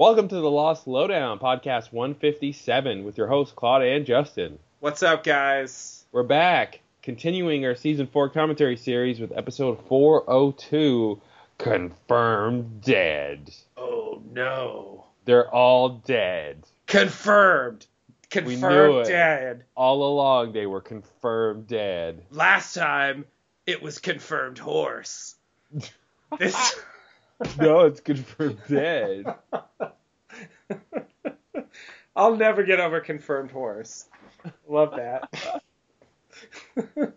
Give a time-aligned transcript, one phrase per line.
[0.00, 4.58] Welcome to the Lost Lowdown, podcast 157, with your hosts, Claude and Justin.
[4.78, 6.06] What's up, guys?
[6.10, 11.20] We're back, continuing our season 4 commentary series with episode 402
[11.58, 13.50] Confirmed Dead.
[13.76, 15.04] Oh, no.
[15.26, 16.64] They're all dead.
[16.86, 17.86] Confirmed.
[18.30, 19.64] Confirmed dead.
[19.74, 22.24] All along, they were confirmed dead.
[22.30, 23.26] Last time,
[23.66, 25.34] it was confirmed horse.
[26.38, 26.74] This.
[27.58, 29.24] no, it's confirmed dead.
[32.16, 34.06] I'll never get over confirmed horse.
[34.68, 35.28] Love that.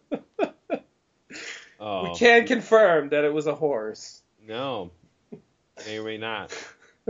[1.80, 4.22] Oh, We can confirm that it was a horse.
[4.48, 4.92] No.
[5.86, 6.54] May or may not.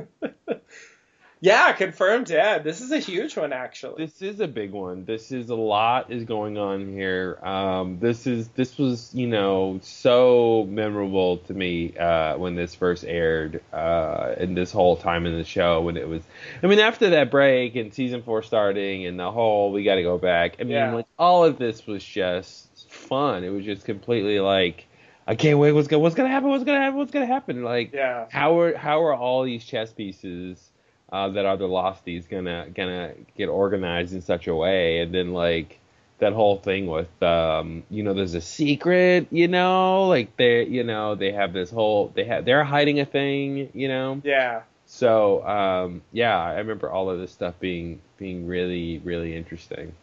[1.43, 2.63] Yeah, confirmed dead.
[2.63, 4.05] This is a huge one, actually.
[4.05, 5.03] This is a big one.
[5.03, 7.37] This is a lot is going on here.
[7.43, 13.03] Um, this is this was you know so memorable to me uh, when this first
[13.03, 16.23] aired, uh, and this whole time in the show when it was.
[16.63, 20.03] I mean, after that break and season four starting and the whole we got to
[20.03, 20.55] go back.
[20.61, 20.93] I mean, Yeah.
[20.93, 23.43] like all of this was just fun.
[23.43, 24.87] It was just completely like.
[25.27, 25.73] I can't wait.
[25.73, 26.47] What's gonna What's gonna happen?
[26.47, 26.97] What's gonna happen?
[26.97, 27.63] What's gonna happen?
[27.63, 28.27] Like, Yeah.
[28.31, 30.69] how are how are all these chess pieces
[31.13, 35.31] uh, that are the losties gonna gonna get organized in such a way and then
[35.31, 35.79] like
[36.19, 40.83] that whole thing with um you know there's a secret you know like they you
[40.83, 44.61] know they have this whole they have they're hiding a thing you know Yeah.
[44.85, 49.93] so um yeah i remember all of this stuff being being really really interesting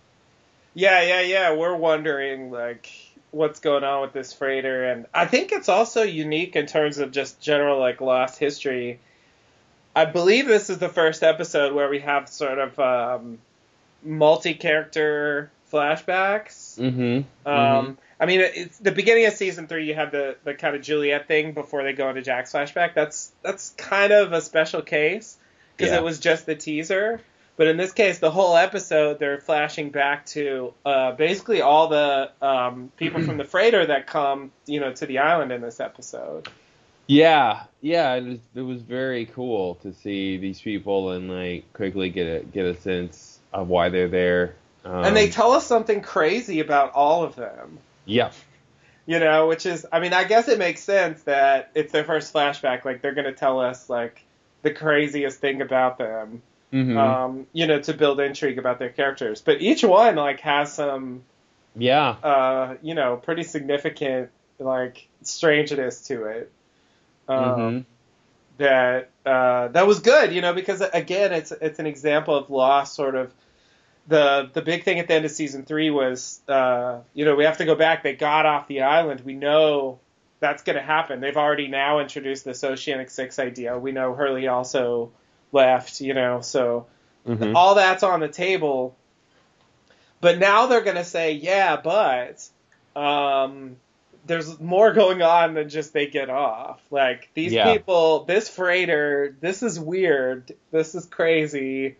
[0.75, 1.57] Yeah, yeah, yeah.
[1.57, 2.89] We're wondering like
[3.33, 7.11] what's going on with this freighter, and I think it's also unique in terms of
[7.11, 9.01] just general like lost history.
[9.95, 13.39] I believe this is the first episode where we have sort of um,
[14.03, 16.79] multi-character flashbacks.
[16.79, 19.87] mm-hmm Um, I mean, it's the beginning of season three.
[19.87, 22.95] You have the, the kind of Juliet thing before they go into Jack's flashback.
[22.95, 25.39] That's that's kind of a special case
[25.77, 25.99] because Yeah.
[25.99, 27.21] it was just the teaser.
[27.57, 32.31] But in this case, the whole episode they're flashing back to uh, basically all the
[32.43, 36.49] um, people from the freighter that come, you know, to the island in this episode.
[37.11, 42.09] Yeah, yeah, it was, it was very cool to see these people and like quickly
[42.09, 44.55] get a get a sense of why they're there.
[44.85, 47.81] Um, and they tell us something crazy about all of them.
[48.05, 48.31] yeah,
[49.07, 52.33] You know, which is, I mean, I guess it makes sense that it's their first
[52.33, 52.85] flashback.
[52.85, 54.23] Like they're going to tell us like
[54.63, 56.43] the craziest thing about them.
[56.71, 59.41] hmm um, you know, to build intrigue about their characters.
[59.41, 61.25] But each one like has some,
[61.75, 66.53] yeah, uh, you know, pretty significant like strangeness to it.
[67.31, 67.85] Um, Mhm.
[68.59, 72.95] That uh, that was good, you know, because again, it's it's an example of loss.
[72.95, 73.33] sort of.
[74.07, 77.45] The the big thing at the end of season three was, uh, you know, we
[77.45, 78.03] have to go back.
[78.03, 79.21] They got off the island.
[79.25, 79.99] We know
[80.41, 81.21] that's going to happen.
[81.21, 83.79] They've already now introduced this Oceanic Six idea.
[83.79, 85.13] We know Hurley also
[85.53, 86.87] left, you know, so
[87.27, 87.55] Mhm.
[87.55, 88.97] all that's on the table.
[90.21, 92.47] But now they're going to say, yeah, but
[92.97, 93.77] um,
[94.27, 96.81] there's more going on than just they get off.
[96.91, 97.73] Like these Yeah.
[97.73, 101.97] people, this freighter, this is weird, this is crazy,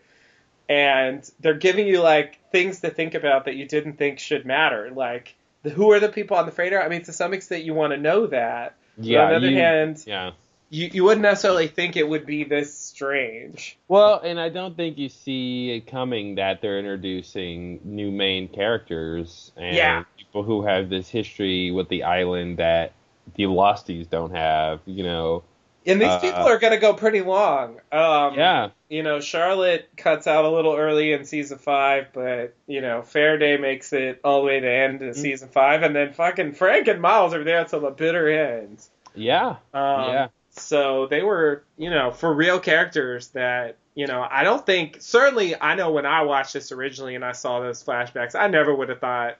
[0.69, 4.91] and they're giving you like things to think about that you didn't think should matter.
[4.93, 6.81] Like the, who are the people on the freighter?
[6.81, 8.75] I mean, to some extent, you want to know that.
[8.97, 9.23] But yeah.
[9.23, 10.31] on the other you- hand, yeah.
[10.71, 13.77] You, you wouldn't necessarily think it would be this strange.
[13.87, 19.51] Well, and I don't think you see it coming that they're introducing new main characters
[19.57, 20.03] and Yeah.
[20.17, 22.93] people who have this history with the island that
[23.35, 24.79] the Losties don't have.
[24.85, 25.43] You know.
[25.85, 27.81] And these Uh, people are going to go pretty long.
[27.91, 28.69] Um, Yeah.
[28.87, 33.57] You know, Charlotte cuts out a little early in season five, but, you know, Faraday
[33.57, 35.19] makes it all the way to the end of Mm.
[35.19, 38.83] season five, and then fucking Frank and Miles are there until the bitter end.
[39.15, 39.55] Yeah.
[39.73, 40.27] Um, yeah.
[40.51, 45.59] So they were, you know, for real characters that, you know, I don't think, certainly,
[45.59, 48.89] I know when I watched this originally and I saw those flashbacks, I never would
[48.89, 49.37] have thought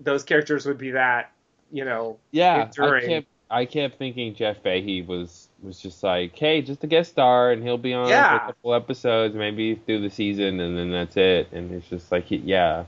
[0.00, 1.32] those characters would be that,
[1.70, 2.70] you know, Yeah.
[2.78, 7.10] I kept I kept thinking Jeff Fahey was was just like, hey, just a guest
[7.12, 8.30] star, and he'll be on Yeah.
[8.38, 11.48] for a couple episodes, maybe through the season, and then that's it.
[11.52, 12.84] And it's just like, he, yeah.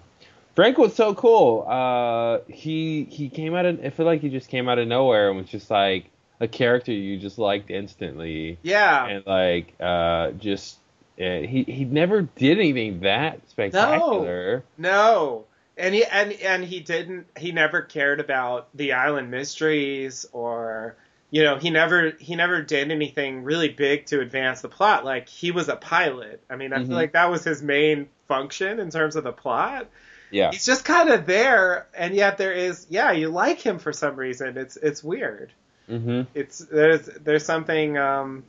[0.56, 1.66] Frank was so cool.
[1.68, 5.28] Uh, he he came out of I feel like he just came out of nowhere
[5.28, 6.06] and was just like
[6.40, 9.06] a character you just liked instantly, yeah.
[9.06, 10.78] and like uh, just
[11.18, 14.64] uh, he he never did anything that spectacular.
[14.76, 15.44] No.
[15.76, 20.96] And he and and he didn't he never cared about the island mysteries or
[21.30, 25.04] you know, he never he never did anything really big to advance the plot.
[25.04, 26.40] Like he was a pilot.
[26.48, 26.86] I mean, I Mhm.
[26.88, 29.88] feel like that was his main function in terms of the plot.
[30.30, 30.50] Yeah.
[30.52, 34.14] He's just kind of there and yet there is yeah, you like him for some
[34.14, 34.56] reason.
[34.56, 35.52] It's it's weird.
[35.88, 38.44] Hmm It's there's there's something um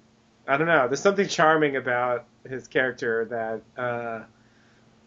[0.48, 0.88] I don't know.
[0.88, 4.24] There's something charming about his character that uh,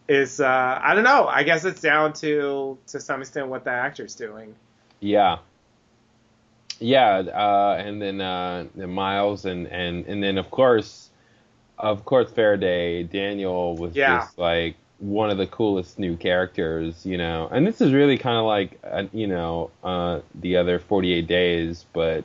[0.09, 1.29] is uh, I don't know.
[1.29, 4.55] I guess it's down to to some extent what the actor's doing.
[5.01, 5.39] Yeah.
[6.81, 11.11] Yeah, uh, and then uh, Miles and, and and then of course,
[11.79, 14.21] of course Faraday Daniel was Yeah.
[14.21, 17.49] just like one of the coolest new characters, you know.
[17.51, 21.85] And this is really kind of like uh, you know uh, the other 48 days,
[21.93, 22.25] but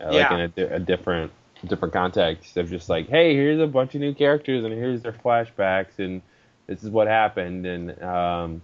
[0.00, 0.32] uh, like Yeah.
[0.32, 1.32] in a, a different
[1.66, 5.12] different context of just like, hey, here's a bunch of new characters and here's their
[5.12, 6.20] flashbacks and
[6.66, 8.62] this is what happened and um,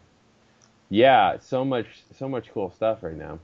[0.88, 1.86] yeah, so much
[2.18, 3.38] so much cool stuff right now.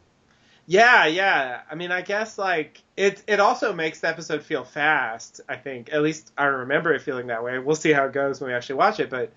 [0.66, 1.60] Yeah, yeah.
[1.70, 3.22] I mean, I guess like it.
[3.28, 5.40] It also makes the episode feel fast.
[5.48, 7.58] I think at least I remember it feeling that way.
[7.60, 9.08] We'll see how it goes when we actually watch it.
[9.08, 9.32] But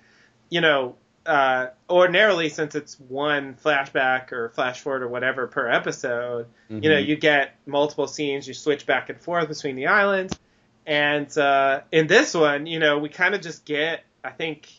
[0.49, 6.47] you know, uh, ordinarily since it's one flashback or flash forward or whatever per episode,
[6.69, 7.07] you know, Mhm.
[7.07, 8.47] you get multiple scenes.
[8.47, 10.37] You switch back and forth between the islands.
[10.85, 14.69] And uh, in this one, you know, we kind of just get, I think,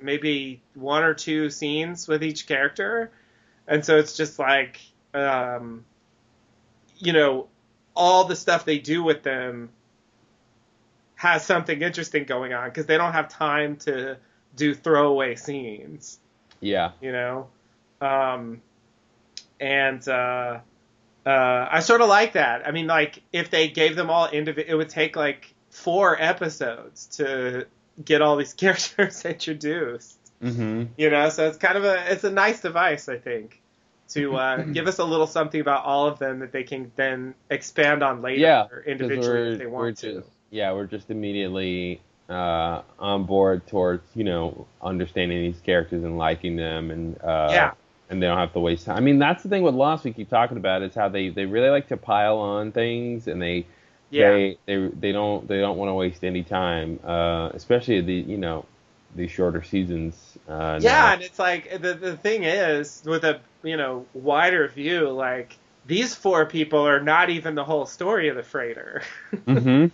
[0.00, 3.10] maybe one or two scenes with each character,
[3.66, 4.78] and so it's just like,
[5.14, 5.84] um,
[6.98, 7.48] you know,
[7.96, 9.70] all the stuff they do with them
[11.16, 14.16] has something interesting going on because they don't have time to
[14.56, 16.18] do throwaway scenes
[16.60, 16.92] Yeah.
[17.00, 17.48] you know
[18.00, 18.60] um
[19.60, 20.58] and uh
[21.26, 24.72] uh i sort of like that i mean like if they gave them all individual
[24.72, 27.66] it would take like four episodes to
[28.04, 30.84] get all these characters introduced Mm-hmm.
[30.96, 33.60] you know so it's kind of a it's a nice device i think
[34.10, 37.34] to uh, give us a little something about all of them that they can then
[37.50, 43.24] expand on later Yeah, individually if they want to yeah, we're just immediately uh, on
[43.24, 47.74] board towards you know understanding these characters and liking them, and uh, Yeah.
[48.10, 48.96] and they don't have to waste time.
[48.96, 51.46] I mean, that's the thing with Lost we keep talking about is how they they
[51.46, 53.66] really like to pile on things, and they
[54.10, 58.14] yeah they they they don't they don't want to waste any time, uh, especially the
[58.14, 58.64] you know
[59.14, 60.38] these shorter seasons.
[60.48, 61.14] Uh, Yeah, now.
[61.14, 66.14] and it's like the the thing is with a you know wider view, like these
[66.14, 69.02] four people are not even the whole story of the freighter.
[69.46, 69.86] Mm-hmm.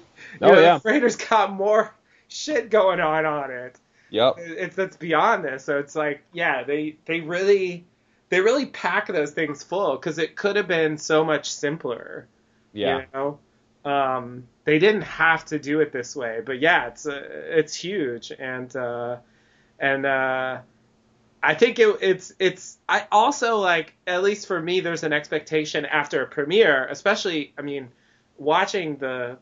[0.45, 0.73] You Oh know, yeah.
[0.73, 1.95] the freighter's got more
[2.35, 3.79] shit going on on it.
[4.11, 4.35] Yep.
[4.39, 5.65] It's that's beyond this.
[5.65, 7.85] So it's like, yeah, they they really
[8.29, 12.29] they really pack those things full because it could have been so much simpler.
[12.73, 12.99] Yeah.
[12.99, 13.39] You know,
[13.85, 18.33] um, they didn't have to do it this way, but yeah, it's uh, it's huge,
[18.37, 19.17] and uh,
[19.79, 20.59] and uh,
[21.43, 22.79] I think it, it's it's.
[22.89, 27.53] I also like at least for me, there's an expectation after a premiere, especially.
[27.59, 27.91] I mean,
[28.39, 29.39] watching the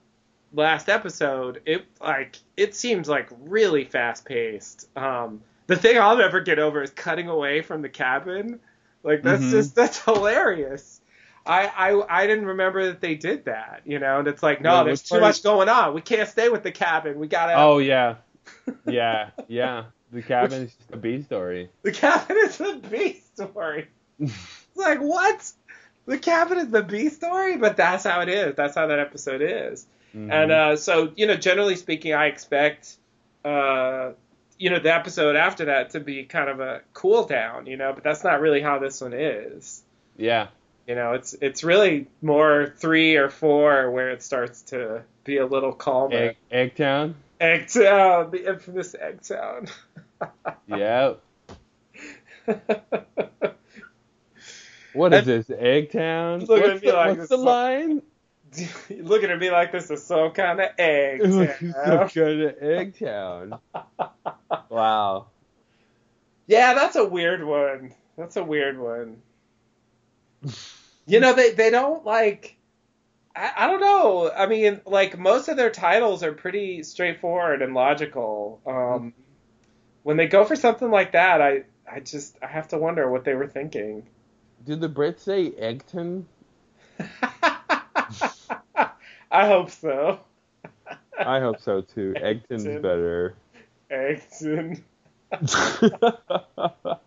[0.55, 4.89] last episode, it like it seems like really fast paced.
[4.97, 8.61] Um, the thing I'll never get over is cutting away from the cabin.
[9.03, 9.51] Like that's Mhm.
[9.51, 11.01] just that's hilarious.
[11.45, 14.71] I, I I didn't remember that they did that, you know, and it's like, no,
[14.71, 15.93] Well, there's too much going on.
[15.95, 17.19] We can't stay with the cabin.
[17.19, 17.55] We gotta.
[17.57, 18.17] Oh yeah.
[18.87, 19.31] Yeah.
[19.49, 19.85] Yeah.
[20.13, 21.71] The cabin is just a B story.
[21.83, 23.89] The cabin is the B story.
[24.21, 24.33] It's
[24.77, 25.51] like what?
[26.07, 28.55] The cabin is the B story, but that's how it is.
[28.55, 29.87] That's how that episode is.
[30.15, 30.31] Mhm.
[30.33, 32.97] And uh, so, you know, generally speaking, I expect,
[33.45, 34.11] uh,
[34.59, 37.93] you know, the episode after that to be kind of a cool down, you know,
[37.93, 39.83] but that's not really how this one is.
[40.17, 40.49] yeah.
[40.85, 45.47] You know, it's it's really more three or four where it starts to be a
[45.47, 46.35] little calmer.
[46.51, 47.15] Egg, Eggtown.
[47.41, 49.71] Eggtown, the infamous Eggtown.
[50.67, 51.15] Yeah.
[54.93, 55.47] What is this?
[55.49, 56.47] Eggtown?
[56.47, 58.03] What's the, like what's the line?
[58.91, 61.21] Looking at me like this is some kind of egg.
[61.31, 62.09] Some Town.
[62.09, 63.61] kind of Eggtown.
[64.69, 65.27] Wow.
[66.47, 67.95] Yeah, that's a weird one.
[68.17, 69.19] That's a weird one.
[71.07, 72.57] You know, they they don't like.
[73.35, 74.31] I, I don't know.
[74.31, 78.61] I mean, like most of their titles are pretty straightforward and logical.
[78.67, 79.15] Um,
[80.03, 83.25] when they go for something like that, I I just I have to wonder what
[83.25, 84.07] they were thinking.
[84.65, 86.25] Do the Brits say Eggton?
[89.35, 90.21] I hope so.
[91.19, 92.15] I hope so too.
[92.23, 92.83] Eggton's Eggton.
[92.83, 93.35] better.
[93.91, 94.85] Eggton.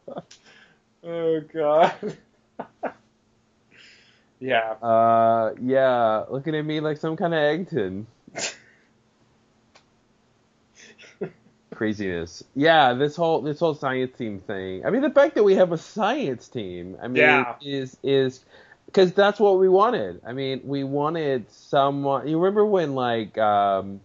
[1.07, 1.93] Oh God.
[4.39, 4.71] yeah.
[4.81, 8.07] uh, yeah, looking at me like some kind of Eggton.
[11.73, 12.43] Craziness.
[12.55, 14.85] Yeah, this whole this whole science team thing.
[14.85, 16.97] I mean, the fact that we have a science team.
[17.01, 17.55] I mean, Yeah.
[17.61, 18.43] is is
[18.85, 20.21] because that's what we wanted.
[20.25, 22.27] I mean, we wanted someone.
[22.27, 24.01] You remember when like um,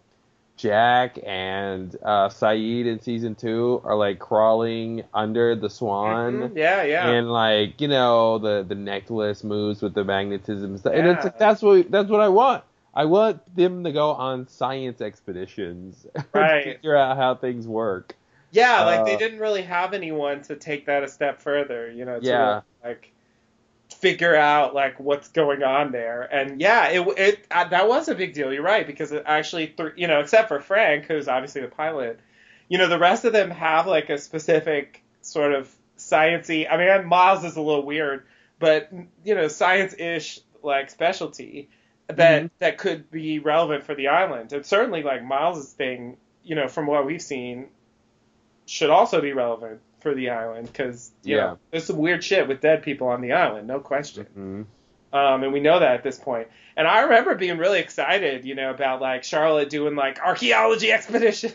[0.56, 6.50] Jack and uh, Sayid in season two are like crawling under the swan.
[6.50, 6.56] Mhm.
[6.56, 7.10] Yeah, yeah.
[7.10, 11.38] And like you know the the necklace moves with the magnetism stuff, and it's like
[11.38, 12.64] that's what that's what I want.
[12.92, 16.64] I want them to go on science expeditions, Right.
[16.64, 18.16] figure out how things work.
[18.50, 22.04] Yeah, like they Uh, didn't really have anyone to take that a step further, you
[22.04, 22.60] know, to Yeah.
[22.84, 23.12] like
[24.00, 26.22] figure out like what's going on there.
[26.22, 28.52] And yeah, it it uh, that was a big deal.
[28.52, 32.20] You're right because it actually, th- you know, except for Frank, who's obviously the pilot,
[32.68, 36.66] you know, the rest of them have like a specific sort of sciency.
[36.70, 38.24] I mean, Miles is a little weird,
[38.58, 38.90] but
[39.24, 41.68] you know, science-ish like specialty
[42.08, 42.50] that Mhm.
[42.58, 44.52] that could be relevant for the island.
[44.52, 47.68] And certainly, like Miles's thing, you know, from what we've seen,
[48.66, 51.36] should also be relevant for the island because Yeah.
[51.36, 54.26] know there's some weird shit with dead people on the island, no question.
[54.36, 54.66] Mhm.
[55.16, 56.48] Um, and we know that at this point.
[56.76, 61.52] And I remember being really excited, you know, about like Charlotte doing like archaeology expedition.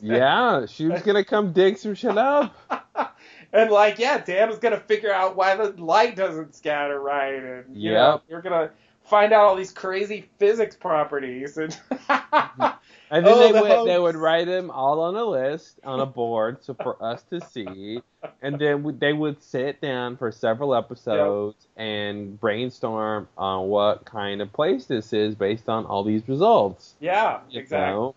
[0.00, 2.54] Yeah, she was gonna come dig some shit up.
[3.52, 7.76] and like, yeah, Dan was gonna figure out why the light doesn't scatter right, and
[7.76, 8.22] you know, Yep.
[8.28, 8.70] you're gonna
[9.02, 11.58] find out all these crazy physics properties.
[11.58, 11.76] And
[13.14, 16.00] And then Oh, they the would they would write them all on a list on
[16.00, 18.00] a board so for us to see,
[18.42, 24.40] and then we- they would sit down for several episodes and brainstorm on what kind
[24.42, 26.94] of place this is based on all these results.
[26.98, 27.92] yeah, exactly.
[27.94, 28.14] know?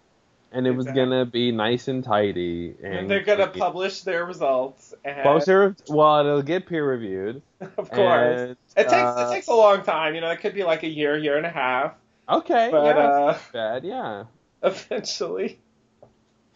[0.52, 2.74] And it was gonna be nice and tidy.
[2.82, 4.96] And, And they're gonna publish their results.
[5.06, 5.24] And.
[5.90, 7.42] Well, it'll get peer reviewed.
[7.78, 8.40] of course.
[8.42, 10.32] And, It takes uh, it takes a long time, you know.
[10.32, 11.94] It could be like a year, year and a half,
[12.30, 12.70] Okay.
[12.72, 12.98] but yeah.
[13.04, 13.84] uh, bad.
[13.84, 14.24] Yeah.
[14.68, 15.60] Eventually,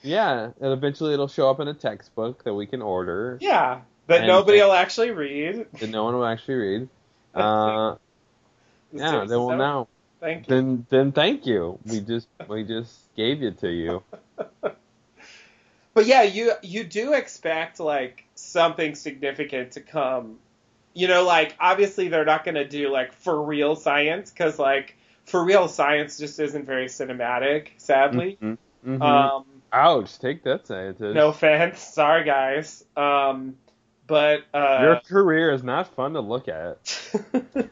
[0.02, 0.52] Yeah.
[0.60, 3.38] And eventually it'll show up in a textbook that we can order.
[3.42, 5.68] yeah, that nobody will actually read.
[5.80, 6.90] that no one will actually read.
[7.34, 7.96] Uh,
[8.92, 9.88] yeah, then we'll know.
[10.20, 10.54] Thank you.
[10.56, 11.80] Then then thank you.
[11.86, 14.04] We just we just gave it to you.
[15.94, 20.40] But yeah, you you do expect like something significant to come.
[20.94, 24.96] You know, like obviously they're not going to do like for real science because like
[25.32, 28.38] for real science just isn't very cinematic, sadly.
[28.42, 28.58] Mhm.
[28.86, 29.02] Mhm.
[29.02, 30.20] Um, Ouch!
[30.20, 31.16] Take that, scientist.
[31.16, 32.84] no offense, sorry guys.
[32.98, 33.56] Um,
[34.08, 36.78] but uh, Your career is not fun to look at.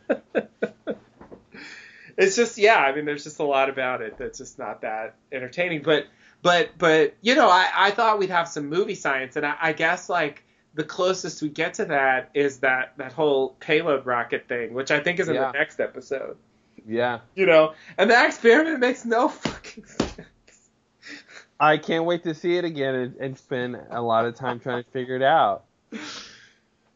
[2.18, 5.16] it's just yeah i mean there's just a lot about it that's just not that
[5.32, 6.06] entertaining but
[6.42, 9.74] but but you know i, I thought we'd have some movie science and I, I
[9.74, 14.74] guess like the closest we get to that is that that whole payload rocket thing
[14.74, 15.52] which i think is in Yeah.
[15.52, 16.36] the next episode
[16.90, 20.70] Yeah, you know and that experiment makes no fucking sense
[21.60, 24.84] I can't wait to see it again and, and spend a lot of time trying
[24.84, 25.66] to figure it out.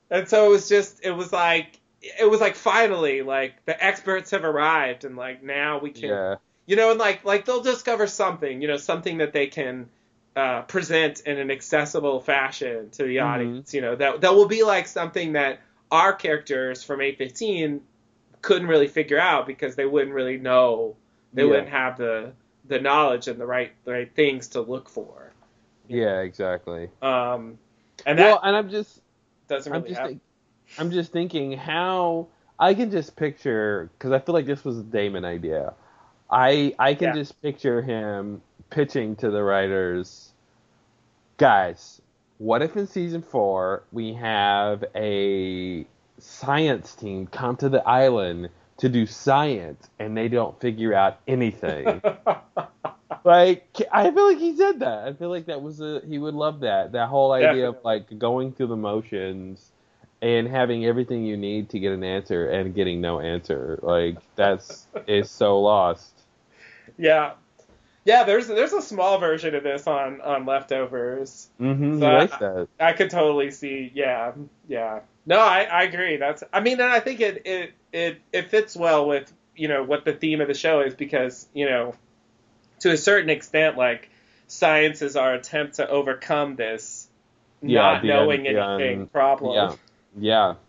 [0.09, 4.31] and so it was just it was like it was like finally like the experts
[4.31, 6.35] have arrived and like now we can Yeah,
[6.65, 9.89] you know, and like like they'll discover something, you know, something that they can
[10.35, 13.23] uh, present in an accessible fashion to the Mhm.
[13.23, 13.73] audience.
[13.73, 15.59] You know, that that will be like something that
[15.91, 17.81] our characters from 815
[18.43, 20.95] couldn't really figure out because they wouldn't really know,
[21.33, 21.49] they Yeah.
[21.49, 22.33] wouldn't have the
[22.65, 25.33] the knowledge and the right the right things to look for.
[25.89, 26.89] yeah, exactly.
[27.01, 27.59] Um,
[28.05, 29.01] and that Well, and I'm just
[29.47, 30.21] doesn't I'm really just happen.
[30.77, 32.27] I'm just thinking how
[32.59, 35.73] I can just picture because I feel like this was a Damon idea.
[36.29, 37.13] I I can Yeah.
[37.13, 40.33] just picture him pitching to the writers,
[41.37, 42.01] guys.
[42.39, 45.85] What if in season four we have a
[46.23, 52.01] science team come to the island to do science and they don't figure out anything?
[53.23, 55.07] like I feel like he said that.
[55.07, 56.91] I feel like that was a he would love that.
[56.93, 59.71] That whole idea of like going through the motions
[60.21, 63.79] and having everything you need to get an answer and getting no answer.
[63.81, 66.11] Like that's is so lost.
[66.97, 67.33] yeah.
[68.05, 71.49] Yeah, there's there's a small version of this on on leftovers.
[71.59, 71.99] Mm-hmm.
[71.99, 72.67] So I- that.
[72.77, 73.91] I could totally see.
[73.93, 74.33] Yeah,
[74.67, 74.99] yeah.
[75.25, 76.17] No, I, I agree.
[76.17, 76.43] That's.
[76.51, 80.05] I mean, and I think it, it it it fits well with you know what
[80.05, 81.95] the theme of the show is because you know
[82.81, 84.09] to a certain extent, like
[84.47, 87.07] science is our attempt to overcome this
[87.61, 89.55] Yeah, not knowing un- anything problem.
[89.55, 89.75] Yeah.
[90.19, 90.55] Yeah.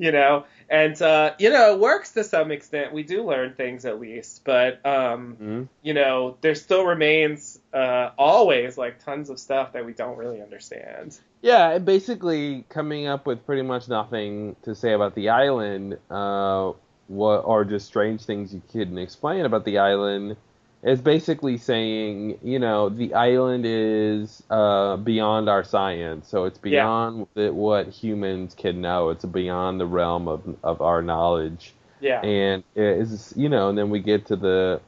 [0.00, 2.92] You know, and uh, you know it works to some extent.
[2.92, 8.10] We do learn things at least, but um, hmm you know there still remains uh,
[8.18, 11.18] always like tons of stuff that we don't really understand.
[11.42, 16.72] Yeah, and basically coming up with pretty much nothing to say about the island, uh,
[17.06, 20.36] what are just strange things you couldn't explain about the island,
[20.82, 26.82] is basically saying, you know, the island is uh, beyond our science, so it's Yeah.
[26.82, 29.10] beyond the, what humans can know.
[29.10, 32.20] It's beyond the realm of of our knowledge, Yeah.
[32.22, 34.80] and it's you know, and then we get to the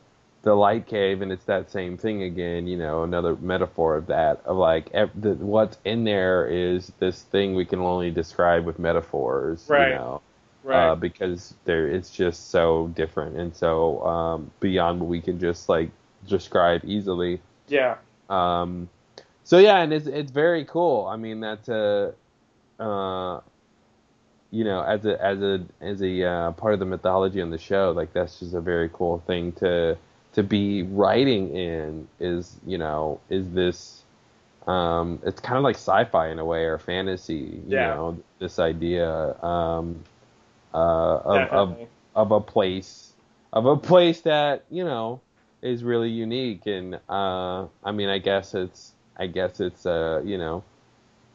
[0.43, 4.41] the light cave and it's that same thing again you know another metaphor of that
[4.47, 8.79] of like ev- the, what's in there is this thing we can only describe with
[8.79, 9.89] metaphors Right.
[9.91, 10.23] you know
[10.63, 10.89] Right.
[10.91, 15.69] uh, because there it's just so different and so um, beyond what we can just
[15.69, 15.91] like
[16.29, 17.41] describe easily.
[17.69, 17.97] yeah.
[18.29, 18.89] Um,
[19.45, 21.07] so yeah, and it's it's very cool.
[21.07, 22.15] I mean, that's a,
[22.79, 23.41] uh,
[24.51, 27.59] you know, as a as a as a uh, part of the mythology on the
[27.59, 29.97] show, like that's just a very cool thing to
[30.35, 32.09] to be writing in.
[32.21, 34.05] Is you know, is this,
[34.67, 37.61] um, it's kind of like sci-fi in a way or fantasy.
[37.69, 37.79] You Yeah.
[37.79, 40.05] know, this idea um,
[40.75, 40.79] uh,
[41.25, 41.79] of, of
[42.15, 43.13] of a place
[43.53, 45.21] of a place that you know
[45.63, 50.39] is really unique and uh i mean i guess it's i guess it's uh you
[50.39, 50.63] know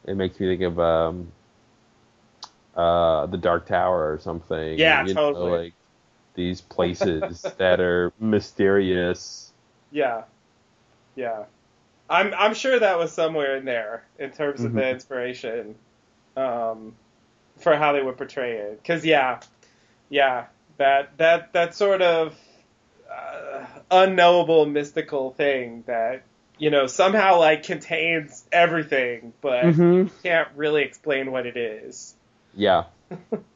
[0.06, 1.32] it makes me think of um
[2.76, 5.48] uh the dark tower or something Yeah, you know, totally.
[5.48, 5.74] like
[6.36, 9.52] these places that are mysterious
[9.90, 10.22] Yeah.
[11.16, 11.44] Yeah.
[12.08, 14.92] I'm I'm sure that was somewhere in there in terms of the Mhm.
[14.92, 15.74] inspiration
[16.36, 16.94] um,
[17.58, 18.84] for how they would portray it.
[18.84, 19.40] Cuz yeah.
[20.08, 22.38] Yeah, that that that sort of
[23.10, 26.22] uh, unknowable mystical thing that
[26.58, 30.10] you know somehow like contains everything but Mhm.
[30.22, 32.14] can't really explain what it is.
[32.54, 32.84] yeah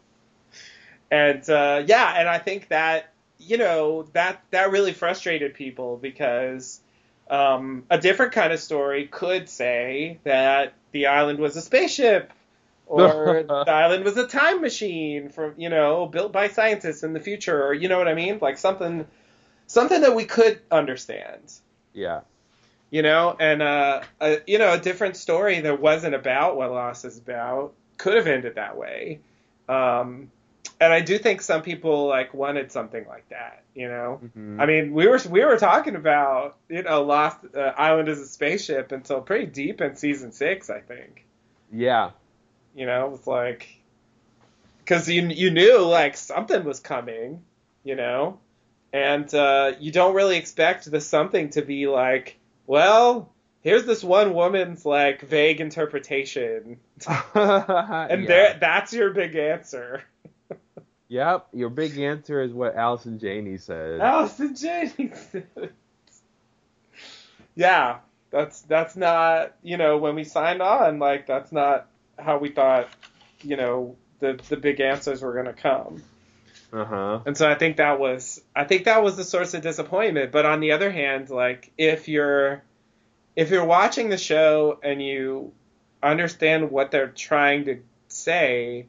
[1.10, 6.80] and uh, yeah, and I think that you know that that really frustrated people because
[7.28, 12.32] um, a different kind of story could say that the island was a spaceship
[12.86, 17.20] or the island was a time machine from you know built by scientists in the
[17.20, 18.38] future or you know what I mean?
[18.40, 19.06] Like something
[19.66, 21.52] something that we could understand.
[21.92, 22.22] Yeah.
[22.90, 27.04] You know and uh, a, you know a different story that wasn't about what lost
[27.04, 29.20] is about could have ended that way.
[29.68, 30.32] Um,
[30.80, 34.20] and i do think some people like wanted something like that you know?
[34.36, 34.60] Mhm.
[34.60, 38.26] i mean we were we were talking about you know lost uh, island as a
[38.26, 41.26] spaceship until pretty deep in season six i think.
[41.72, 42.10] Yeah.
[42.74, 43.68] You know it's like
[44.78, 47.42] because you you knew like something was coming
[47.84, 48.38] you know?
[48.92, 53.32] And uh, you don't really expect the something to be like well
[53.62, 56.78] here's this one woman's like vague interpretation.
[57.34, 58.26] And yeah.
[58.26, 60.02] there that's your big answer
[61.10, 65.36] yep your big answer is what allison janney said Allison Jennings
[67.54, 67.98] yeah
[68.30, 71.86] that's that's not you know when we signed on like that's not
[72.18, 72.88] how we thought
[73.42, 76.02] you know the the big answers were going to come.
[76.72, 77.20] Uh-huh.
[77.26, 80.30] And so I think that was I think that was the source of disappointment.
[80.30, 82.62] But on the other hand, like if you're
[83.34, 85.52] if you're watching the show and you
[86.02, 88.86] understand what they're trying to say,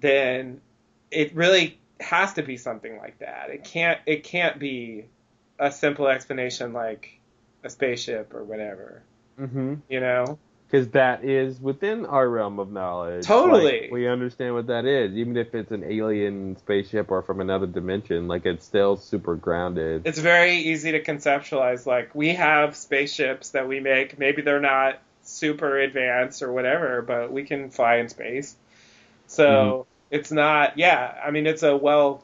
[0.00, 0.60] then
[1.14, 3.50] it really has to be something like that.
[3.50, 5.06] It can't it can't be
[5.58, 7.18] a simple explanation like
[7.62, 9.02] a spaceship or whatever.
[9.38, 10.38] mm-hmm You know?
[10.74, 13.24] because that is within our realm of knowledge.
[13.24, 13.82] Totally.
[13.82, 17.66] Like, we understand what that is, even if it's an alien spaceship or from another
[17.66, 18.26] dimension.
[18.26, 20.02] Like it's still super grounded.
[20.04, 21.86] it's very easy to conceptualize.
[21.86, 24.18] Like we have spaceships that we make.
[24.18, 28.56] Maybe they're not super advanced or whatever, but we can fly in space.
[29.28, 30.78] So it's not.
[30.78, 32.22] Yeah, I mean it's a well,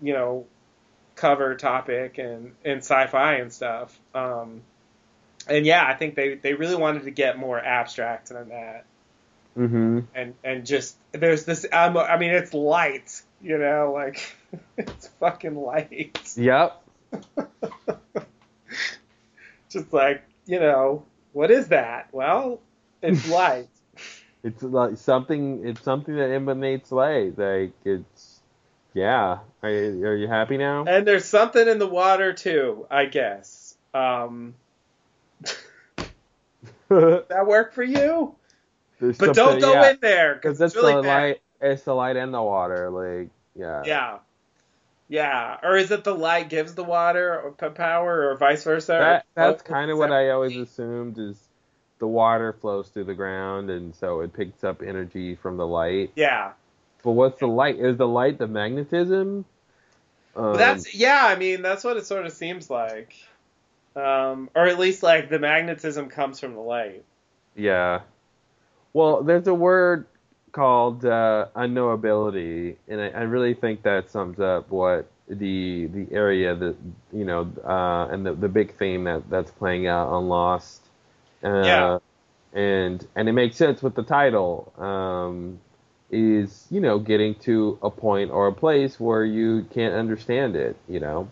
[0.00, 0.46] you know,
[1.14, 3.96] covered topic and in sci-fi and stuff.
[4.14, 4.62] Um,
[5.46, 8.86] and yeah, I think they they really wanted to get more abstract than that.
[9.56, 10.00] mm-hmm.
[10.14, 11.66] And and just there's this.
[11.70, 13.20] Um, I mean it's light.
[13.42, 14.34] You know, like
[14.78, 16.32] it's fucking light.
[16.34, 16.82] Yep.
[19.68, 22.60] just like you know what is that well
[23.02, 23.68] it's light
[24.44, 25.66] It's like something.
[25.66, 27.38] It's something that emanates light.
[27.38, 28.40] Like it's.
[28.94, 29.38] Yeah.
[29.62, 30.84] Are you, are you happy now?
[30.86, 34.54] and there's something in the water too i guess um
[36.88, 38.34] that work for you
[39.00, 41.22] There's but don't go yeah, in there Because it's really the bad.
[41.22, 41.40] light.
[41.60, 42.90] It's the light and the water.
[42.90, 43.82] Like yeah.
[43.84, 44.18] yeah
[45.08, 49.26] yeah or is it the light gives the water or power or vice versa That,
[49.34, 51.36] that's kind of what I always assumed is
[51.98, 56.12] the water flows through the ground and so it picks up energy from the light.
[56.14, 56.52] yeah
[57.02, 57.78] But what's the light?
[57.78, 59.44] Is the light the magnetism?
[60.36, 61.22] Um, that's yeah.
[61.26, 63.14] I mean, that's what it sort of seems like,
[63.96, 67.04] um, or at least like the magnetism comes from the light.
[67.56, 68.02] yeah.
[68.92, 70.06] Well, there's a word
[70.52, 76.54] called uh, unknowability, and I, I really think that sums up what the the area
[76.54, 76.76] that
[77.12, 80.87] you know uh, and the the big theme that that's playing out on Lost.
[81.42, 81.98] Uh, Yeah.
[82.52, 84.72] And and it makes sense with the title.
[84.78, 85.60] Um,
[86.10, 90.76] is you know getting to a point or a place where you can't understand it,
[90.88, 91.28] you know,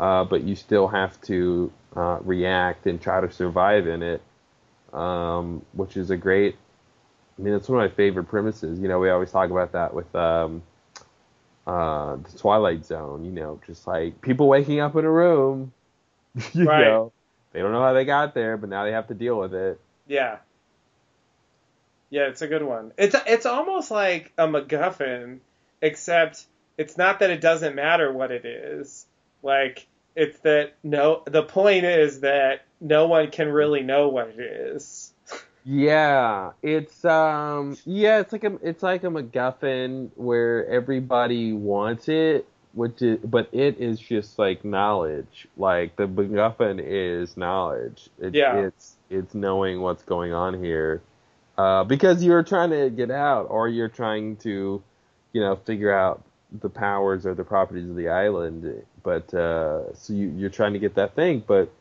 [0.00, 4.22] uh, but you still have to uh, react and try to survive in it,
[4.92, 6.56] um, which is a great.
[7.38, 8.78] I mean, it's one of my favorite premises.
[8.80, 10.62] You know, we always talk about that with um,
[11.66, 13.24] uh, the Twilight Zone.
[13.24, 15.72] You know, just like people waking up in a room.
[16.54, 16.76] you Right.
[16.76, 17.12] know,
[17.52, 19.80] they don't know how they got there, but now they have to deal with it.
[20.06, 20.38] Yeah.
[22.10, 22.92] Yeah, it's a good one.
[22.98, 25.38] It's it's almost like a MacGuffin,
[25.80, 26.44] except
[26.76, 29.06] it's not that it doesn't matter what it is.
[29.42, 29.86] Like
[30.16, 31.22] it's that no.
[31.24, 35.12] The point is that no one can really know what it is.
[35.64, 42.48] Yeah, it's um yeah, it's like a it's like a MacGuffin where everybody wants it,
[42.72, 45.48] which is but it is just like knowledge.
[45.56, 48.08] Like the MacGuffin is knowledge.
[48.18, 48.66] It, Yeah.
[48.66, 51.02] It's it's knowing what's going on here,
[51.58, 54.82] uh, because you're trying to get out or you're trying to,
[55.32, 58.84] you know, figure out the powers or the properties of the island.
[59.02, 61.72] But uh, so you you're trying to get that thing, but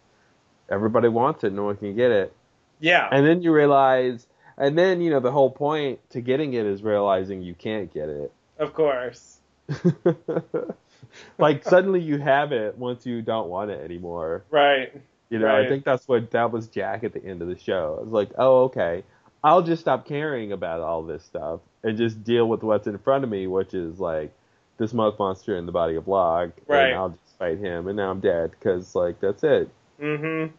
[0.70, 2.34] everybody wants it, no one can get it.
[2.80, 3.08] Yeah.
[3.12, 4.26] And then you realize,
[4.58, 8.10] and then you know the whole point to getting it is realizing you can't get
[8.10, 8.32] it.
[8.58, 9.39] Of course.
[11.38, 14.44] like suddenly you have it once you don't want it anymore.
[14.50, 14.92] Right.
[15.30, 15.66] You know, Right.
[15.66, 17.98] I think that's what that was Jack at the end of the show.
[18.00, 19.04] I was like, oh okay,
[19.44, 23.24] I'll just stop caring about all this stuff and just deal with what's in front
[23.24, 24.32] of me, which is like
[24.78, 26.88] this smoke monster in the body of Locke, Right.
[26.90, 29.70] and I'll just fight him, and now I'm dead because like that's it.
[30.02, 30.52] Mhm.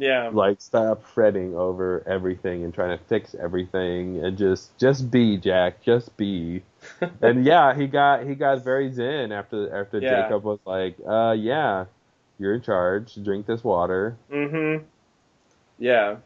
[0.00, 0.30] Yeah.
[0.32, 5.82] like stop fretting over everything and trying to fix everything and just just be Jack,
[5.82, 6.62] just be.
[7.22, 10.22] and yeah, he got he got very zen after after Yeah.
[10.22, 11.84] Jacob was like, uh yeah,
[12.38, 14.16] you're in charge, drink this water.
[14.32, 14.84] Mm-hmm.
[15.78, 16.16] Yeah.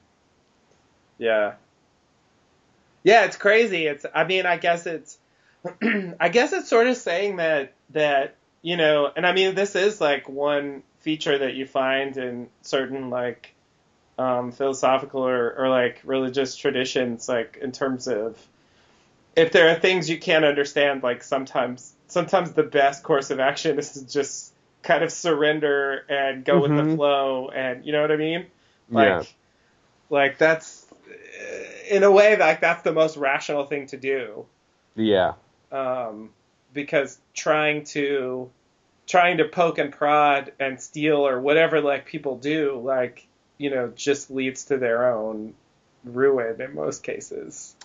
[1.19, 1.55] Yeah.
[3.03, 3.87] Yeah, it's crazy.
[3.87, 5.19] It's I mean, I guess it's
[6.21, 10.01] I guess it's sort of saying that that, you know, and I mean this is
[10.01, 13.54] like one feature that you find in certain like
[14.18, 18.38] um philosophical or, or like religious traditions, like in terms of
[19.37, 23.79] if there are things you can't understand, like sometimes sometimes the best course of action
[23.83, 26.96] is to just kind of surrender and go with the Mhm.
[26.96, 28.46] flow and you know what I mean?
[28.90, 29.22] Like yeah.
[30.11, 30.87] like that's
[31.90, 34.46] in a way like that's the most rational thing to do.
[34.94, 35.33] Yeah.
[35.72, 36.31] Um
[36.72, 38.50] because trying to
[39.07, 43.27] trying to poke and prod and steal or whatever like people do like
[43.59, 45.55] you know just leads to their own
[46.05, 47.77] ruin in most cases.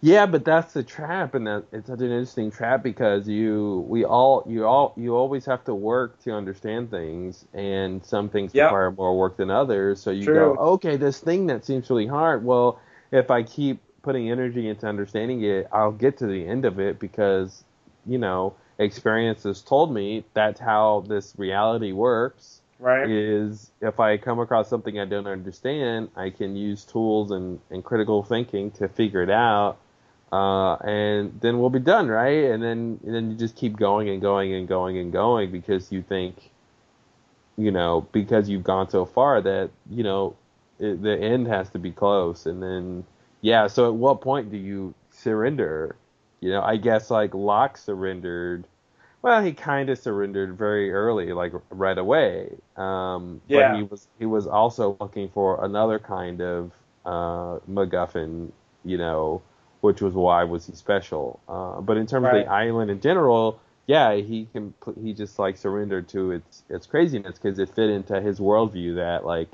[0.00, 4.04] Yeah, but that's the trap, and that it's such an interesting trap because you, we
[4.04, 8.70] all, you all, you always have to work to understand things, and some things Yep.
[8.70, 10.00] require more work than others.
[10.00, 10.54] So you True.
[10.54, 12.44] go, okay, this thing that seems really hard.
[12.44, 16.78] Well, if I keep putting energy into understanding it, I'll get to the end of
[16.78, 17.64] it because,
[18.06, 23.10] you know, experience has told me that's how this reality works Right?
[23.10, 27.82] is if I come across something I don't understand, I can use tools and, and
[27.84, 29.78] critical thinking to figure it out,
[30.32, 32.44] uh, and then we'll be done, right?
[32.44, 35.90] And then and then you just keep going and going and going and going because
[35.90, 36.50] you think,
[37.56, 40.36] you know, because you've gone so far that you know
[40.78, 43.04] it, the end has to be close, and then
[43.40, 43.66] yeah.
[43.66, 45.96] So at what point do you surrender?
[46.40, 48.66] You know, I guess like Locke surrendered.
[49.28, 52.48] Well, he kind of surrendered very early, like right away.
[52.78, 53.72] Um, Yeah.
[53.72, 56.72] But he was he was also looking for another kind of
[57.04, 58.50] uh, MacGuffin,
[58.86, 59.42] you know,
[59.82, 61.40] which was why was he special.
[61.46, 65.58] Uh, but in terms of the island in general, yeah, he can he just like
[65.58, 69.50] surrendered to its its craziness because it fit into his worldview that like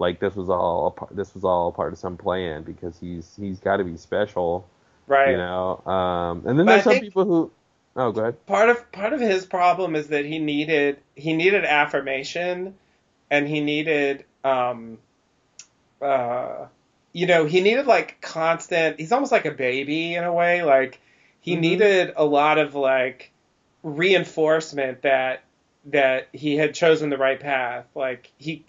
[0.00, 2.98] like this was all a part, this was all a part of some plan because
[2.98, 4.66] he's he's got to be special,
[5.06, 5.30] Right.
[5.30, 5.78] you know.
[5.86, 7.52] Um, and then But I there's some think- people who
[7.96, 8.44] oh, good.
[8.46, 12.74] part of part of his problem is that he needed he needed affirmation
[13.30, 14.98] and he needed um
[16.00, 16.66] uh
[17.12, 21.00] you know he needed like constant he's almost like a baby in a way like
[21.40, 21.60] he Mhm.
[21.60, 23.30] needed a lot of like
[23.82, 25.42] reinforcement that
[25.86, 28.64] that he had chosen the right path like he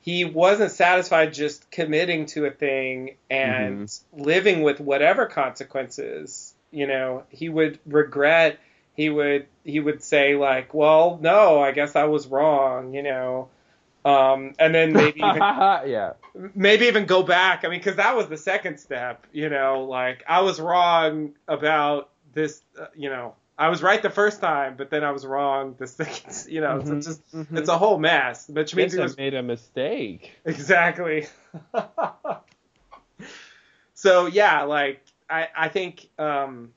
[0.00, 7.24] he wasn't satisfied just committing to a thing and living with whatever consequences you know
[7.30, 8.58] he would regret
[8.94, 13.48] he would he would say like well no i guess i was wrong you know
[14.04, 16.12] um and then maybe even yeah.
[16.54, 20.22] maybe even go back i mean because that was the second step you know like
[20.28, 24.90] i was wrong about this uh, you know i was right the first time but
[24.90, 27.58] then i was wrong the second you know Mhm, it's just mhm.
[27.58, 30.32] it's a whole mess which means Jacob was made a mistake.
[30.44, 31.26] Exactly.
[33.94, 36.72] so yeah, like I I think um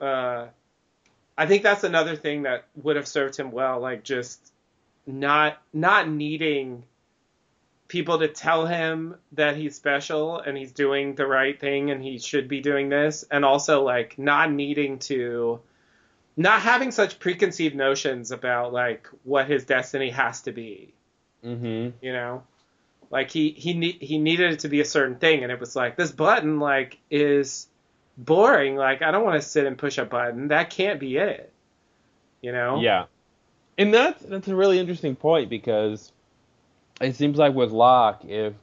[0.00, 0.46] uh
[1.36, 4.52] I think that's another thing that would have served him well, like just
[5.06, 6.84] not not needing
[7.86, 12.18] people to tell him that he's special and he's doing the right thing and he
[12.18, 15.58] should be doing this and also like not needing to
[16.36, 20.92] not having such preconceived notions about like what his destiny has to be.
[21.44, 22.04] Mm-hmm.
[22.04, 22.42] You know,
[23.10, 25.74] like he he ne- he needed it to be a certain thing, and it was
[25.74, 27.67] like this button like is
[28.18, 28.76] boring.
[28.76, 30.48] Like I don't want to sit and push a button.
[30.48, 31.52] That can't be it.
[32.42, 32.80] You know?
[32.80, 33.06] Yeah.
[33.78, 36.12] And that's that's a really interesting point because
[37.00, 38.54] it seems like with Locke, if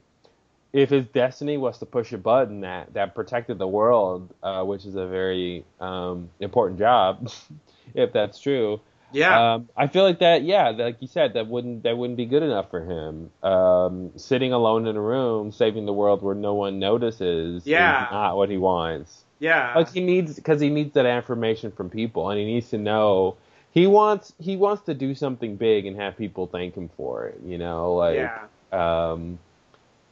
[0.72, 4.84] if his destiny was to push a button that that protected the world, uh, which
[4.84, 7.30] is a very um, important job,
[7.94, 8.80] if that's true.
[9.12, 9.54] Yeah.
[9.54, 10.42] Um, I feel like that.
[10.42, 13.30] Yeah, like you said, that wouldn't that wouldn't be good enough for him.
[13.42, 18.06] Um, sitting alone in a room, saving the world where no one notices, Yeah.
[18.06, 19.24] is not what he wants.
[19.38, 19.74] Yeah.
[19.74, 23.36] Like he needs because he needs that affirmation from people, and he needs to know
[23.72, 27.40] he wants he wants to do something big and have people thank him for it.
[27.44, 28.46] You know, like yeah.
[28.72, 29.38] um,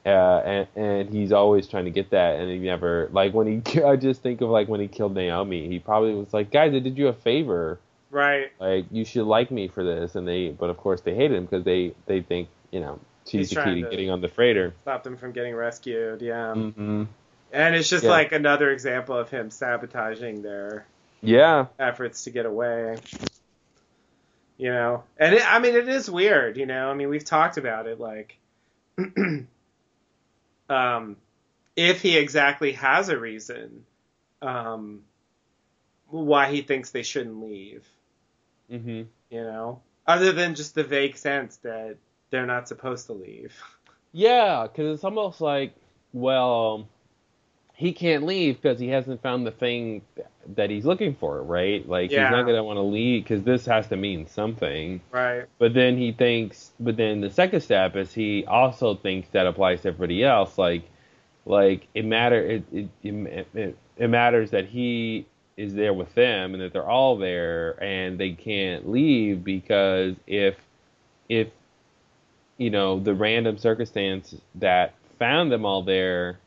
[0.04, 0.08] uh,
[0.44, 3.82] and and he's always trying to get that, and he never like when he.
[3.82, 6.78] I just think of like when he killed Naomi, he probably was like, guys, I
[6.78, 7.78] did you a favor.
[8.10, 8.52] Right.
[8.60, 11.46] Like you should like me for this, and they, but of course they hated him
[11.46, 14.28] because they they think you know she's He's the key to to- getting on the
[14.28, 14.74] freighter.
[14.82, 16.20] Stopped him from getting rescued.
[16.20, 16.52] Yeah.
[16.52, 17.04] hmm
[17.55, 18.11] And it's just Yeah.
[18.11, 20.87] like another example of him sabotaging their
[21.23, 22.99] Yeah, efforts to get away.
[24.59, 26.57] You know, and it, I mean, it is weird.
[26.57, 27.99] You know, I mean, we've talked about it.
[28.01, 28.37] Like,
[30.69, 31.17] um,
[31.77, 33.85] if he exactly has a reason,
[34.43, 35.03] um,
[36.09, 37.87] why he thinks they shouldn't leave.
[38.69, 41.97] hmm You know, other than just the vague sense that
[42.31, 43.55] they're not supposed to leave.
[44.12, 45.75] Yeah, because it's almost like,
[46.12, 46.88] well,
[47.85, 50.01] he can't leave because he hasn't found the thing
[50.57, 51.87] that he's looking for, right?
[51.87, 52.25] Like Yeah.
[52.25, 55.03] he's not gonna want to leave because this has to mean something.
[55.11, 55.44] Right.
[55.59, 59.83] But then he thinks, but then the second step is he also thinks that applies
[59.83, 60.57] to everybody else.
[60.57, 60.85] Like,
[61.44, 65.27] like it matter it it it, it, it matters that he
[65.59, 70.57] is there with them and that they're all there and they can't leave because if
[71.29, 71.49] if
[72.57, 76.38] you know the random circumstance that found them all there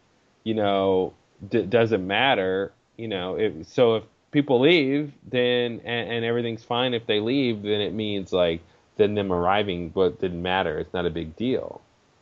[0.44, 1.14] you know
[1.50, 6.94] d- doesn't matter you know if so if people leave then and, and everything's fine
[6.94, 8.62] if they leave then it means like
[8.98, 11.82] then them arriving but didn't matter it's not a big deal.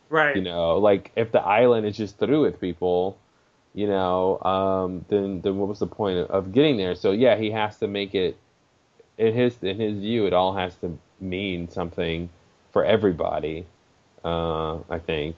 [0.10, 0.36] Right.
[0.36, 3.18] you know like if the island is just through with people
[3.74, 6.96] you know um then then what was the point of, of getting there?
[6.96, 8.38] So yeah he has to make it
[9.18, 12.30] in his in his view it all has to mean something
[12.72, 13.66] for everybody
[14.26, 15.38] uh i think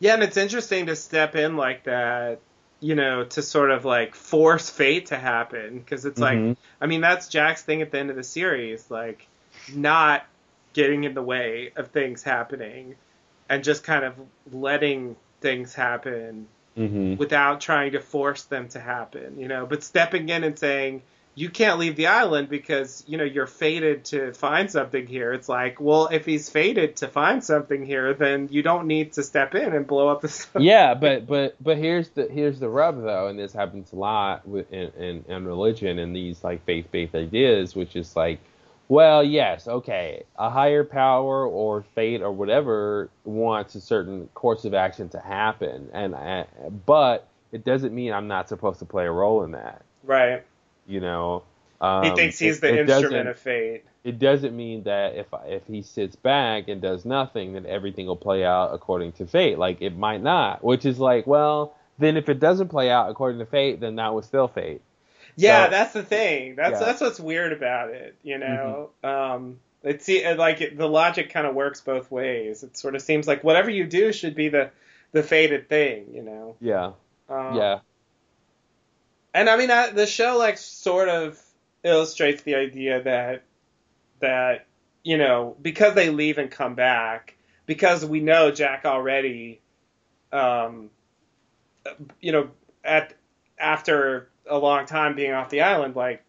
[0.00, 2.40] Yeah, and it's interesting to step in like that,
[2.80, 6.48] you know, to sort of like force fate to happen because it's Mhm.
[6.50, 9.26] like, I mean, that's Jack's thing at the end of the series, like
[9.74, 10.24] not
[10.72, 12.94] getting in the way of things happening
[13.48, 14.14] and just kind of
[14.52, 20.28] letting things happen hmm without trying to force them to happen, you know, but stepping
[20.28, 21.02] in and saying,
[21.38, 25.32] you can't leave the island because, you know, you're fated to find something here.
[25.32, 29.22] It's like, well, if he's fated to find something here, then you don't need to
[29.22, 30.60] step in and blow up the Stuff.
[30.62, 34.46] yeah but but but here's the here's the rub though and this happens a lot
[34.46, 38.38] with in, in, in religion and these like faith-based ideas which is like
[38.88, 44.74] well yes okay a higher power or fate or whatever wants a certain course of
[44.74, 46.44] action to happen and uh,
[46.86, 50.42] but it doesn't mean i'm not supposed to play a role in that Right.
[50.88, 51.42] You know
[51.80, 53.84] um, He thinks he's it- the it instrument of fate.
[54.02, 58.16] it doesn't mean that if if he sits back and does nothing, then everything will
[58.16, 59.58] play out according to fate.
[59.58, 63.38] Like it might not, which is like, well, then if it doesn't play out according
[63.38, 64.80] to fate, then that was still fate.
[65.36, 66.56] Yeah, So- that's the thing.
[66.56, 66.76] That's Yeah.
[66.78, 66.84] Mm-hmm.
[66.86, 68.16] that's what's weird about it.
[68.24, 72.64] You know, um, it see like it, the logic kind of works both ways.
[72.64, 74.70] It sort of seems like whatever you do should be the
[75.12, 76.06] the fated thing.
[76.12, 76.56] You know.
[76.60, 76.92] Yeah,
[77.28, 77.78] Um, yeah,
[79.38, 81.40] And I mean, I, the show like sort of
[81.84, 83.44] illustrates the idea that
[84.18, 84.66] that
[85.04, 89.60] you know because they leave and come back because we know Jack already,
[90.32, 90.90] um,
[92.20, 92.50] you know,
[92.82, 93.14] at
[93.56, 96.24] after a long time being off the island, like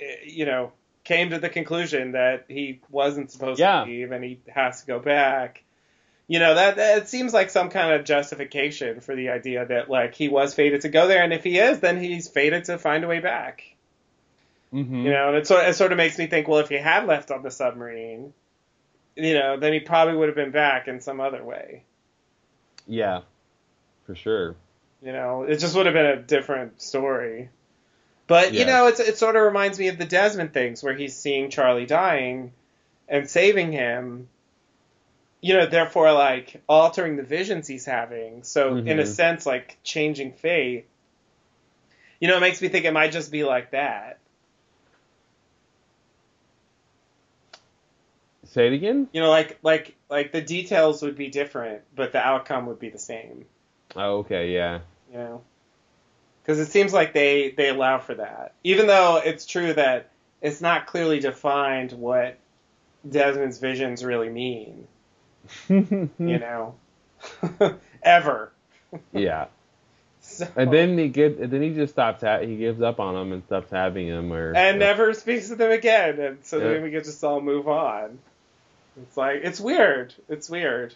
[0.00, 0.72] eh, you know,
[1.04, 3.84] came to the conclusion that he wasn't supposed Yeah.
[3.84, 5.62] to leave and he has to go back.
[6.26, 9.90] You know that, that it seems like some kind of justification for the idea that
[9.90, 12.78] like he was fated to go there, and if he is, then he's fated to
[12.78, 13.62] find a way back.
[14.70, 16.76] hmm You know, and it sort it sort of makes me think, well, if he
[16.76, 18.32] had left on the submarine,
[19.16, 21.84] you know, then he probably would have been back in some other way.
[22.86, 23.20] yeah,
[24.06, 24.56] for sure.
[25.02, 27.50] You know, it just would have been a different story.
[28.26, 31.16] But you know, it's it sort of reminds me of the Desmond things where he's
[31.16, 32.52] seeing Charlie dying
[33.08, 34.28] and saving him
[35.44, 38.44] you know, therefore like altering the visions he's having.
[38.44, 38.88] So mm-hmm.
[38.88, 39.12] in a mm-hmm.
[39.12, 40.86] sense, like changing fate.
[42.18, 44.20] You know, it makes me think it might just be like that.
[48.44, 49.06] Say it again.
[49.12, 52.88] You know, like like like the details would be different, but the outcome would be
[52.88, 53.44] the same.
[53.94, 54.78] Oh, okay, yeah.
[55.12, 55.42] You know,
[56.42, 60.08] because it seems like they they allow for that, even though it's true that
[60.40, 62.38] it's not clearly defined what
[63.06, 64.88] Desmond's visions really mean.
[65.68, 66.74] you know,
[68.02, 68.52] ever.
[69.12, 69.46] yeah.
[70.20, 72.22] So, And then he get, and then he just stops.
[72.22, 75.48] Ha- he gives up on them and stops having them, or and or- never speaks
[75.48, 76.64] to them again, and so Yeah.
[76.72, 78.18] then we can just all move on.
[79.02, 80.14] It's like it's weird.
[80.28, 80.94] It's weird.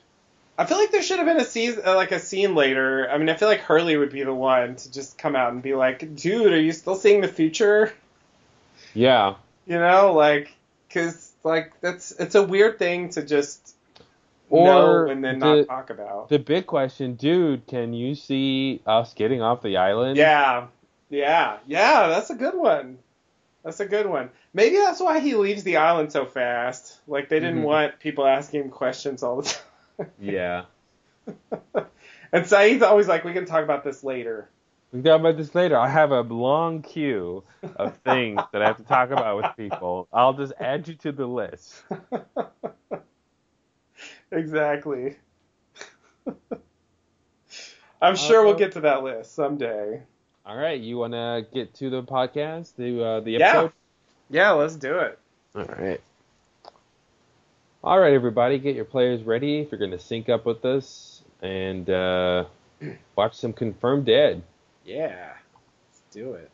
[0.57, 3.09] I feel like there should have been a season, uh, like a scene later.
[3.09, 5.63] I mean, I feel like Hurley would be the one to just come out and
[5.63, 7.93] be like, "Dude, are you still seeing the future?"
[8.95, 9.35] Yeah.
[9.67, 10.53] You know, like,
[10.91, 13.75] cause like that's it's a weird thing to just
[14.51, 16.29] Or and then the- not talk about.
[16.29, 20.17] The big question, dude, can you see us getting off the island?
[20.17, 20.67] Yeah,
[21.11, 22.09] yeah, yeah.
[22.09, 22.99] That's a good one.
[23.65, 24.31] That's a good one.
[24.55, 26.99] Maybe that's why he leaves the island so fast.
[27.07, 27.65] Like they didn't Mhm.
[27.65, 29.55] want people asking him questions all the
[29.99, 30.11] time.
[30.21, 30.65] Yeah.
[32.33, 34.49] and Sayid's always like, "We can talk about this later."
[34.93, 35.77] We can talk about this later.
[35.77, 37.43] I have a long queue
[37.77, 40.09] of things that I have to talk about with people.
[40.13, 41.83] I'll just add you to the list.
[44.33, 45.17] exactly.
[48.01, 50.03] I'm sure we'll Uh, get to that list someday.
[50.47, 53.49] All right, you want to get to the podcast, the uh, the Yeah.
[53.49, 53.73] episode?
[54.31, 55.19] Yeah, let's do it.
[55.55, 56.01] All right.
[57.83, 61.23] All right, everybody, get your players ready if you're going to sync up with us
[61.43, 62.45] and uh,
[63.17, 64.43] watch some Confirmed Dead.
[64.85, 65.33] Yeah,
[65.89, 66.51] let's do it.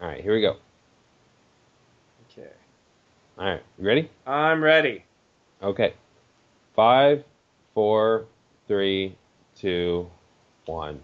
[0.00, 0.56] All right, here we go.
[2.30, 2.50] Okay.
[3.38, 4.10] All right, you ready?
[4.26, 5.04] I'm ready.
[5.62, 5.94] Okay.
[6.78, 7.24] Five,
[7.74, 8.26] four,
[8.68, 9.16] three,
[9.56, 10.08] two,
[10.66, 11.00] one.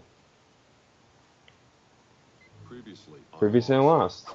[2.65, 3.19] Previously.
[3.33, 4.29] on Previously on Lost.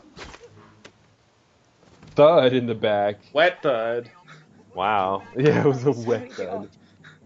[2.14, 3.20] Thud in the back.
[3.32, 4.10] Wet thud.
[4.74, 5.22] Wow.
[5.38, 6.68] Yeah, it was a wet thud.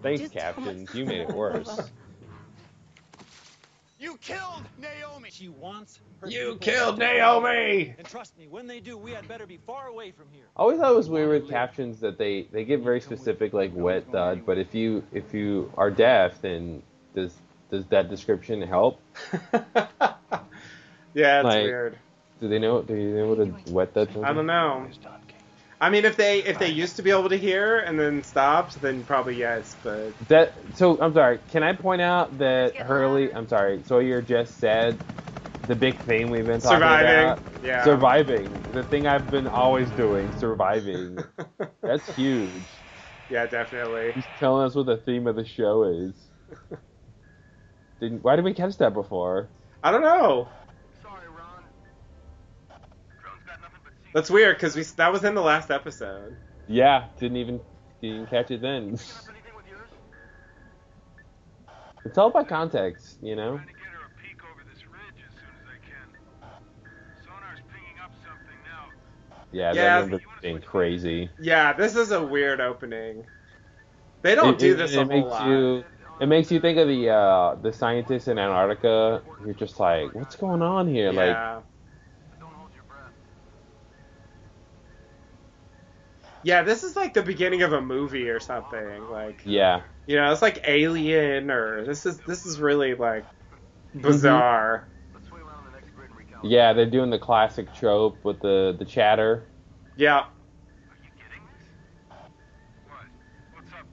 [0.01, 0.95] Thanks, Just tell captions.
[0.95, 1.81] You made it worse.
[4.15, 5.29] You killed Naomi.
[5.33, 7.95] She wants her You killed Naomi.
[7.99, 10.45] And trust me, when they do, we had better be far away from here.
[10.57, 13.73] I always thought it was weird with captions that they they get very specific, like
[13.75, 14.47] wet thud.
[14.47, 16.81] But if you if you are deaf, then
[17.17, 17.35] does
[17.73, 19.01] does that description help?
[21.13, 21.99] yeah, it's Like- weird.
[22.41, 22.83] Do they know?
[22.83, 24.13] Do you know what a wet thud?
[24.13, 24.47] sounds I don't like?
[24.47, 24.87] know.
[25.85, 28.81] I mean, if they if they used to be able to hear and then stopped,
[28.81, 29.77] then probably yes.
[29.83, 31.41] But That so I'm sorry.
[31.51, 33.31] Can I point out that Hurley?
[33.35, 33.83] I'm sorry.
[33.85, 34.99] Sawyer just said
[35.67, 37.01] the big thing we've been talking about?
[37.01, 37.41] surviving, about.
[37.63, 38.65] yeah, Surviving.
[38.73, 40.33] The thing I've been always doing.
[40.33, 41.19] Surviving.
[41.83, 42.63] That's huge.
[43.29, 44.13] yeah, definitely.
[44.15, 46.15] He's telling us what the theme of the show is.
[48.01, 49.51] Didn't, why did we catch that before?
[49.83, 50.49] I don't know.
[51.03, 51.63] Sorry, Ron.
[53.21, 54.04] Drone's got nothing but secrets.
[54.15, 56.37] That's weird because we that was in the last episode.
[56.69, 57.61] Yeah, didn't even
[58.01, 58.97] didn't catch it then.
[58.97, 59.65] Picking up anything with?
[62.07, 63.57] It's all by context, you know.
[63.57, 66.09] Trying to get her a peek over this ridge as soon as I can.
[67.25, 68.93] Sonar's pinging up something now.
[69.53, 70.01] Yeah, Yeah.
[70.01, 71.29] that number's being crazy.
[71.41, 73.27] Yeah, this is a weird opening.
[74.23, 75.49] They don't It- do this it a whole makes lot.
[75.49, 75.85] you
[76.21, 79.23] it makes you think of the uh the scientists in Antarctica.
[79.45, 81.11] You're just like, what's going on here?
[81.11, 81.61] Like, yeah.
[82.39, 83.11] Don't hold your breath.
[86.45, 89.09] Yeah, this is like the beginning of a movie or something.
[89.11, 93.25] Like, yeah, you know, it's like Alien or this is this is really like
[93.95, 94.87] bizarre.
[95.15, 96.45] Let's swing around on the next grid and recount.
[96.45, 99.45] yeah, they're doing the classic trope with the the chatter.
[99.97, 100.19] Yeah.
[100.19, 100.27] Are
[101.03, 101.67] you getting this?
[102.89, 103.07] What?
[103.55, 103.87] What's up?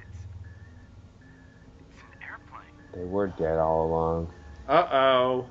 [0.00, 0.18] It's.
[1.90, 2.72] It's an airplane.
[2.94, 4.32] They were dead all along.
[4.66, 5.46] Uh oh.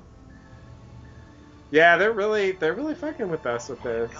[1.70, 4.18] Yeah, they're really they're really fucking with us with oh this.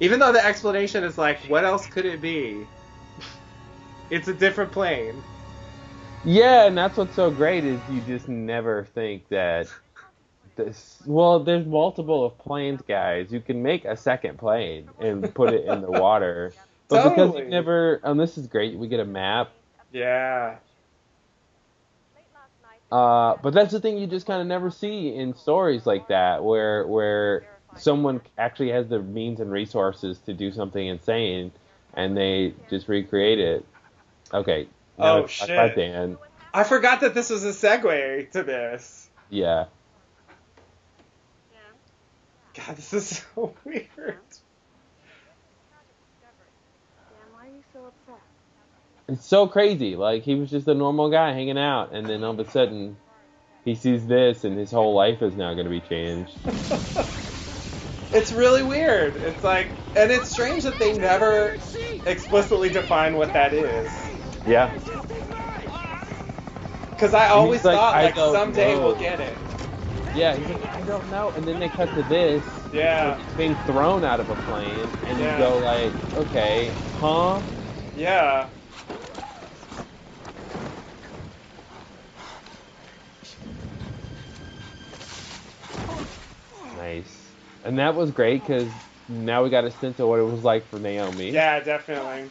[0.00, 2.66] Even though the explanation is like, what else could it be?
[4.10, 5.22] it's a different plane.
[6.24, 9.68] Yeah, and that's what's so great is you just never think that
[10.56, 11.02] this.
[11.06, 13.32] Well, there's multiple of planes, guys.
[13.32, 16.52] You can make a second plane and put it in the water,
[16.88, 18.00] but because you never.
[18.02, 18.76] And this is great.
[18.76, 19.50] We get a map.
[19.92, 20.56] Yeah.
[22.94, 26.44] Uh, but that's the thing you just kind of never see in stories like that,
[26.44, 27.44] where where
[27.76, 31.50] someone actually has the means and resources to do something insane,
[31.94, 33.66] and they just recreate it.
[34.32, 34.68] Okay.
[34.96, 35.74] Oh, shit.
[35.74, 36.16] Dan.
[36.52, 39.10] I forgot that this was a segue to this.
[39.28, 39.64] Yeah.
[42.54, 43.88] God, this is so weird.
[43.96, 44.16] Dan,
[47.32, 48.22] why are you so upset?
[49.08, 49.96] It's so crazy.
[49.96, 52.96] Like he was just a normal guy hanging out, and then all of a sudden,
[53.64, 56.32] he sees this, and his whole life is now going to be changed.
[58.12, 59.16] It's really weird.
[59.16, 61.58] It's like, and it's strange that they never
[62.06, 63.90] explicitly define what that is.
[64.46, 64.72] Yeah.
[66.96, 69.38] Because I always like, thought "I like someday know." we'll get it.
[70.12, 71.32] Yeah, he's like, I don't know.
[71.32, 72.70] And then they cut to this.
[72.70, 75.32] Yeah, being thrown out of a plane, and Yeah.
[75.32, 77.42] you go like, okay, huh?
[77.94, 78.53] yeah.
[86.84, 87.28] Nice.
[87.64, 88.68] And that was great because
[89.08, 91.30] now we got a sense of what it was like for Naomi.
[91.30, 92.28] Yeah, definitely.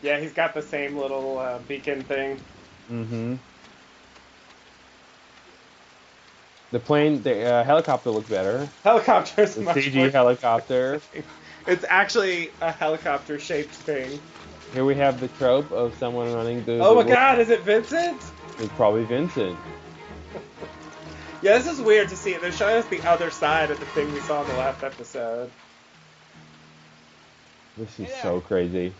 [0.00, 2.38] Yeah, he's got the same little uh, beacon thing.
[2.90, 3.34] Mm-hmm.
[6.70, 8.68] The plane, the uh, helicopter looked better.
[8.84, 11.00] Helicopter's The much CG more- helicopter.
[11.66, 14.18] It's actually a helicopter-shaped thing.
[14.72, 16.78] Here we have the trope of someone running through.
[16.80, 18.18] Oh my God, is it Vincent?
[18.58, 19.58] It's probably Vincent.
[21.40, 22.34] Yeah, this is weird to see.
[22.34, 25.50] They're showing us the other side of the thing we saw in the last episode.
[27.76, 28.40] This is Hey so there.
[28.40, 28.92] crazy.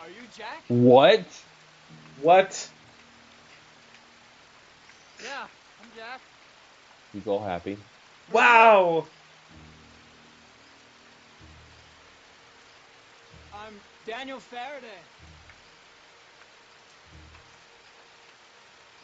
[0.00, 0.64] Are you Jack?
[0.68, 1.24] What?
[2.22, 2.68] What?
[5.22, 5.46] Yeah,
[5.80, 6.20] I'm Jack.
[7.12, 7.78] He's all happy.
[8.32, 9.06] Wow!
[13.52, 15.02] I'm Daniel Faraday.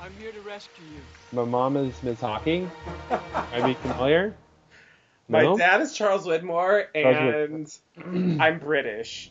[0.03, 1.01] I'm here to rescue you.
[1.33, 2.71] My mom is Miss Hawking.
[3.11, 4.35] Are you familiar?
[5.29, 5.59] My No?
[5.59, 9.31] dad is Charles Widmore, Charles and I'm British.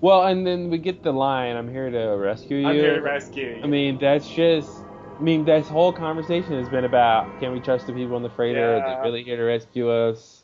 [0.00, 3.00] Well, and then we get the line, "I'm here to rescue you." I'm here to
[3.02, 3.62] rescue you.
[3.62, 4.70] I mean, that's just.
[5.18, 8.30] I mean, this whole conversation has been about can we trust the people on the
[8.30, 8.76] freighter?
[8.82, 10.42] Are they really here to rescue us?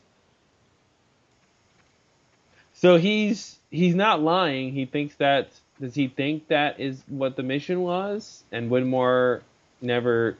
[2.74, 4.72] So he's he's not lying.
[4.72, 5.48] He thinks that.
[5.80, 8.42] Does he think that is what the mission was?
[8.52, 9.40] And Widmore
[9.80, 10.36] never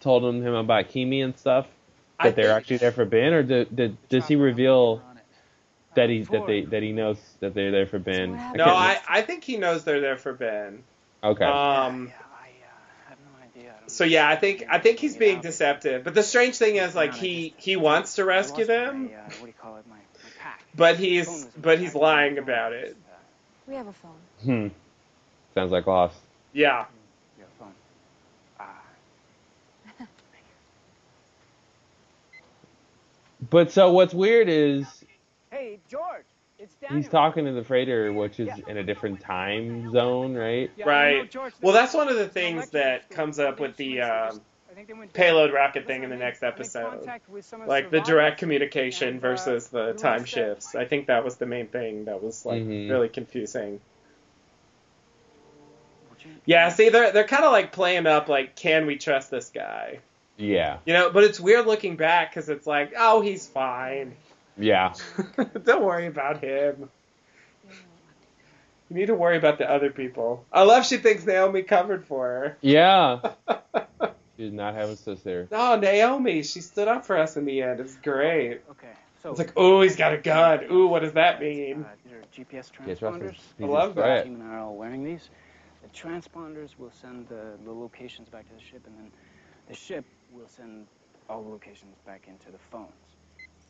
[0.00, 1.66] told him, him about Keamy and stuff.
[2.18, 5.02] That I they're think- actually there for Ben, or did, did, does he reveal
[5.94, 8.30] that he that they that he knows that they're there for Ben?
[8.32, 8.58] what happened?
[8.58, 10.82] no, can't- I, I think he knows they're there for Ben.
[11.24, 11.44] okay.
[11.44, 13.72] Um, yeah, I uh, have no idea.
[13.72, 15.42] I so yeah, I think I think he's being out.
[15.42, 16.04] deceptive.
[16.04, 19.22] But the strange thing is, like, he he wants to rescue lost my, them, uh,
[19.22, 19.84] what do you call it?
[19.88, 20.00] My, my
[20.38, 20.62] pack.
[20.74, 22.96] but he's but he's lying about it.
[23.10, 23.14] uh,
[23.66, 24.12] We have a phone.
[24.44, 24.68] Hmm.
[25.54, 26.16] Sounds like lost.
[26.52, 26.86] Yeah.
[27.38, 27.72] Your phone.
[28.58, 28.80] Ah.
[33.50, 34.86] But so what's weird is
[35.50, 36.24] Hey, George,
[36.58, 37.02] it's Daniel.
[37.02, 40.70] he's talking to the freighter, which is in a different time zone, right?
[40.76, 41.30] Yeah, I know, Right.
[41.30, 44.42] George, Well, that's one of the the things that comes up with the instruments, um,
[44.70, 46.98] I think they went payload rocket thing in the next episode.
[46.98, 50.74] contact with some of like the direct communication uh, versus the time shifts.
[50.76, 52.88] I think that was the main thing that was like Mhm.
[52.88, 53.80] really confusing.
[56.30, 59.30] Would you- Yeah, see, they're they're kind of like playing up like, can we trust
[59.30, 59.98] this guy?
[60.36, 60.78] Yeah.
[60.86, 64.14] You know, but it's weird looking back because it's like, oh, he's fine.
[64.58, 64.94] Yeah.
[65.64, 66.88] Don't worry about him.
[68.88, 70.44] You need to worry about the other people.
[70.52, 72.56] I love she thinks Naomi covered for her.
[72.60, 73.20] Yeah.
[73.48, 73.86] her.
[74.36, 75.48] She did not have a sister.
[75.52, 77.78] oh, Naomi, she stood up for us in the end.
[77.78, 78.62] It's great.
[78.70, 78.88] Okay,
[79.22, 79.28] so.
[79.28, 80.60] It's like, oh, he's got a gun.
[80.72, 81.84] Ooh, what does that mean?
[81.84, 83.26] Uh, these are GPS Yeah, trust me.
[83.28, 83.36] transponders.
[83.58, 84.02] He I love just that.
[84.02, 84.22] tried.
[84.22, 85.28] Team and I are all wearing these.
[85.82, 89.10] The transponders will send the, the locations back to the ship, and then
[89.68, 90.86] the ship will send
[91.28, 92.90] all the locations back into the phones.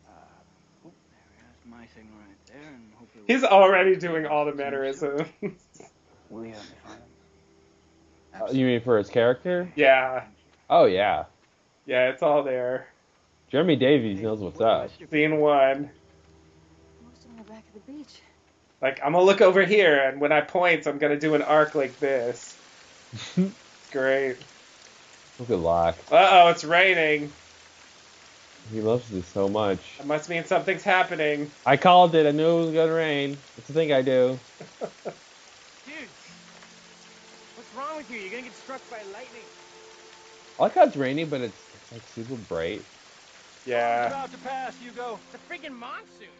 [0.08, 0.92] Uh, oop,
[1.38, 3.24] there's my signal right there, and hopefully.
[3.26, 5.28] He's already doing all the mannerisms.
[6.30, 8.48] Will you help me find them?
[8.48, 9.70] Uh, You mean for his character?
[9.76, 10.24] yeah,
[10.68, 11.24] Oh yeah.
[11.86, 12.86] yeah, it's all there.
[13.50, 14.90] Jeremy Davies knows what's up.
[15.10, 15.90] Scene one.
[17.04, 18.20] Most on the back of the beach.
[18.80, 21.74] Like, I'm gonna look over here, and when I point, I'm gonna do an arc
[21.74, 22.58] like this.
[23.12, 24.38] It's great.
[25.38, 25.98] Look at Locke.
[26.10, 27.32] Uh oh, it's raining.
[28.70, 29.98] He loves this so much.
[29.98, 31.52] It must mean something's happening.
[31.66, 32.26] I called it.
[32.26, 33.38] I knew it was gonna rain.
[33.56, 34.40] It's the thing I do.
[35.86, 36.08] Dude,
[37.56, 38.18] what's wrong with you?
[38.18, 39.46] You're gonna get struck by lightning.
[40.58, 42.86] I like how it's raining, but it's, it's like super bright.
[43.66, 44.06] You're Yeah.
[44.06, 45.20] about to pass, Hugo.
[45.26, 46.39] It's a freaking monsoon.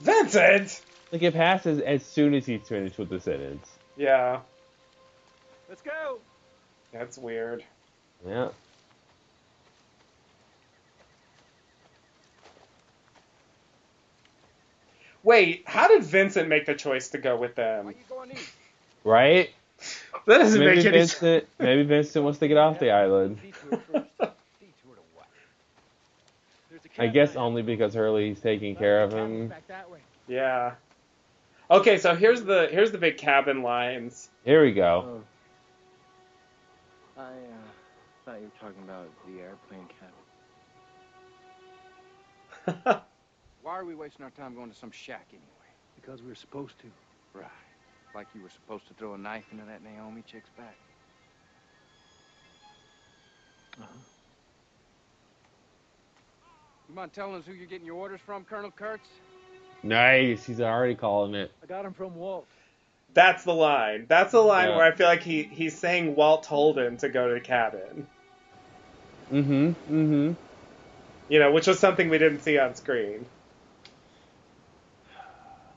[0.00, 0.24] We gotta.
[0.28, 0.82] Vincent!
[1.12, 3.68] Like it passes as soon as he's finished with the sentence.
[3.96, 4.40] Yeah,
[5.68, 6.18] Let's go.
[6.92, 7.62] that's weird.
[8.26, 8.48] Yeah.
[15.22, 17.88] Wait, how did Vincent make the choice to go with them?
[17.88, 18.50] you going east?
[19.04, 19.50] Right?
[20.26, 21.14] That doesn't Maybe make any sense.
[21.18, 21.48] Vincent.
[21.58, 23.40] Maybe Vincent wants to get off the island.
[23.42, 23.92] Detour first.
[24.20, 25.26] Detour to what?
[26.70, 27.42] There's a I guess caravan.
[27.42, 29.48] only because Hurley's taking care of him.
[29.48, 29.98] Back that way.
[30.28, 30.74] Yeah.
[31.70, 34.30] Okay, so here's the here's the big cabin lines.
[34.44, 35.22] Here we go.
[37.16, 37.20] Oh.
[37.20, 37.32] I uh,
[38.24, 39.88] thought you were talking about the airplane
[42.84, 43.00] cabin.
[43.62, 45.44] Why are we wasting our time going to some shack anyway?
[45.96, 46.86] Because we were supposed to.
[47.32, 47.46] Right.
[48.14, 50.76] Like you were supposed to throw a knife into that Naomi chick's back.
[53.80, 53.86] Uh-huh.
[56.88, 59.08] You mind telling us who you're getting your orders from, Colonel Kurtz?
[59.82, 60.44] Nice.
[60.44, 61.50] He's already calling it.
[61.62, 62.46] I got him from Walt.
[63.14, 64.06] That's the line.
[64.08, 64.76] That's the line Yeah.
[64.76, 68.06] where I feel like he he's saying Walt told him to go to the cabin.
[69.32, 69.66] Mm-hmm.
[69.68, 70.32] Mm-hmm.
[71.28, 73.24] You know, which was something we didn't see on screen.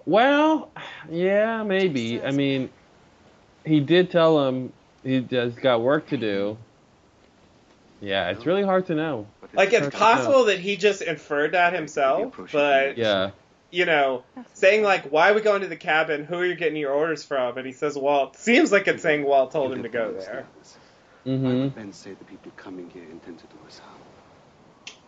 [0.05, 0.72] Well,
[1.10, 2.22] yeah, maybe.
[2.22, 2.70] I mean,
[3.66, 4.72] he did tell him
[5.03, 6.58] he just got work to do.
[8.02, 9.28] Yeah, it's really hard to know.
[9.54, 13.32] Like it's Hard possible that he just inferred that himself, but Yeah.
[13.72, 14.24] you know,
[14.54, 16.26] saying like, "Why are we going to the cabin?
[16.26, 18.36] Who are you getting your orders from?" And he says Walt.
[18.38, 20.45] Seems like it's saying Walt told him to go there.
[21.26, 21.60] Mm-hmm.
[21.62, 24.02] would Ben say the people coming here intend to do us harm?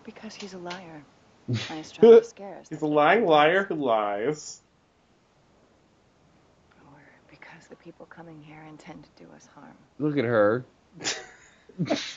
[0.03, 1.03] Because he's a liar.
[1.47, 2.67] And he's trying to scare us.
[2.69, 4.61] He's a lying liar who lies.
[6.91, 9.73] Or because the people coming here intend to do us harm.
[9.97, 10.65] Look at her.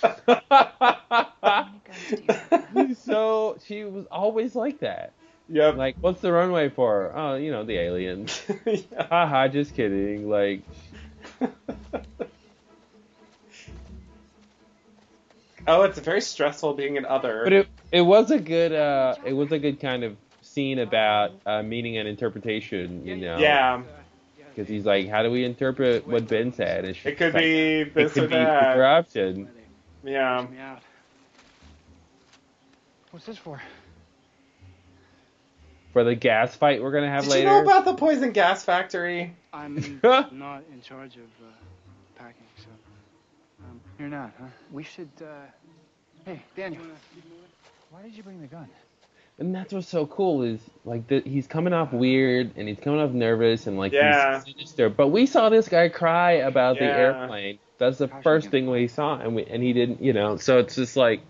[0.01, 2.97] How many guns do you have?
[3.05, 5.13] so she was always like that.
[5.49, 5.77] Yep.
[5.77, 7.13] Like, what's the runway for?
[7.15, 8.43] Oh, you know, the aliens.
[8.67, 9.07] Yeah.
[9.09, 10.29] Haha, just kidding.
[10.29, 10.63] Like,
[15.67, 17.43] oh, it's very stressful being an other.
[17.45, 21.33] but it it was a good uh it was a good kind of scene about
[21.47, 23.07] uh, meaning and interpretation.
[23.07, 23.39] You know.
[23.39, 23.83] yeah,
[24.55, 26.85] Because he's like, how do we interpret what Ben said?
[26.85, 28.79] And it could like, be It this could or be either that.
[28.81, 29.49] option.
[30.05, 30.47] Yeah.
[33.11, 33.61] What's this for?
[35.93, 37.49] For the gas fight we're gonna have Did later.
[37.49, 39.35] you know about the poison gas factory?
[39.53, 41.53] I'm not in charge of uh,
[42.17, 42.69] packing, so
[43.65, 44.47] um, You're not, huh?
[44.71, 45.11] we should.
[45.21, 45.27] Uh,
[46.25, 46.83] Hey, Daniel.
[47.91, 48.69] Why did you bring the gun?
[49.39, 53.01] And that's what's so cool is like the, he's coming off weird and he's coming
[53.01, 54.43] off nervous and like Yeah.
[54.45, 54.89] he's sinister.
[54.89, 57.59] But we saw this guy cry about the airplane.
[57.79, 60.37] That's the first thing we saw, and we and he didn't, you know.
[60.37, 61.23] So it's just like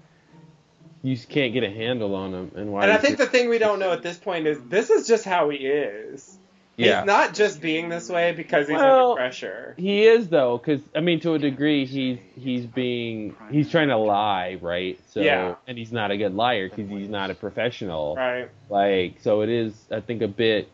[1.03, 2.83] you just can't get a handle on him and why.
[2.83, 5.07] And I he's think the thing we don't know at this point is this is
[5.07, 6.39] just how he is.
[6.77, 7.01] Yeah.
[7.01, 9.75] He's not just being this way because he's Well, under pressure.
[9.77, 13.97] He is though, because I mean, to a degree, he's he's being he's trying to
[13.97, 14.99] lie, right?
[15.11, 15.57] So Yeah.
[15.67, 18.17] and he's not a good liar because he's not a professional.
[18.17, 18.49] Right.
[18.71, 20.69] Like, so it is, I think, a bit.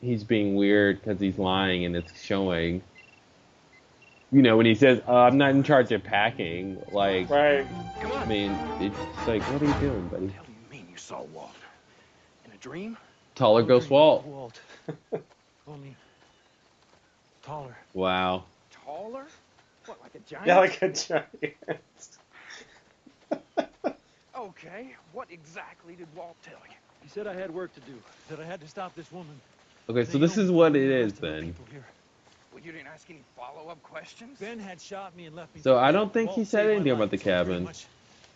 [0.00, 2.82] He's being weird because he's lying and it's showing.
[4.30, 7.66] You know, when he says, uh, "I'm not in charge of packing," like, Right.
[8.02, 10.26] I mean, it's like, what are you doing, buddy?
[10.26, 11.50] What do you mean you saw Walt?
[12.44, 12.98] In a dream?
[13.38, 14.26] Taller ghost Walt.
[14.26, 14.60] Walt.
[15.68, 15.94] Only
[17.44, 17.76] taller.
[17.94, 18.42] Wow.
[18.84, 19.26] Taller?
[19.86, 20.46] What, like a giant?
[20.48, 21.26] Yeah, like a giant.
[24.36, 26.76] Okay, what exactly did Walt tell you?
[27.02, 27.94] He said I had work to do.
[28.28, 29.40] That I had to stop this woman.
[29.88, 31.54] Okay, so this is what know it the is rest of the then.
[32.52, 34.38] Well, you didn't ask any follow-up questions?
[34.38, 35.60] Ben had shot me and left me.
[35.62, 37.68] So I don't think he said anything about the Thank you very cabin.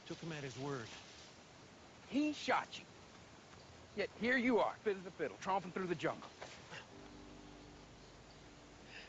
[0.09, 0.87] Took him at his word.
[2.09, 2.85] He shot you.
[3.97, 6.29] Yet here you are, fit as a fiddle, tromping through the jungle.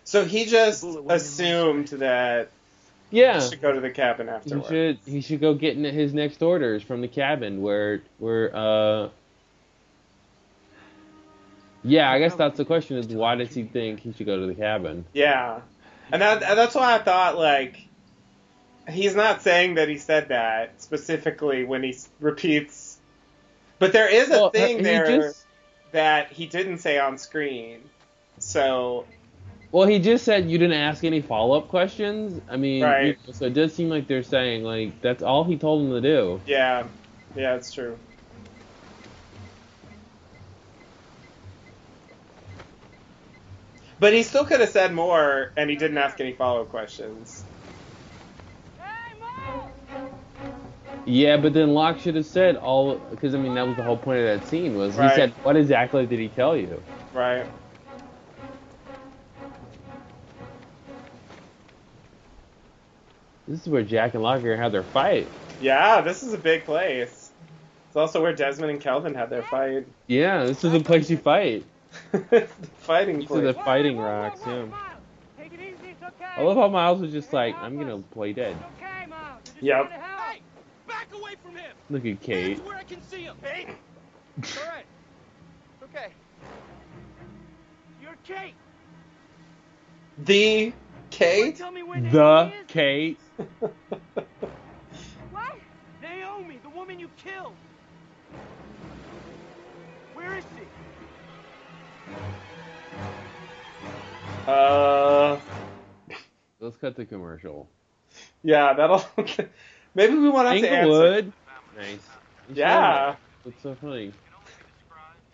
[0.03, 2.49] So he just Bullet went in my assumed that
[3.09, 3.39] Yeah.
[3.41, 4.67] he should go to the cabin He afterwards.
[4.67, 9.09] should he should go get his next orders from the cabin where where uh
[11.86, 14.45] Yeah, I guess that's the question is why does he think he should go to
[14.47, 15.05] the cabin?
[15.13, 15.61] Yeah,
[16.11, 17.77] and, that, that's why I thought like
[18.89, 22.82] he's not saying that he said that specifically when he repeats,
[23.84, 25.45] but there is a Well, uh, thing there just-
[25.91, 27.81] that he didn't say on screen.
[28.39, 29.05] So
[29.71, 32.39] Well, he just said you didn't ask any follow up questions.
[32.47, 33.17] I mean, Right.
[33.27, 36.01] you so it does seem like they're saying like that's all he told him to
[36.01, 36.41] do.
[36.45, 36.88] yeah,
[37.36, 37.97] yeah, it's true.
[43.99, 47.45] But he still could have said more, and he didn't ask any follow-up questions.
[51.06, 53.97] Yeah, but then Locke should have said all because I mean that was the whole
[53.97, 55.10] point of that scene was Right.
[55.12, 56.82] he said what exactly did he tell you?
[57.14, 57.45] Right.
[63.47, 65.28] This is where Jack and Locke are gonna have their fight.
[65.62, 67.32] Yeah, this is a big place.
[67.88, 69.86] It's also where Desmond and Kelvin had their fight.
[70.08, 71.64] Yeah, this is the place you fight.
[72.80, 73.66] Fighting These are the place.
[73.66, 74.41] fighting rocks.
[74.47, 74.66] Yeah.
[75.38, 76.26] Take it easy, it's okay.
[76.38, 78.56] I love how Miles was just like, I'm gonna play dead.
[78.78, 79.41] okay, Miles.
[79.62, 79.88] Yep.
[79.89, 80.24] trying to help.
[80.32, 80.41] Hey,
[80.88, 81.72] back away from him.
[81.94, 82.58] Look at Kate.
[82.66, 83.38] where I can see him.
[83.44, 83.68] Hey.
[84.60, 84.86] All right.
[85.84, 86.08] Okay.
[88.02, 88.56] You're Kate.
[90.18, 90.74] The
[91.12, 91.56] Kate?
[91.56, 92.66] Tell me where Naomi The is.
[92.68, 93.20] Kate.
[95.32, 95.56] What?
[96.02, 97.54] Naomi, the woman you killed.
[100.16, 100.64] Where is she?
[104.52, 105.38] Uh,
[106.60, 107.70] Let's cut the commercial.
[108.44, 109.06] yeah, that'll.
[109.96, 110.68] Maybe we won't to answer.
[110.76, 111.34] Inglewood.
[111.78, 112.07] Nice.
[112.49, 113.15] You Yeah.
[113.15, 113.17] said.
[113.45, 114.13] That's so funny.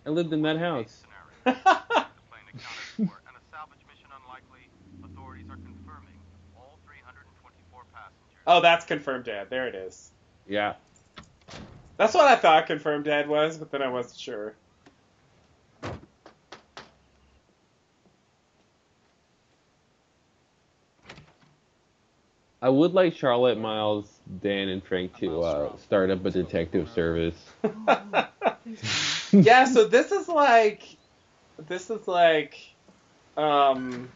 [0.06, 1.02] I lived in that house.
[1.44, 1.54] plane
[2.48, 4.64] accounted for and a salvage mission unlikely.
[5.04, 6.16] Authorities are confirming
[6.56, 8.42] all 324 passengers.
[8.46, 9.48] oh, that's confirmed dead.
[9.50, 10.10] There it is.
[10.48, 10.74] Yeah.
[11.98, 14.54] That's what I thought confirmed dead was, but then I wasn't sure.
[22.62, 27.36] I would like Charlotte, Miles, Dan, and Frank to uh, start up a detective service.
[29.32, 30.82] yeah, so this is like
[31.58, 32.54] this is like
[33.36, 34.10] um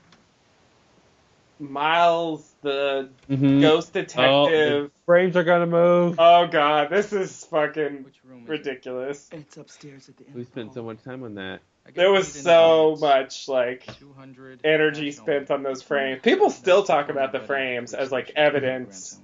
[1.58, 3.60] Miles the Mhm.
[3.60, 4.84] ghost Oh, detective.
[4.84, 6.16] the frames are gonna move.
[6.18, 9.28] Oh, god, this is fucking Which room is ridiculous.
[9.32, 10.34] It's upstairs at the end.
[10.34, 11.60] We spent so much time on that.
[11.92, 16.20] There was so much like 200 energy spent on those frames.
[16.22, 19.18] People still talk about the frames as like evidence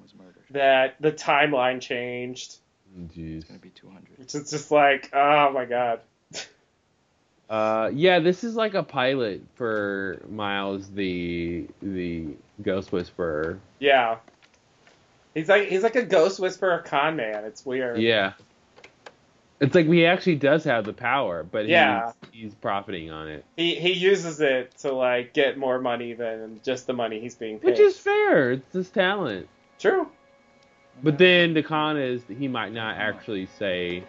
[0.51, 2.57] that the timeline changed.
[3.17, 3.39] Jeez.
[3.39, 4.19] It's gonna be 200.
[4.19, 6.01] Which is just like, oh my god.
[7.49, 12.29] Uh, yeah, this is like a pilot for Miles, the the
[12.63, 13.59] Ghost Whisperer.
[13.81, 14.19] Yeah.
[15.35, 17.45] He's like he's like a ghost whisperer con man.
[17.45, 18.01] It's weird.
[18.01, 18.35] Yeah.
[19.61, 22.13] It's like he actually does have the power, but Yeah.
[22.33, 26.61] he's, he's profiting on it, He he uses it to like get more money than
[26.65, 27.67] just the money he's being paid.
[27.67, 28.53] which is fair.
[28.53, 29.49] It's his talent.
[29.79, 30.09] true.
[31.03, 34.05] But then the con is that he might not actually say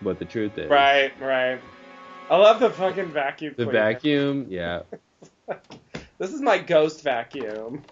[0.00, 0.70] what the truth is.
[0.70, 1.60] Right, right.
[2.30, 3.54] I love the fucking vacuum.
[3.56, 3.78] The cleaner.
[3.78, 4.82] vacuum, yeah.
[6.18, 7.82] This is my ghost vacuum.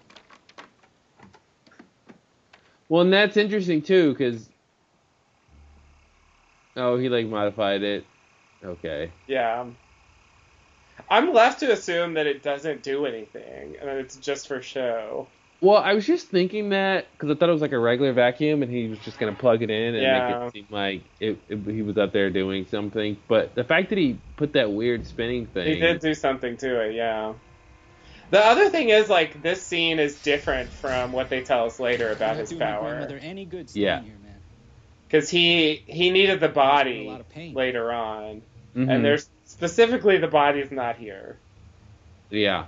[2.87, 4.48] Well, and that's interesting too, because
[6.79, 8.05] oh, he like modified it.
[8.63, 9.11] Okay.
[9.27, 9.65] Yeah.
[11.09, 15.27] I'm left to assume that it doesn't do anything and that it's just for show.
[15.61, 18.63] Well, I was just thinking that because I thought it was like a regular vacuum,
[18.63, 20.27] and he was just gonna plug it in and Yeah.
[20.29, 23.17] make it seem like it, it, he was up there doing something.
[23.27, 26.81] But the fact that he put that weird spinning thing, He did do something to
[26.81, 27.33] it, yeah.
[28.29, 32.11] The other thing is like this scene is different from what they tell us later
[32.11, 33.07] about his power.
[33.21, 34.01] any good Yeah.
[34.01, 34.18] here, man.
[35.09, 37.55] Because he he needed the A body lot of pain.
[37.55, 38.43] later on,
[38.75, 38.89] Mhm.
[38.93, 41.35] and there's specifically the body's not here.
[42.29, 42.65] yeah,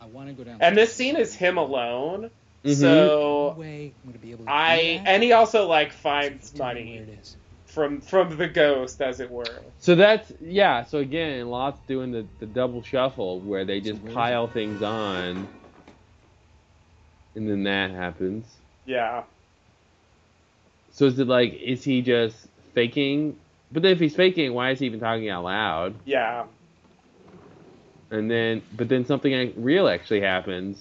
[0.00, 0.58] I want to go down.
[0.60, 2.30] And this scene is him alone,
[2.64, 2.74] Mhm.
[2.76, 7.18] so way I'm gonna be able to I and he also like finds money it
[7.20, 7.36] is.
[7.66, 9.44] from from the ghost, as it were.
[9.80, 10.84] So that's yeah.
[10.84, 14.82] So again, Lost's doing the, the double shuffle where they just where is pile things
[14.82, 15.48] on,
[17.34, 18.44] and then that happens.
[18.86, 19.24] Yeah,
[20.94, 22.36] So is it like is he just
[22.74, 23.36] faking?
[23.72, 25.94] But then if he's faking, why is he even talking out loud?
[26.04, 26.44] yeah,
[28.10, 30.78] And then, but then something real actually happens.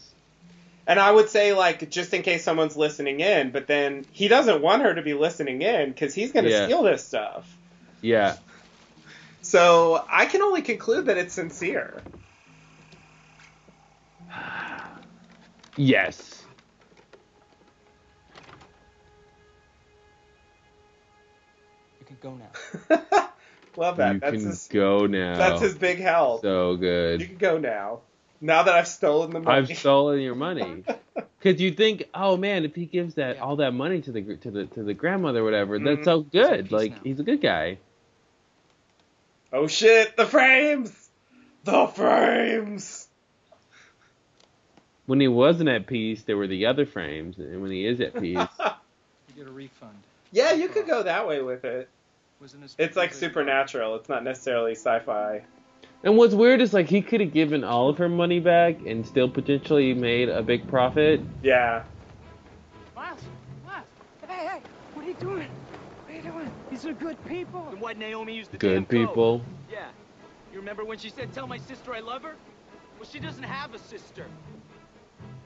[0.85, 4.61] and I would say like just in case someone's listening in, but then he doesn't
[4.61, 6.65] want her to be listening in because he's gonna Yeah.
[6.65, 7.51] steal this stuff.
[8.01, 8.35] Yeah.
[9.41, 12.03] So I can only conclude that it's sincere.
[15.75, 16.32] Yes.
[22.23, 23.29] Go now.
[23.75, 24.13] Love that.
[24.15, 24.67] you that's can his.
[24.71, 25.37] go now.
[25.37, 26.41] That's his big help.
[26.41, 27.21] So good.
[27.21, 27.99] You can go now.
[28.41, 29.57] Now that I've stolen the money.
[29.69, 30.83] I've stolen your money.
[31.43, 33.41] Because you think, oh man, if he gives that Yeah.
[33.43, 36.05] all that money to the to the to the grandmother, or whatever, that's Mhm.
[36.05, 36.63] so good.
[36.65, 36.97] peace Like now.
[37.03, 37.79] he's a good guy.
[39.51, 40.15] oh shit!
[40.15, 41.09] The frames.
[41.65, 43.07] The frames.
[45.05, 48.13] When he wasn't at peace, there were the other frames, and when he is at
[48.17, 49.97] peace, You get a refund.
[50.31, 51.89] yeah, you could go that way with it.
[52.43, 53.95] Wasn't as It's like supernatural.
[53.95, 55.43] It's not necessarily sci-fi.
[56.03, 59.07] and what's weird is like he could have given all of her money back and
[59.07, 61.21] still potentially made a big profit.
[61.41, 61.83] Yeah.
[62.93, 63.21] Miles,
[63.65, 63.85] Miles.
[64.27, 64.61] Hey, hey,
[64.93, 65.47] what are you doing?
[66.05, 66.51] What are you doing?
[66.69, 67.65] These are good people.
[67.71, 69.07] And what Naomi used the damn Good code.
[69.07, 69.41] people.
[69.71, 69.87] Yeah.
[70.51, 72.35] You remember when she said, "Tell my sister I love her"?
[72.99, 74.25] Well, she doesn't have a sister.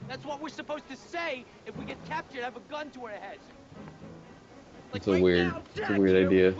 [0.08, 2.42] That's what we're supposed to say if we get captured.
[2.42, 3.44] Have a gun to our heads.
[4.92, 6.54] Like It's a right weird- now, it's a weird idea.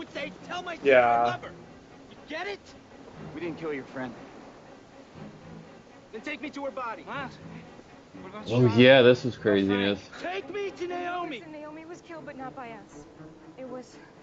[0.47, 0.99] "Tell my Yeah.
[1.09, 1.51] I love her."
[2.11, 2.59] You get it?
[3.33, 4.13] We didn't kill your friend.
[6.11, 7.03] Then take me to her body.
[7.05, 7.37] Miles,
[8.21, 9.99] what about Oh yeah, this is craziness.
[10.21, 11.43] Take me to Naomi.
[11.51, 13.05] Naomi was killed, but not by us.
[13.57, 14.18] It was, it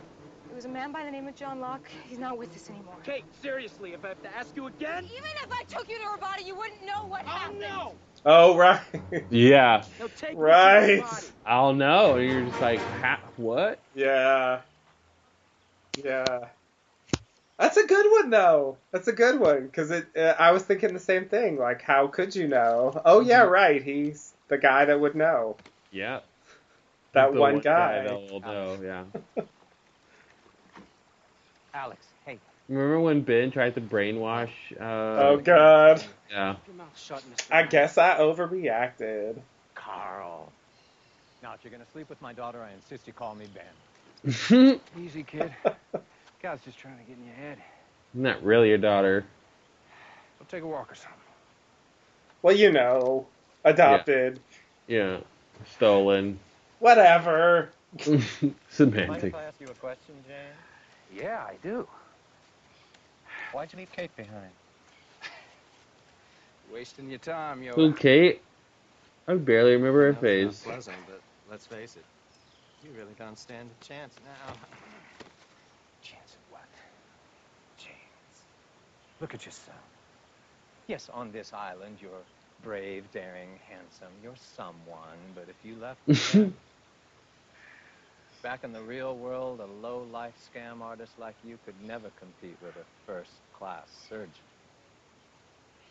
[0.56, 1.86] was a man by the name of John Locke.
[2.08, 2.94] He's not with us anymore.
[3.04, 6.04] Kate, seriously, if I have to ask you again, Even if I took you to
[6.04, 7.92] her body, you wouldn't know what I'll know.
[8.24, 8.80] Oh right.
[9.30, 9.84] Yeah,
[10.16, 10.96] take Right.
[10.96, 11.26] her body.
[11.44, 12.16] I'll know.
[12.16, 13.78] And you're just like, ha- what?
[13.94, 14.60] yeah.
[16.02, 16.38] Yeah.
[17.58, 18.78] That's a good one though.
[18.92, 20.06] That's a good one because it.
[20.16, 21.58] Uh, I was thinking the same thing.
[21.58, 23.00] Like, how could you know?
[23.04, 23.82] Oh yeah, right.
[23.82, 25.56] He's the guy that would know.
[25.92, 26.20] Yeah.
[27.12, 28.02] That The one guy.
[28.04, 29.04] that will know, yeah.
[31.76, 32.38] Alex, hey.
[32.70, 34.48] Remember when Ben tried to brainwash?
[34.80, 36.02] Uh, Oh god.
[36.30, 36.56] Yeah.
[36.96, 39.36] Shut, I guess I overreacted.
[39.74, 40.50] Carl.
[41.42, 44.80] Now, if you're gonna sleep with my daughter, I insist you call me Ben.
[44.98, 45.52] Easy, kid.
[46.42, 47.58] God's just trying to get in your head.
[48.14, 49.24] that really your daughter?
[50.38, 51.20] Go take a walk or something.
[52.40, 53.26] Well, you know,
[53.64, 54.40] adopted.
[54.88, 54.96] Yeah.
[54.96, 55.18] yeah.
[55.76, 56.38] Stolen.
[56.78, 57.70] Whatever.
[58.06, 58.24] Mind
[58.70, 59.24] Semantics.
[59.24, 60.36] if I ask you a question, Jane?
[61.10, 61.88] Yeah, I do.
[63.52, 64.52] Why'd you leave Kate behind?
[66.70, 67.74] Wasting your time, yo.
[67.74, 68.42] Who, Kate?
[69.28, 70.62] I barely remember her That's not face.
[70.62, 72.04] pleasant, but let's face it.
[72.82, 74.58] You really don't stand a chance now.
[76.02, 76.68] Chance of what?
[77.76, 78.48] James.
[79.20, 79.76] Look at yourself.
[80.86, 82.26] Yes, on this island, you're
[82.62, 84.12] brave, daring, handsome.
[84.22, 86.54] You're someone, but if you left again,
[88.46, 92.76] back in the real world, a low-life scam artist like you could never compete with
[92.76, 94.44] a first-class surgeon.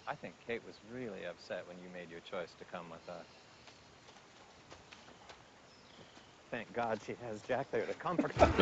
[0.08, 3.28] I think Kate was really upset when you made your choice to come with us.
[6.50, 8.50] Thank God she has Jack there to comfort her.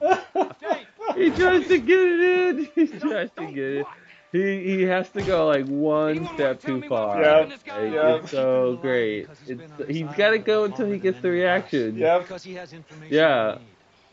[1.14, 2.68] he tries to get it in.
[2.74, 3.86] He tries to get it.
[4.32, 7.22] He he has to go like one step too far.
[7.22, 8.22] Yep, Like, yep.
[8.22, 9.26] It's so great.
[9.46, 11.96] It's he's got to go until he gets the reaction.
[11.96, 12.22] Yep.
[12.22, 13.58] Because he has information Yeah.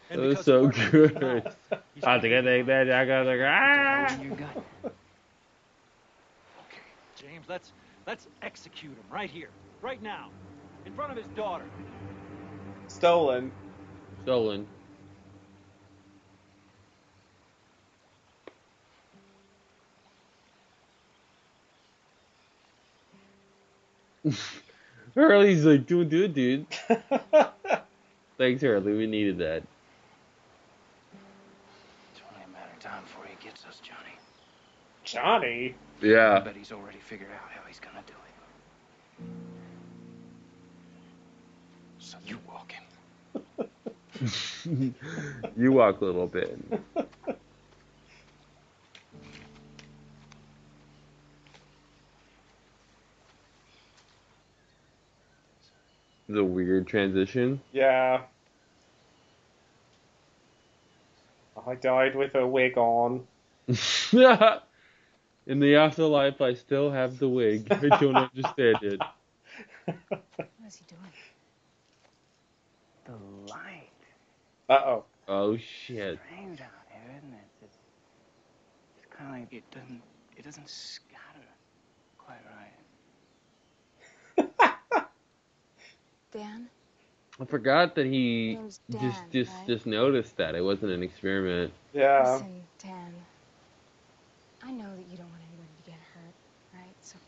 [0.10, 0.16] we.
[0.16, 1.52] It was so good.
[2.04, 4.22] I think I think that I got like ah.
[4.22, 4.94] You got
[7.16, 7.74] James, let's
[8.06, 9.50] let's execute him right here,
[9.82, 10.30] right now,
[10.86, 11.66] in front of his daughter.
[12.88, 13.52] Stolen.
[14.24, 14.68] Stolen.
[25.16, 26.68] Hurley's like, dude, dude, dude.
[28.38, 28.94] Thanks, Hurley.
[28.94, 29.64] We needed that.
[31.14, 34.16] It's only a matter of time before he gets us, Johnny.
[35.04, 35.76] Johnny.
[36.02, 36.40] I Yeah.
[36.40, 38.20] bet he's already figured out how he's gonna do it.
[42.00, 42.84] So you walk him.
[45.58, 46.60] you walk a little bit.
[56.28, 57.62] The weird transition.
[57.72, 58.22] Yeah.
[61.68, 63.26] I died with a wig on.
[65.48, 67.68] In the afterlife, I still have the wig.
[67.72, 69.00] I don't understand it.
[69.86, 70.20] What
[70.68, 71.12] is he doing?
[73.06, 73.90] The light.
[74.68, 75.06] Uh oh.
[75.28, 76.20] Oh shit.
[76.26, 77.48] Strange out here, isn't it?
[77.64, 77.78] It's,
[78.98, 80.02] it's kind of like it doesn't
[80.36, 81.46] it doesn't scatter
[82.18, 82.74] quite right.
[86.36, 86.72] Dan?
[87.40, 89.68] I forgot that he Name's just just right?
[89.68, 91.74] just noticed that it wasn't an experiment.
[91.94, 92.40] Yeah.
[92.40, 93.28] Listen, Dan.
[94.64, 96.36] I know that you don't want anybody to get hurt,
[96.74, 96.96] right?
[97.02, 97.20] So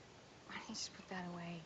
[0.47, 1.65] why don't you just put that away?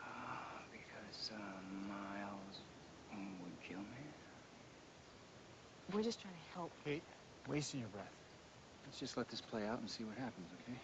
[0.00, 2.60] Ah, because uh, Miles
[3.42, 4.04] would kill me.
[5.92, 6.72] We're just trying to help.
[6.84, 7.04] Kate,
[7.48, 8.14] wasting your breath.
[8.86, 10.78] Let's just let this play out and see what happens, okay?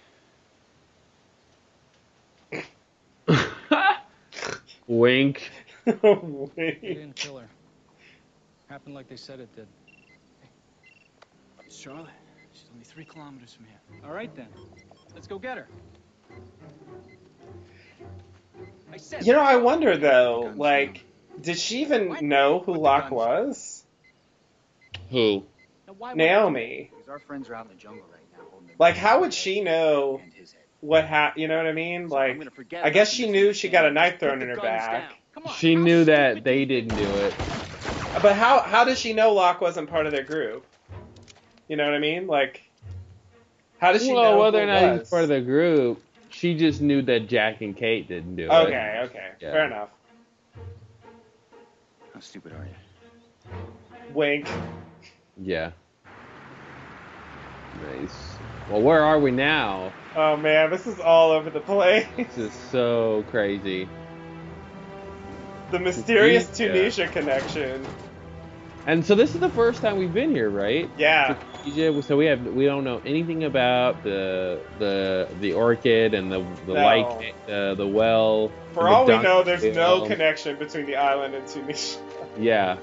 [4.89, 5.51] Wink.
[5.85, 6.80] They Wait.
[6.82, 7.49] didn't kill her.
[8.68, 9.66] Happened like they said it did.
[11.70, 12.07] Charlotte,
[12.53, 13.78] she's only three kilometers from here.
[14.05, 14.49] All right then.
[15.14, 15.68] Let's go get her.
[18.93, 19.26] I said.
[19.26, 21.05] You know, I wonder though, like,
[21.41, 23.85] did she even know who Locke was?
[25.11, 25.45] Who?
[25.87, 26.91] Now, why Naomi.
[26.93, 29.35] Because our friends are out in the jungle right now holding their Like, how would
[29.35, 30.34] she know and his head.
[30.85, 31.41] What happened?
[31.41, 32.09] You know what I mean?
[32.11, 34.57] So I'm Like, gonna I guess she knew she got a knife thrown in her
[34.57, 35.12] back.
[35.37, 37.35] on, She how knew that stupid they didn't do it.
[38.22, 40.66] But how how does she know Locke wasn't part of their group?
[41.68, 42.26] You know what I mean?
[42.26, 42.62] Like,
[43.78, 45.11] how does she well, know whether who or it not he's was?
[45.11, 48.51] part of the group, she just knew that Jack and Kate didn't do it.
[48.53, 49.53] Okay, okay, Yeah.
[49.53, 49.89] fair enough.
[52.12, 53.57] How stupid are you?
[54.14, 54.49] Wink.
[55.41, 55.70] Yeah.
[57.82, 58.37] Nice.
[58.70, 59.93] Well, where are we now?
[60.16, 62.06] Oh man, this is all over the place.
[62.16, 63.88] This is so crazy.
[65.70, 66.68] The mysterious Yeah.
[66.68, 67.84] Tunisia connection.
[68.86, 70.90] And so this is the first time we've been here, right?
[70.98, 71.36] Yeah.
[71.64, 76.40] Tunisia, So we have we don't know anything about the the the orchid and the
[76.66, 76.82] the No.
[76.84, 78.52] light uh, the well.
[78.74, 80.06] For all we know, there's no well.
[80.06, 81.98] connection between the island and Tunisia.
[82.38, 82.76] Yeah.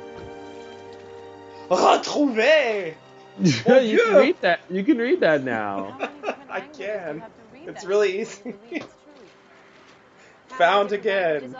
[1.69, 2.95] Retrouvé!
[3.41, 3.51] you
[3.99, 4.59] can read that.
[4.69, 5.97] You can read that now.
[6.51, 7.23] I can.
[7.53, 8.55] It's really easy.
[10.57, 11.55] Found again.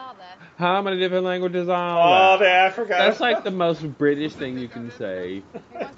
[0.58, 2.50] How many different languages are Oh, there?
[2.50, 2.98] there, I forgot.
[3.00, 5.42] That's like the most British thing you can say.
[5.54, 5.94] Remind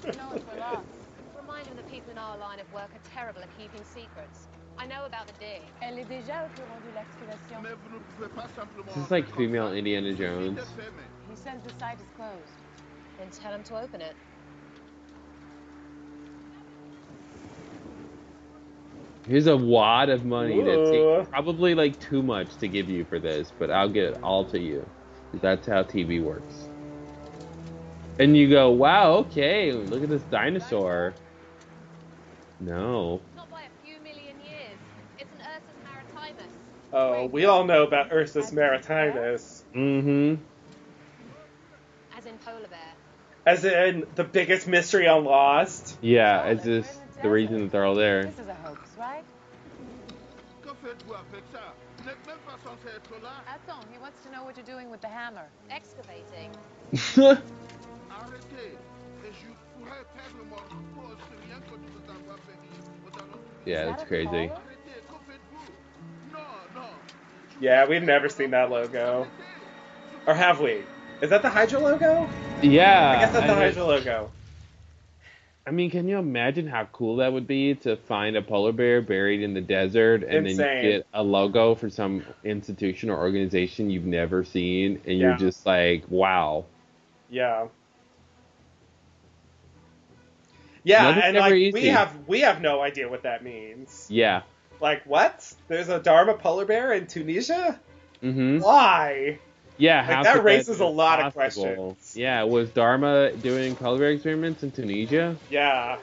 [1.66, 4.46] him that people in our line of work are terrible at keeping secrets.
[4.78, 5.62] I know about the dig.
[5.82, 7.62] Elle est déjà au courant de l'excavation.
[8.86, 10.60] This is like female Indiana Jones.
[11.30, 12.52] He says the site is closed.
[13.18, 14.16] Then tell him to open it.
[19.26, 23.50] Here's a wad of money that's probably like too much to give you for this,
[23.58, 24.86] but I'll get it all to you.
[25.32, 26.68] That's how TV works.
[28.18, 31.14] And you go, wow, okay, look at this dinosaur.
[32.60, 33.20] No.
[33.34, 34.78] Not by a few million years.
[35.18, 36.52] It's an Ursus maritimus.
[36.92, 39.64] Oh, we all know about Ursus maritimus.
[39.74, 40.42] Mm-hmm.
[42.16, 42.78] As in polar bear.
[43.46, 45.98] As in the biggest mystery on Lost.
[46.00, 48.24] Yeah, it's just the reason that they're all there.
[48.24, 49.24] This is a hoax, right?
[53.48, 55.46] Attends, he wants to know what you're doing with the hammer.
[55.70, 56.50] Excavating.
[63.64, 64.50] yeah, it's crazy.
[67.58, 69.26] Yeah, we've never seen that logo.
[70.26, 70.82] Or have we?
[71.22, 72.28] Is that the Hydra logo?
[72.60, 73.12] Yeah.
[73.16, 74.30] I guess that's the I Hydra logo.
[75.66, 79.00] I mean, can you imagine how cool that would be to find a polar bear
[79.00, 80.84] buried in the desert and then Insane.
[80.84, 85.28] you get a logo for some institution or organization you've never seen and Yeah.
[85.28, 86.66] you're just like, wow.
[87.30, 87.68] Yeah.
[90.82, 94.06] Yeah, Nothing's and like we have we have no idea what that means.
[94.10, 94.42] Yeah.
[94.82, 95.50] Like what?
[95.66, 97.80] There's a Dharma polar bear in Tunisia?
[98.22, 98.58] Mm-hmm.
[98.60, 99.38] Why?
[99.76, 102.14] Yeah, Like, how that raises be a lot of questions.
[102.16, 105.36] Yeah, was Dharma doing polar bear experiments in Tunisia?
[105.50, 105.98] Yeah.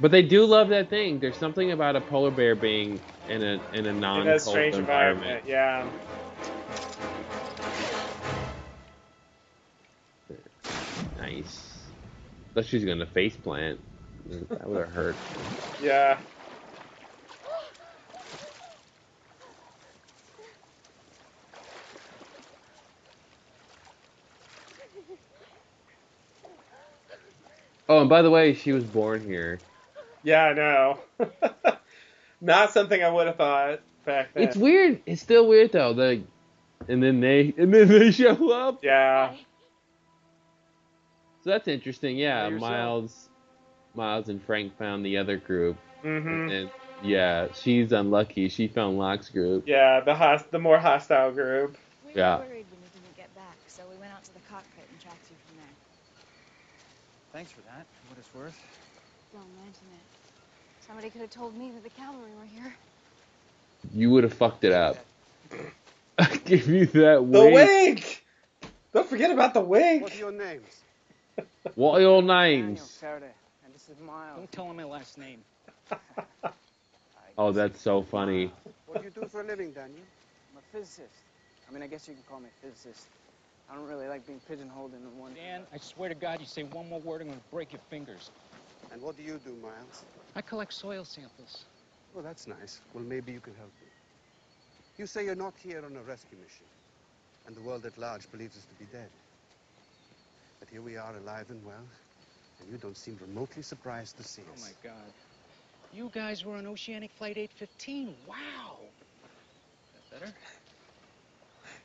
[0.00, 1.18] But they do love that thing.
[1.18, 4.74] There's something about a polar bear being in a in a In non a strange
[4.74, 5.44] environment.
[5.46, 5.88] Yeah.
[11.18, 11.70] Nice.
[12.54, 13.80] Thought she was gonna face plant.
[14.50, 15.16] That would have hurt.
[15.82, 16.18] Yeah.
[27.94, 29.60] Oh, and by the way, she was born here.
[30.24, 30.98] Yeah, I know.
[32.40, 34.42] Not something I would have thought back then.
[34.42, 35.00] It's weird.
[35.06, 35.92] It's still weird though.
[35.92, 36.22] The
[36.88, 38.82] and then they and then they show up.
[38.82, 39.34] Yeah.
[41.44, 42.16] So that's interesting.
[42.16, 42.70] Yeah, By yourself.
[42.72, 43.28] Miles,
[43.94, 45.76] Miles and Frank found the other group.
[46.02, 46.50] Mm-hmm.
[46.50, 46.70] And
[47.02, 48.48] yeah, she's unlucky.
[48.48, 49.64] She found Locke's group.
[49.68, 51.76] Yeah, the host- the more hostile group.
[52.06, 52.38] We Yeah.
[52.38, 55.00] were worried when we didn't get back, so we went out to the cockpit and
[55.00, 55.74] tracked you from there.
[57.34, 58.56] Thanks for that, for what it's worth.
[59.32, 60.86] Don't mention it.
[60.86, 62.72] Somebody could have told me that the cavalry were here.
[63.92, 65.04] You would have fucked it up.
[66.18, 67.32] I give you that wig.
[67.32, 67.52] The wig.
[67.54, 68.70] wig!
[68.92, 70.02] Don't forget about the wig.
[70.02, 70.82] What are your names?
[71.74, 72.98] What are your Daniel names?
[73.00, 73.32] Faraday,
[73.64, 74.36] and this is Miles.
[74.36, 75.40] Don't tell him my last name.
[77.36, 78.52] Oh, that's so funny.
[78.86, 79.98] What do you do for a living, Daniel?
[80.52, 81.10] I'm a physicist.
[81.68, 83.08] I mean, I guess you can call me a physicist.
[83.70, 85.34] I don't really like being pigeonholed into one.
[85.34, 88.30] Dan, I swear to God, you say one more word, I'm gonna break your fingers.
[88.92, 90.04] And what do you do, Miles?
[90.36, 91.64] I collect soil samples.
[92.14, 92.80] Well, that's nice.
[92.92, 93.88] Well, maybe you can help me.
[94.98, 96.66] You say you're not here on a rescue mission,
[97.46, 99.08] and the world at large believes us to be dead.
[100.60, 101.84] But here we are, alive and well,
[102.60, 104.62] and you don't seem remotely surprised to see oh, us.
[104.62, 105.12] Oh my God.
[105.92, 108.14] You guys were on Oceanic Flight 815.
[108.28, 108.78] Wow.
[110.10, 110.34] That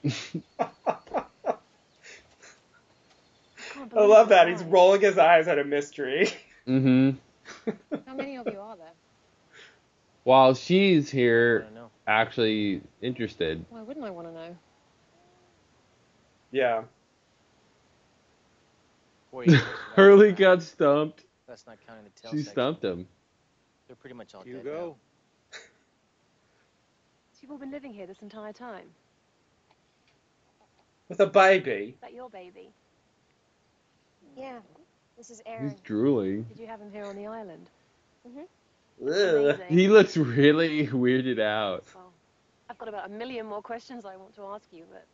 [0.03, 0.65] better?
[3.95, 4.47] I love that.
[4.47, 6.29] He's rolling his eyes at a mystery.
[6.67, 7.71] Mm-hmm.
[8.05, 8.91] How many of you are there?
[10.23, 11.67] While she's here,
[12.05, 13.65] actually interested.
[13.69, 14.57] Why wouldn't I want to know?
[16.51, 16.83] Yeah.
[19.31, 19.51] Wait,
[19.95, 21.23] Hurley got stumped.
[21.47, 22.51] That's not counting the tail She section.
[22.51, 23.07] stumped him.
[23.87, 24.95] They're pretty much all dead Hugo?
[24.95, 24.95] now.
[25.51, 25.59] So
[27.41, 28.85] you've all been living here this entire time?
[31.07, 31.95] With a baby.
[31.95, 32.69] Is that your baby?
[34.37, 34.59] Yeah.
[35.17, 35.75] This is He's Aaron.
[35.83, 36.43] drooling.
[36.43, 37.69] Did you have him here on the island?
[38.27, 39.73] Mm-hmm.
[39.73, 41.83] He looks really weirded out.
[41.95, 42.11] Well,
[42.69, 45.05] I've got about a million more questions I want to ask you, but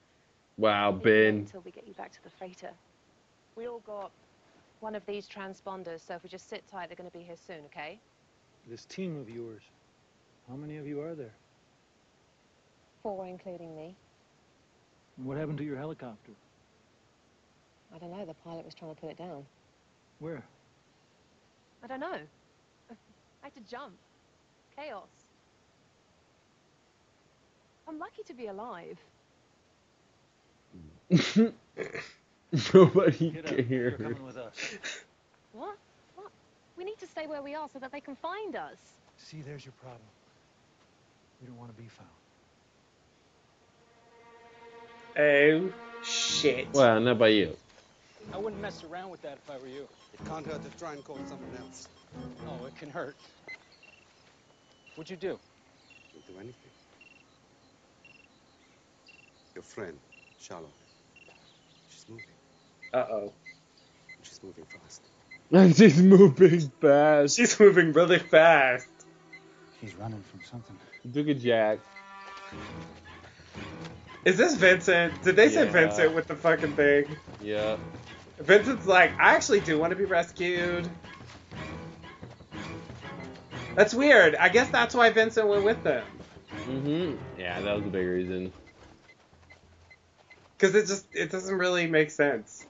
[0.57, 1.35] Wow, Ben.
[1.35, 2.71] until we get you back to the freighter.
[3.55, 4.11] We all got
[4.79, 7.35] one of these transponders, so if we just sit tight, they're going to be here
[7.47, 7.99] soon, okay?
[8.69, 9.61] This team of yours,
[10.49, 11.33] how many of you are there?
[13.03, 13.95] Four, including me.
[15.17, 16.31] And what happened to your helicopter?
[17.93, 18.25] I don't know.
[18.25, 19.45] The pilot was trying to put it down.
[20.19, 20.43] Where?
[21.83, 22.17] I don't know.
[22.89, 22.95] I
[23.43, 23.93] had to jump.
[24.75, 25.07] Chaos.
[27.87, 28.97] I'm lucky to be alive.
[32.73, 33.55] Nobody Get up.
[33.55, 33.91] can You're hear.
[33.91, 34.77] coming with us.
[35.53, 35.77] What?
[36.15, 36.31] What?
[36.77, 38.77] We need to stay where we are so that they can find us.
[39.17, 40.01] See, there's your problem.
[41.41, 42.09] We don't want to be found.
[45.17, 45.71] Oh
[46.03, 46.67] shit.
[46.73, 47.55] Well, not by you.
[48.33, 49.87] I wouldn't mess around with that if I were you.
[50.13, 51.87] It can't hurt to try and call someone else.
[52.47, 53.15] Oh, it can hurt.
[54.95, 55.39] What'd you do?
[56.13, 56.71] Don't do anything.
[59.53, 59.97] Your friend,
[60.39, 60.69] Charlotte.
[61.89, 62.25] She's moving.
[62.93, 63.33] Uh oh.
[64.23, 65.01] She's moving fast.
[65.51, 67.35] And she's moving fast.
[67.37, 68.87] She's moving really fast.
[69.79, 70.77] She's running from something.
[71.13, 71.79] Look at Jack.
[74.25, 75.21] Is this Vincent?
[75.23, 75.71] Did they say Yeah.
[75.71, 77.05] Vincent with the fucking thing?
[77.41, 77.77] Yeah.
[78.39, 80.89] Vincent's like, I actually do want to be rescued.
[83.75, 84.35] That's weird.
[84.35, 86.03] I guess that's why Vincent went with them.
[86.67, 87.17] Mhm.
[87.37, 88.53] Yeah, that was a big reason.
[90.57, 92.65] Because it just it doesn't really make sense.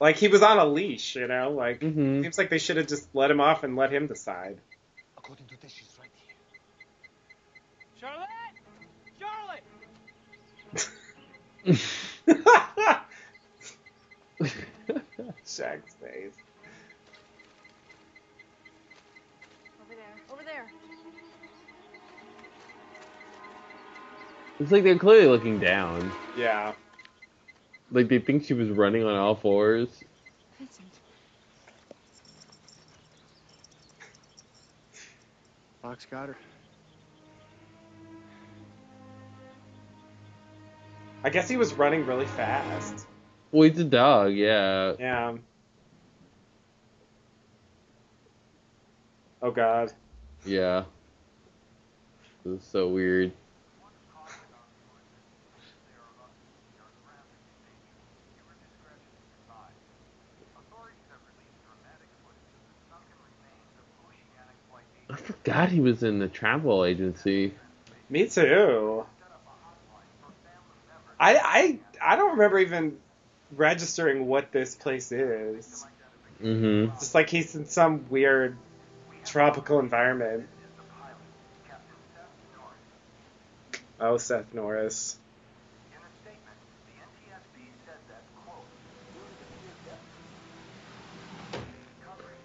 [0.00, 1.50] Like he was on a leash, you know.
[1.50, 2.22] Like Mhm.
[2.22, 4.58] seems like they should have just let him off and let him decide.
[5.16, 6.36] According to this, she's right here.
[8.00, 8.28] Charlotte!
[9.18, 9.64] Charlotte!
[15.56, 16.34] Jack's face.
[19.80, 20.32] Over there.
[20.32, 20.66] Over there.
[24.60, 26.12] It's like they're clearly looking down.
[26.36, 26.72] Yeah.
[27.90, 29.88] Like they think she was running on all fours.
[30.58, 30.86] Vincent.
[35.82, 36.36] Fox got her.
[41.24, 43.07] I guess he was running really fast.
[43.50, 44.92] Well, he's a dog, yeah.
[44.98, 45.36] Yeah.
[49.40, 49.92] Oh god.
[50.44, 50.84] Yeah.
[52.44, 53.32] This is so weird.
[65.10, 67.54] I forgot he was in the travel agency.
[68.10, 69.06] Me too.
[71.18, 71.78] I I
[72.12, 72.98] I don't remember even
[73.56, 75.84] registering what this place is.
[76.42, 76.94] Mm-hmm.
[76.98, 78.56] Just like he's in some weird
[79.24, 80.46] tropical environment.
[84.00, 85.18] Oh, Seth Norris.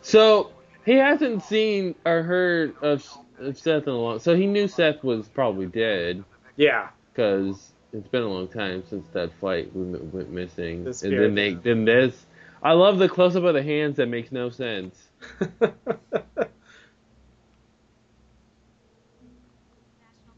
[0.01, 0.51] So
[0.85, 3.07] he hasn't seen or heard of,
[3.39, 4.19] of Seth in a long.
[4.19, 6.23] So he knew Seth was probably dead
[6.55, 6.89] Yeah.
[7.11, 10.83] because it's been a long time since that flight went, went missing.
[10.83, 12.25] The and spirit then they then this.
[12.61, 15.09] I love the close up of the hands that makes no sense.
[15.29, 15.61] National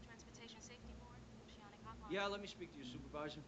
[0.04, 2.12] Transportation Safety Board, Oceanic Hotline.
[2.12, 3.40] Yeah, let me speak to your supervisor.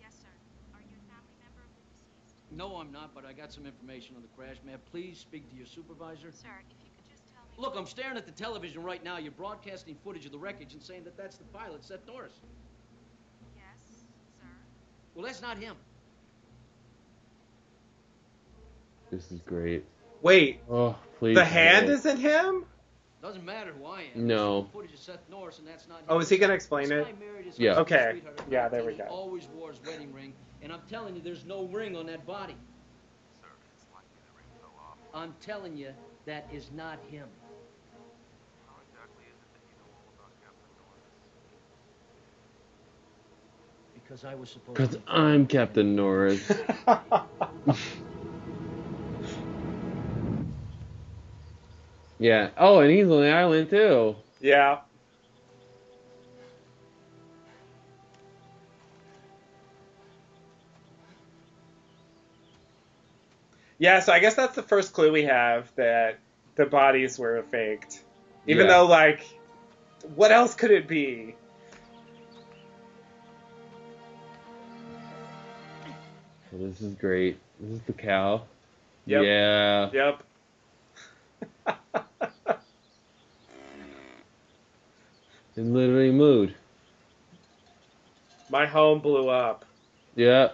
[0.00, 0.32] Yes, sir.
[0.72, 2.38] Are you a family member of the deceased?
[2.56, 4.56] No, I'm not, but I got some information on the crash.
[4.64, 6.32] May I please speak to your supervisor?
[6.32, 7.58] Sir, if you could just tell me.
[7.58, 9.18] Look, I'm staring at the television right now.
[9.18, 12.40] You're broadcasting footage of the wreckage and saying that that's the pilot, Seth Norris.
[15.26, 15.42] Yes, sir.
[15.42, 15.76] Well, that's not him.
[19.10, 19.84] This is great.
[20.22, 21.34] Wait, Oh, please.
[21.34, 21.94] the hand no.
[21.94, 22.64] isn't him?
[23.22, 24.26] Doesn't matter who I am.
[24.26, 24.68] No.
[24.72, 26.18] Footage of Seth Norris, and that's not oh, him.
[26.18, 27.18] Oh, is he gonna explain This it?
[27.20, 27.80] guy married his Yeah.
[27.80, 28.22] Okay.
[28.48, 29.04] Yeah, there we 19.
[29.06, 29.14] He go.
[29.14, 32.56] always wore his wedding ring, and I'm telling you, there's no ring on that body.
[33.42, 34.96] Sir, it's likely the ring fell off.
[35.12, 35.92] I'm telling you,
[36.26, 37.28] that is not him.
[38.68, 41.12] How exactly is it that you know all about Captain Norris?
[44.10, 45.00] Because I was supposed Because to.
[45.06, 46.42] I'm Captain Norris.
[52.18, 52.48] yeah.
[52.58, 54.16] Oh, and he's on the island too.
[54.40, 54.78] Yeah.
[63.78, 66.18] Yeah, so I guess that's the first clue we have that
[66.56, 68.02] the bodies were faked.
[68.48, 68.72] Even Yeah.
[68.72, 69.24] though, like,
[70.16, 71.36] what else could it be?
[76.52, 77.38] This is great.
[77.58, 78.42] This is the cow.
[79.06, 79.24] Yep.
[79.24, 79.90] Yeah.
[79.92, 80.22] Yep.
[85.56, 86.54] in literally mood.
[88.48, 89.64] My home blew up.
[90.16, 90.48] Yeah.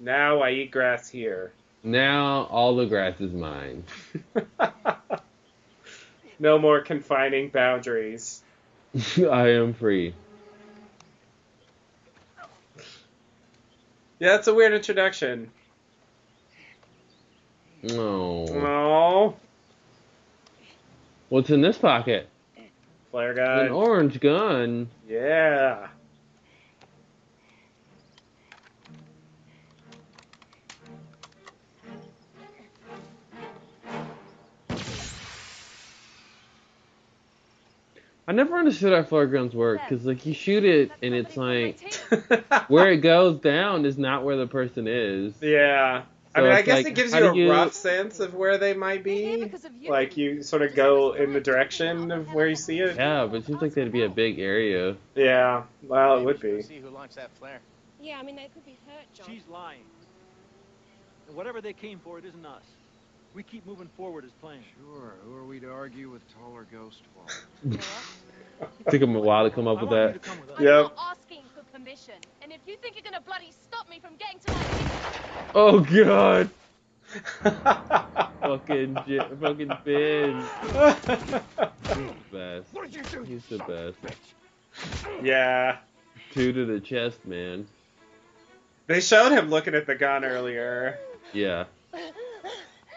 [0.00, 1.52] Now I eat grass here.
[1.82, 3.84] Now all the grass is mine.
[6.38, 8.42] No more confining boundaries.
[9.18, 10.14] I am free.
[14.18, 15.50] Yeah, it's a weird introduction.
[17.90, 18.46] Oh.
[18.50, 19.36] Oh,
[21.28, 22.28] What's in this pocket?
[23.10, 23.66] flare gun.
[23.66, 24.88] An orange gun.
[25.08, 25.88] Yeah.
[38.28, 41.94] I never understood how flare guns work because like you shoot it and it's like
[42.68, 45.32] where it goes down is not where the person is.
[45.40, 46.02] Yeah.
[46.34, 48.74] I mean, I guess like, it gives you a you- rough sense of where they
[48.74, 49.50] might be.
[49.88, 52.96] Like you sort of go in the direction of where you see it.
[52.96, 54.94] Yeah, but it seems like that'd be a big area.
[55.14, 55.62] Yeah.
[55.82, 56.60] Well, it would be.
[56.60, 57.60] See who launched that flare.
[57.98, 59.26] Yeah, I mean, they could be hurt, John.
[59.26, 59.80] She's lying.
[61.32, 62.62] Whatever they came for, it isn't us.
[63.38, 64.64] We keep moving forward as planned.
[64.82, 65.12] Sure.
[65.24, 67.70] Who are we to argue with taller ghost for?
[68.90, 70.18] Took him a while to come up with that.
[70.56, 70.92] I'm Yep.
[70.98, 72.14] asking for permission.
[72.42, 74.60] And if you think you're gonna bloody stop me from getting to my
[75.54, 76.50] Oh god.
[78.42, 80.42] fucking J- fucking Ben.
[80.42, 82.66] He's the best.
[82.74, 83.22] What did you do?
[83.22, 83.98] He's the best.
[85.22, 85.76] Yeah.
[86.32, 87.68] Two to the chest, man.
[88.88, 90.98] They showed him looking at the gun earlier.
[91.32, 91.66] Yeah.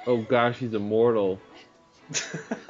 [0.08, 1.40] Oh gosh, he's immortal.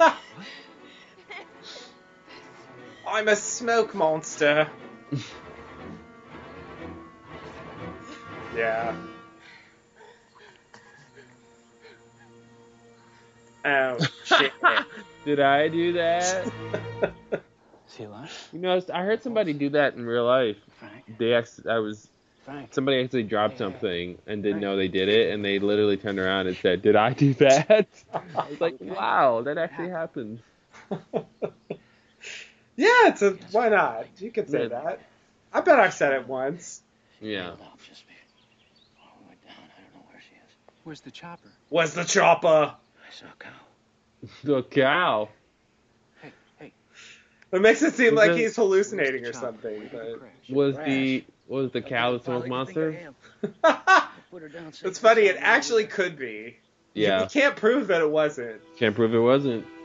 [3.06, 4.68] I'm a smoke monster.
[8.54, 8.94] yeah.
[13.64, 14.52] Oh shit.
[15.24, 16.52] Did I do that?
[17.96, 18.48] he alive?
[18.52, 20.56] You know, I heard somebody do that in real life.
[20.70, 21.04] Frank.
[21.18, 22.08] They actually, I was
[22.44, 22.74] Frank.
[22.74, 26.46] somebody actually dropped something and didn't know they did it, and they literally turned around
[26.48, 30.40] and said, "Did I do that?" I was like, "Wow, that actually happened."
[32.76, 34.06] yeah, it's a why not?
[34.18, 34.68] You could say Yeah.
[34.68, 35.00] that.
[35.52, 36.82] I bet I've said it once.
[37.20, 37.48] Yeah.
[37.48, 38.14] Hold up, just be
[39.00, 39.54] all the way down.
[39.58, 40.52] I don't know where she is.
[40.84, 41.48] Where's the chopper?
[41.68, 42.74] Where's the chopper?
[42.74, 43.50] I saw a cow.
[44.44, 45.28] The cow.
[47.52, 47.58] Hey, hey.
[47.58, 49.52] It makes it seem Was like it- he's hallucinating or Where's the chopper?
[49.62, 49.80] something.
[49.90, 50.54] Where did it But?
[50.56, 53.12] Was the was the cow the smoke monster?
[53.62, 54.72] Put her down.
[54.82, 55.22] it's funny.
[55.22, 56.56] It actually could be.
[56.94, 57.22] You- Yeah.
[57.22, 58.60] You can't prove that it wasn't.
[58.78, 59.64] Can't prove it wasn't.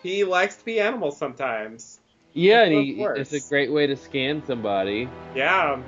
[0.00, 1.98] He likes to be animals sometimes.
[2.32, 5.08] Yeah, and he, it's a great way to scan somebody.
[5.34, 5.82] Yeah.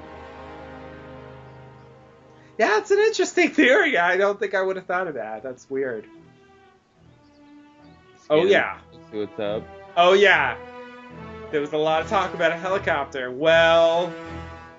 [2.59, 3.97] Yeah, it's an interesting theory.
[3.97, 5.45] I don't think I would have thought of that.
[5.45, 6.07] That's weird.
[8.29, 8.79] Oh, yeah.
[9.13, 9.63] See what's up.
[9.97, 10.57] Oh yeah.
[11.51, 13.31] There was a lot of talk about a helicopter.
[13.31, 14.13] Well,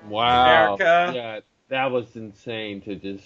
[0.08, 0.76] Wow.
[0.76, 1.12] America.
[1.16, 1.40] Yeah,
[1.70, 3.26] that was insane to just.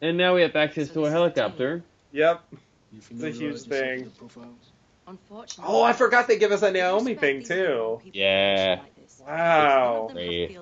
[0.00, 1.82] And now we have access to a helicopter.
[2.12, 2.42] yep.
[3.10, 4.10] It's a huge thing.
[5.62, 8.00] Oh, I forgot they give us a Naomi thing too.
[8.12, 8.80] Yeah.
[9.20, 9.28] Wow.
[9.28, 10.58] None of them have Great.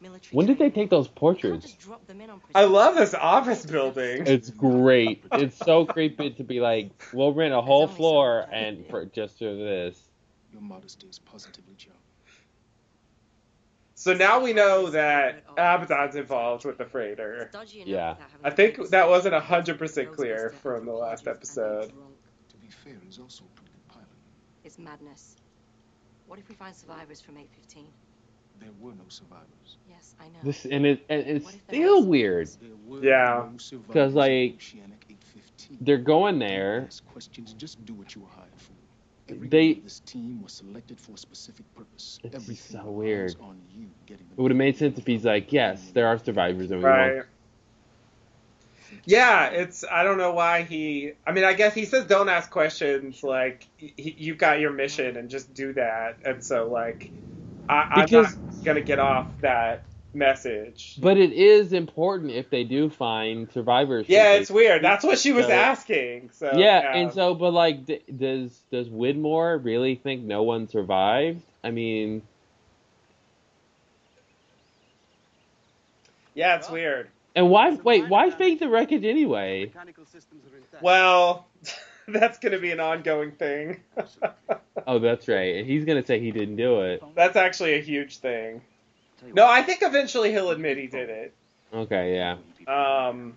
[0.00, 1.66] Field experience, military When did they take those portraits?
[1.66, 4.26] just drop them in on I love this office building.
[4.26, 5.24] It's great.
[5.32, 9.54] It's so creepy to be like, we'll rent a whole floor and for just for
[9.54, 10.00] this.
[10.52, 11.96] Your modesty is positively charming.
[13.94, 17.42] So now we know that Abaddon's involved with the freighter.
[17.42, 18.14] It's dodgy enough Yeah.
[18.42, 19.42] I think that wasn't it.
[19.42, 21.92] 100% clear from the last episode.
[22.48, 24.08] To be fair, he's also a pretty good pilot.
[24.64, 25.36] It's madness.
[26.26, 27.88] What if we find survivors from 815?
[28.60, 29.76] There were no survivors.
[29.88, 30.30] Yes, I know.
[30.44, 32.48] This and it and it's What if there still weird
[33.00, 33.48] Yeah.
[33.88, 34.62] because in like
[35.80, 36.88] they're going there.
[37.12, 37.52] Questions.
[37.54, 38.72] Just do what you were hired for.
[39.32, 42.18] Every They- this team was selected for a specific purpose.
[42.24, 43.36] It's Everything so weird.
[43.40, 46.70] On you getting It would have made sense if he's like, yes, there are survivors
[46.70, 47.14] and we Right.
[47.16, 47.26] want.
[49.04, 51.12] Yeah, it's I don't know why he.
[51.26, 53.22] I mean, I guess he says don't ask questions.
[53.22, 56.16] Like he, you've got your mission and just do that.
[56.24, 57.10] And so like,
[57.70, 60.96] I, I'm Because- not gonna get off that message.
[61.00, 64.06] But it is important if they do find survivors.
[64.08, 64.82] Yeah, it's weird.
[64.82, 66.30] That's what she was So- asking.
[66.32, 71.42] So yeah, and so, but like, d- does does Widmore really think no one survived?
[71.62, 72.22] I mean,
[76.34, 77.08] yeah, it's weird.
[77.36, 77.70] and why?
[77.74, 79.66] Wait, why fake the wreckage anyway?
[79.66, 80.82] Mechanical systems are intact.
[80.82, 81.46] Well,
[82.18, 83.80] that's gonna be an ongoing thing.
[84.86, 85.56] Oh, that's right.
[85.56, 87.02] And he's gonna say he didn't do it.
[87.14, 88.62] that's actually a huge thing.
[89.34, 91.34] No, I think eventually he'll admit he did it.
[91.72, 92.32] Okay, yeah.
[92.66, 93.34] Um,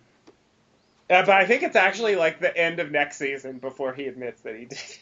[1.09, 4.41] yeah, but I think it's actually like the end of next season before he admits
[4.41, 4.99] that he did it.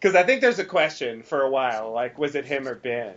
[0.00, 3.14] Because I think there's a question for a while, like was it him or Ben?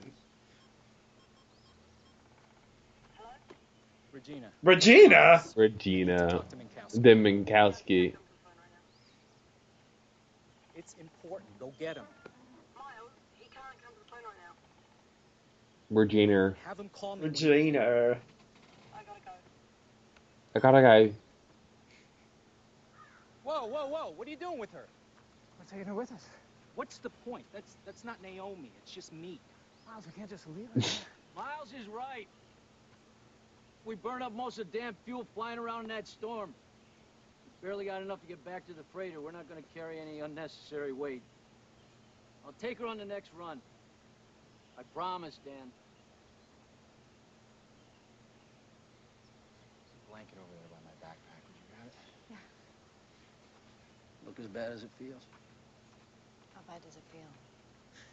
[4.12, 4.52] Regina.
[4.62, 5.44] Regina.
[5.56, 6.46] Regina.
[6.94, 8.14] The Minkowski.
[10.76, 11.50] It's important.
[11.64, 12.04] Go get him.
[15.90, 16.56] Regina.
[16.66, 17.24] Have him call me.
[17.24, 18.18] Regina.
[20.54, 21.14] I gotta go.
[23.46, 24.14] Whoa, whoa, whoa!
[24.14, 24.84] What are you doing with her?
[25.58, 26.28] We're taking her with us.
[26.76, 27.46] What's the point?
[27.54, 28.70] That's that's not Naomi.
[28.82, 29.40] It's just me.
[29.88, 30.82] Miles, we can't just leave her.
[31.38, 32.28] Miles is right.
[33.86, 36.54] We burned up most of the damn fuel flying around in that storm.
[37.46, 39.22] We barely got enough to get back to the freighter.
[39.22, 41.22] We're not going to carry any unnecessary weight.
[42.46, 43.62] I'll take her on the next run.
[44.78, 45.54] I promise, Dan.
[45.54, 45.72] There's
[50.08, 51.42] a blanket over there by my backpack.
[51.48, 52.38] Would you grab it?
[54.26, 55.24] Look as bad as it feels.
[56.56, 57.30] How bad does it feel?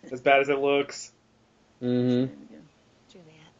[0.12, 1.12] As bad as it looks.
[1.82, 2.32] Mm-hmm.
[3.12, 3.52] Juliet.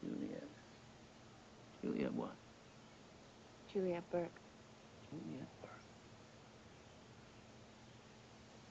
[0.00, 0.48] Juliet.
[1.82, 2.32] Juliet what?
[3.72, 4.30] Juliet Burke.
[5.10, 5.70] Juliet Burke.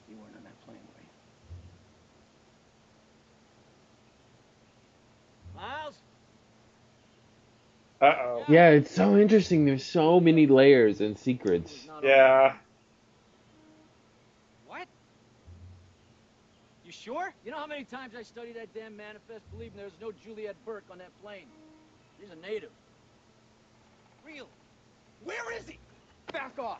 [0.09, 1.09] You weren't on that plane, were you?
[5.59, 5.95] Miles?
[8.01, 8.45] Uh oh.
[8.47, 9.65] Yeah, it's so interesting.
[9.65, 11.87] There's so many layers and secrets.
[12.01, 12.53] Yeah.
[14.67, 14.87] What?
[16.85, 17.33] You sure?
[17.43, 20.55] You know how many times I studied that damn manifest believing there was no Juliet
[20.65, 21.45] Burke on that plane?
[22.19, 22.71] He's a native.
[24.25, 24.47] Real.
[25.25, 25.77] Where is he?
[26.31, 26.79] Back off.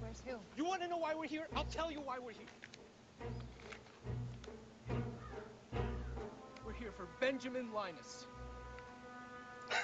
[0.00, 0.36] Where's who?
[0.56, 1.48] You want to know why we're here?
[1.56, 2.46] I'll tell you why we're here.
[6.82, 8.26] Here for Benjamin Linus.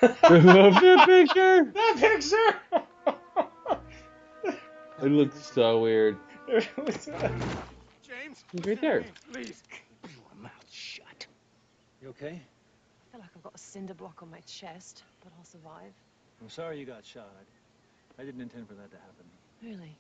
[0.03, 1.65] I love that picture.
[1.73, 2.81] That picture.
[5.01, 6.17] It looks so weird.
[6.49, 8.45] James.
[8.51, 9.05] He's right there.
[9.33, 9.63] Please.
[9.71, 11.25] Keep your mouth shut.
[12.03, 12.31] You okay?
[12.31, 15.93] I feel like I've got a cinder block on my chest, but I'll survive.
[16.43, 17.31] I'm sorry you got shot.
[18.19, 19.25] I didn't intend for that to happen.
[19.63, 19.97] Really?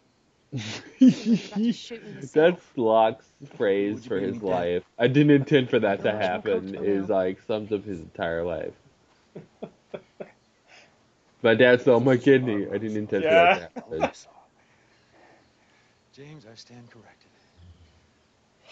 [2.32, 3.26] That's Locke's
[3.56, 4.82] phrase for his life.
[4.98, 6.74] I didn't intend for that to Oh, happen.
[6.74, 8.72] Is like sums up his entire life.
[11.42, 12.66] My dad stole oh my kidney.
[12.66, 14.00] I didn't intend for that to happen.
[16.12, 17.28] James, I stand corrected.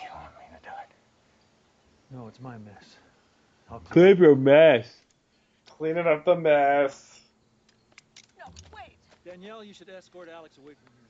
[0.02, 2.16] You want me to do it?
[2.16, 2.96] No, it's my mess.
[3.70, 4.92] I'll Clean up your mess.
[5.78, 7.20] Cleaning up the mess.
[8.38, 8.96] No, wait.
[9.24, 11.05] Danielle, you should escort Alex away from here.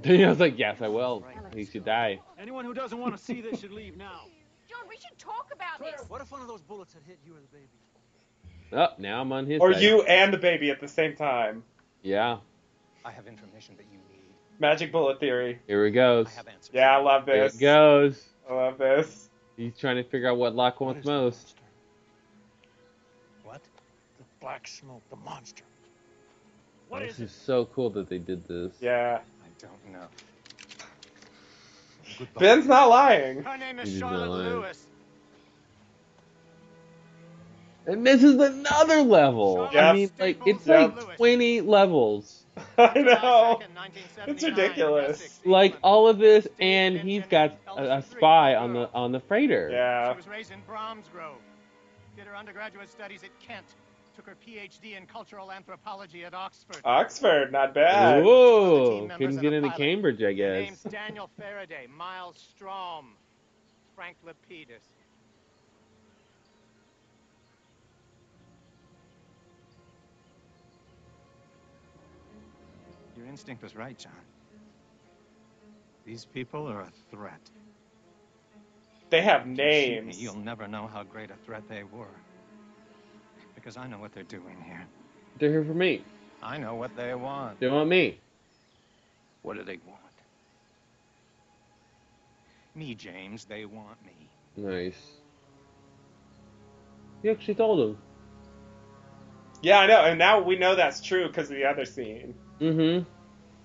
[0.00, 1.24] Danielle's like, yes, I will.
[1.54, 2.20] He should die.
[2.38, 4.20] Anyone who doesn't want to see this should leave now.
[4.68, 6.04] John, we should talk about this.
[6.08, 7.68] What if one of those bullets had hit you or the baby?
[8.72, 9.82] Oh, now I'm on his Or side.
[9.82, 11.62] you and the baby at the same time.
[12.02, 12.38] Yeah.
[13.04, 14.20] I have information that you need.
[14.58, 15.60] Magic bullet theory.
[15.66, 16.28] Here he goes.
[16.72, 17.54] Yeah, I love There this.
[17.54, 18.22] it goes.
[18.50, 19.28] I love this.
[19.56, 21.54] He's trying to figure out what Locke wants most.
[23.44, 23.62] What?
[24.18, 25.64] The black smoke, the monster.
[26.88, 28.72] What this is so cool that they did this.
[28.80, 29.20] Yeah.
[29.62, 30.06] I don't know.
[32.38, 33.42] Ben's not lying.
[33.42, 34.44] Her name is not Charlotte.
[34.44, 34.86] Lewis.
[37.86, 39.68] And this is another level.
[39.72, 39.90] Yeah.
[39.90, 40.86] I mean, like it's Yeah.
[40.86, 42.44] like 20 levels.
[42.78, 43.60] I know.
[44.26, 45.40] It's ridiculous.
[45.44, 49.68] Like all of this, and he's got a, a spy on the on the freighter.
[49.70, 50.12] Yeah.
[50.12, 51.36] She was raised in Bromsgrove.
[52.16, 53.66] Did her undergraduate studies at Kent.
[54.16, 56.82] Took her PhD in cultural anthropology at Oxford.
[56.84, 58.24] Oxford, not bad.
[58.24, 59.08] Whoa!
[59.18, 59.76] Couldn't get into pilot.
[59.76, 60.82] Cambridge, I Their Names guess.
[60.90, 63.16] Daniel Faraday, Miles Straume,
[63.94, 64.82] Frank Lapidus.
[73.16, 74.12] Your instinct was right, John.
[76.06, 77.40] These people are a threat.
[79.10, 80.06] They have If you shoot names.
[80.06, 82.08] me, You'll never know how great a threat they were.
[83.66, 84.86] Because I know what they're doing here.
[85.40, 86.04] They're here for me.
[86.40, 87.58] I know what they want.
[87.58, 88.20] They want me.
[89.42, 89.98] What do they want?
[92.76, 93.44] Me, James.
[93.44, 94.28] They want me.
[94.56, 95.18] Nice.
[97.24, 97.98] You actually told him.
[99.62, 100.02] Yeah, I know.
[100.02, 102.36] And now we know that's true because of the other scene.
[102.60, 103.02] Mm-hmm.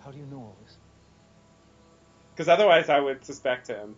[0.04, 0.78] How do you know all this?
[2.34, 3.96] Because otherwise I would suspect him.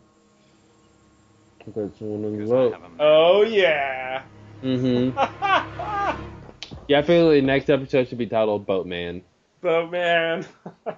[1.66, 2.90] That's one on the.
[3.00, 4.24] Oh, yeah.
[4.64, 5.18] Mm-hmm.
[6.88, 9.22] yeah, I feel like next episode should be titled Boatman.
[9.61, 10.45] Boatman.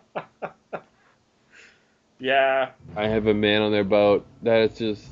[2.20, 2.70] yeah.
[2.96, 4.26] I have a man on their boat.
[4.44, 5.08] That is just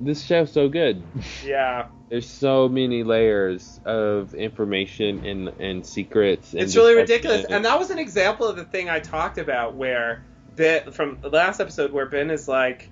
[0.00, 1.02] this show's so good.
[1.44, 1.86] Yeah.
[2.08, 6.52] There's so many layers of information and and secrets.
[6.52, 7.46] And It's really ridiculous.
[7.46, 10.22] And that was an example of the thing I talked about where
[10.54, 12.88] Ben, from the last episode where Ben is like,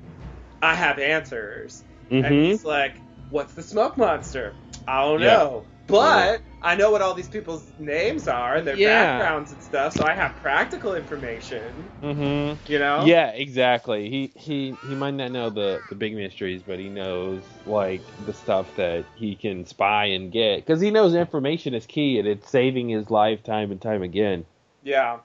[0.63, 1.85] I have answers.
[2.11, 2.45] And Mhm.
[2.47, 2.97] he's like,
[3.31, 4.55] What's the smoke monster?
[4.87, 5.29] I don't Yeah.
[5.29, 5.65] know.
[5.87, 9.19] But I know what all these people's names are and their Yeah.
[9.19, 11.63] backgrounds and stuff, so I have practical information.
[12.03, 12.73] Mm-hmm.
[12.73, 13.05] You know?
[13.05, 14.09] Yeah, exactly.
[14.09, 18.33] He he he might not know the the big mysteries, but he knows like the
[18.33, 22.49] stuff that he can spy and get because he knows information is key and it's
[22.49, 24.47] saving his life time and time again.
[24.83, 25.19] Yeah.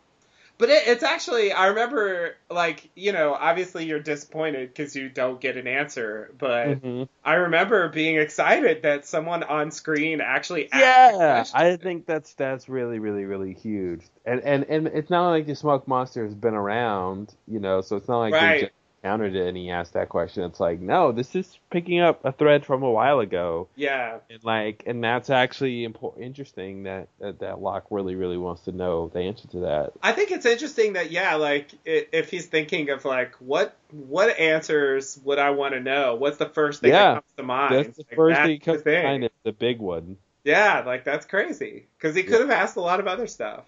[0.60, 5.42] But it, it's actually, I remember, like, you know, obviously you're disappointed because you don't
[5.42, 7.10] get an answer, but Mhm.
[7.24, 11.46] I remember being excited that someone on screen actually asked Yeah.
[11.54, 15.56] I think that's that's really really really huge, and and and it's not like the
[15.56, 18.72] smoke monster has been around, you know, so it's not like Right.
[19.04, 20.44] Encountered it and he asked that question.
[20.44, 24.20] It's like no, this is picking up a thread from a while ago, Yeah.
[24.30, 28.72] and like, and that's actually important, interesting that, that that Locke really really wants to
[28.72, 29.94] know the answer to that.
[30.04, 35.20] I think it's interesting that yeah, like if he's thinking of like what what answers
[35.24, 36.16] would I want to know?
[36.16, 37.76] What's the first thing Yeah, that comes to mind?
[37.76, 39.24] That's the Like, first that's thing that comes to mind.
[39.26, 40.18] is The big one.
[40.44, 43.66] Yeah, like that's crazy because he could have asked a lot of other stuff.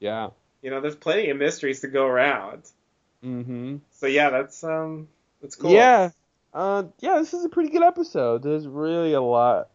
[0.00, 0.30] Yeah.
[0.62, 2.62] You know, there's plenty of mysteries to go around.
[3.24, 3.76] Mm-hmm.
[3.92, 5.08] So yeah, that's um
[5.40, 5.72] that's cool.
[5.72, 6.10] Yeah.
[6.52, 8.42] Uh, yeah, this is a pretty good episode.
[8.44, 9.70] There's really a lot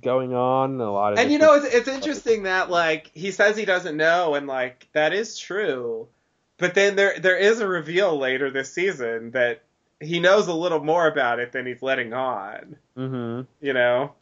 [0.00, 1.18] going on, a lot of.
[1.18, 4.88] And you know, it's, it's interesting that like he says he doesn't know, and like
[4.92, 6.08] that is true.
[6.56, 9.64] But then there there is a reveal later this season that
[10.00, 12.76] he knows a little more about it than he's letting on.
[12.96, 13.42] Mm-hmm.
[13.60, 14.12] You know,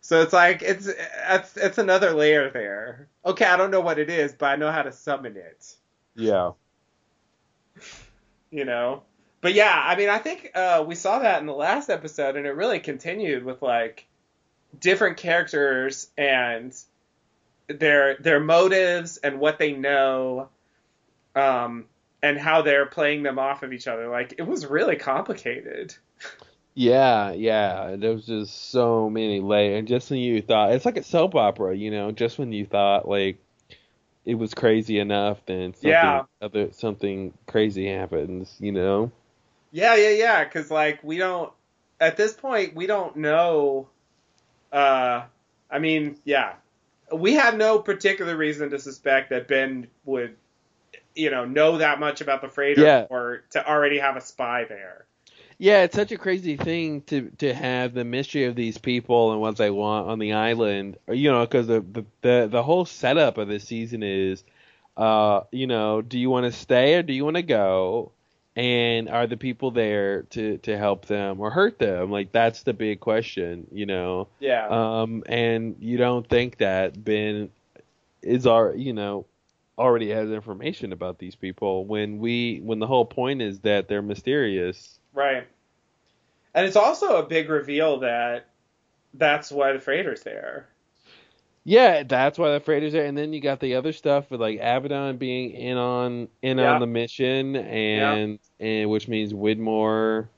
[0.00, 3.08] so it's like it's it's it's another layer there.
[3.24, 5.74] Okay, I don't know what it is, but I know how to summon it.
[6.14, 6.52] Yeah.
[8.50, 9.02] You know.
[9.40, 12.46] But yeah, I mean, I think uh, we saw that in the last episode, and
[12.46, 14.06] it really continued with like
[14.78, 16.74] different characters and
[17.68, 20.48] their their motives and what they know,
[21.36, 21.84] um,
[22.22, 24.08] and how they're playing them off of each other.
[24.08, 25.94] Like it was really complicated.
[26.74, 27.96] Yeah, yeah.
[27.96, 29.80] There was just so many layers.
[29.80, 32.66] And just when you thought it's like a soap opera, you know, just when you
[32.66, 33.38] thought like
[34.28, 36.24] it was crazy enough, then something Yeah.
[36.42, 39.10] other something crazy happens, you know.
[39.72, 40.44] Yeah, yeah, yeah.
[40.44, 41.52] Because like we don't
[42.00, 43.88] at this point we don't know.
[44.72, 45.24] Uh,
[45.70, 46.56] I mean, yeah,
[47.12, 50.36] we have no particular reason to suspect that Ben would,
[51.14, 53.06] you know, know that much about the freighter Yeah.
[53.08, 55.06] or to already have a spy there.
[55.58, 59.40] Yeah, it's such a crazy thing to to have the mystery of these people and
[59.40, 60.98] what they want on the island.
[61.08, 64.44] You know, because the, the the the whole setup of this season is,
[64.96, 68.12] uh, you know, do you want to stay or do you want to go?
[68.54, 72.10] And are the people there to to help them or hurt them?
[72.12, 74.28] Like that's the big question, you know.
[74.38, 74.66] Yeah.
[74.68, 77.50] Um, and you don't think that Ben
[78.22, 79.26] is our, you know,
[79.78, 84.02] already has information about these people when we when the whole point is that they're
[84.02, 84.97] mysterious.
[85.18, 85.48] Right.
[86.54, 88.46] And it's also a big reveal that
[89.14, 90.68] that's why the freighter's there.
[91.64, 93.04] Yeah, that's why the freighters there.
[93.04, 96.72] And then you got the other stuff with like Abaddon being in on in Yeah.
[96.74, 100.28] on the mission, and and which means Widmore.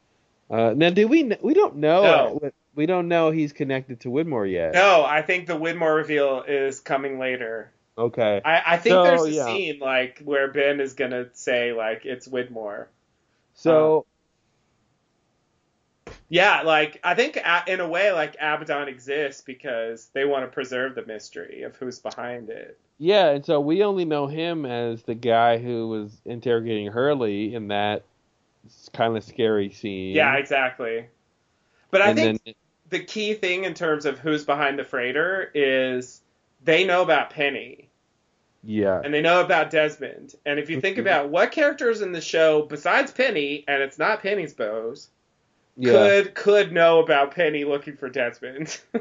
[0.50, 1.30] Uh, now, do we?
[1.42, 2.38] We don't know.
[2.42, 2.50] No.
[2.74, 4.72] We don't know he's connected to Widmore yet.
[4.72, 7.70] No, I think the Widmore reveal is coming later.
[7.98, 8.40] Okay.
[8.42, 9.44] I, I think So, there's a yeah.
[9.44, 12.86] scene like where Ben is gonna say like it's Widmore.
[13.54, 14.06] So
[16.32, 20.94] Yeah, like I think in a way like Abaddon exists because they want to preserve
[20.94, 22.78] the mystery of who's behind it.
[22.98, 27.68] yeah, and so we only know him as the guy who was interrogating Hurley in
[27.68, 28.04] that
[28.92, 30.14] kind of scary scene.
[30.14, 31.06] Yeah, exactly.
[31.90, 32.54] But I think then-
[32.90, 36.20] the key thing in terms of who's behind the freighter is
[36.64, 37.88] they know about Penny
[38.64, 39.00] Yeah.
[39.02, 40.34] and they know about Desmond.
[40.44, 44.22] And if you think about what characters in the show besides Penny, and it's not
[44.22, 45.08] Penny's bows,
[45.76, 45.92] Yeah.
[45.92, 48.80] could could know about Penny looking for Desmond.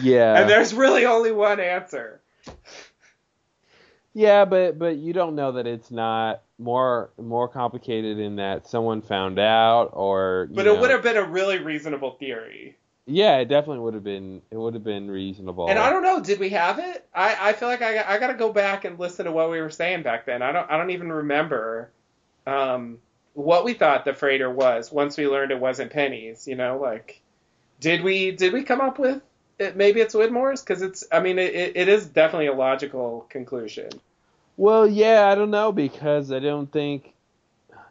[0.00, 0.40] Yeah.
[0.40, 2.20] and there's really only one answer.
[4.12, 9.02] Yeah, but but you don't know that it's not more more complicated in that someone
[9.02, 12.76] found out or you But know, it would have been a really reasonable theory.
[13.06, 15.68] Yeah, it definitely would have been it would have been reasonable.
[15.68, 17.06] And I don't know, did we have it?
[17.14, 19.60] I, I feel like I, I got to go back and listen to what we
[19.60, 20.42] were saying back then.
[20.42, 21.90] I don't I don't even remember
[22.46, 22.98] um,
[23.34, 26.46] what we thought the freighter was once we learned it wasn't Penny's.
[26.46, 27.20] You know, like
[27.80, 29.22] did we did we come up with
[29.60, 33.90] it, maybe it's Widmore's because it's I mean it, it, is definitely a logical conclusion.
[34.56, 37.12] Well, yeah, I don't know because I don't think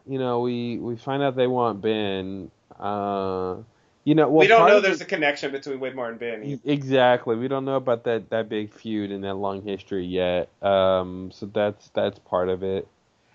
[0.06, 3.57] you know, we we find out they want Ben uh
[4.03, 6.60] you know, well we don't know there's it- a connection between Widmore and Ben.
[6.66, 7.36] Exactly.
[7.36, 10.49] We don't know about that that big feud and that long history yet.
[10.64, 12.88] Um so that's that's part of it.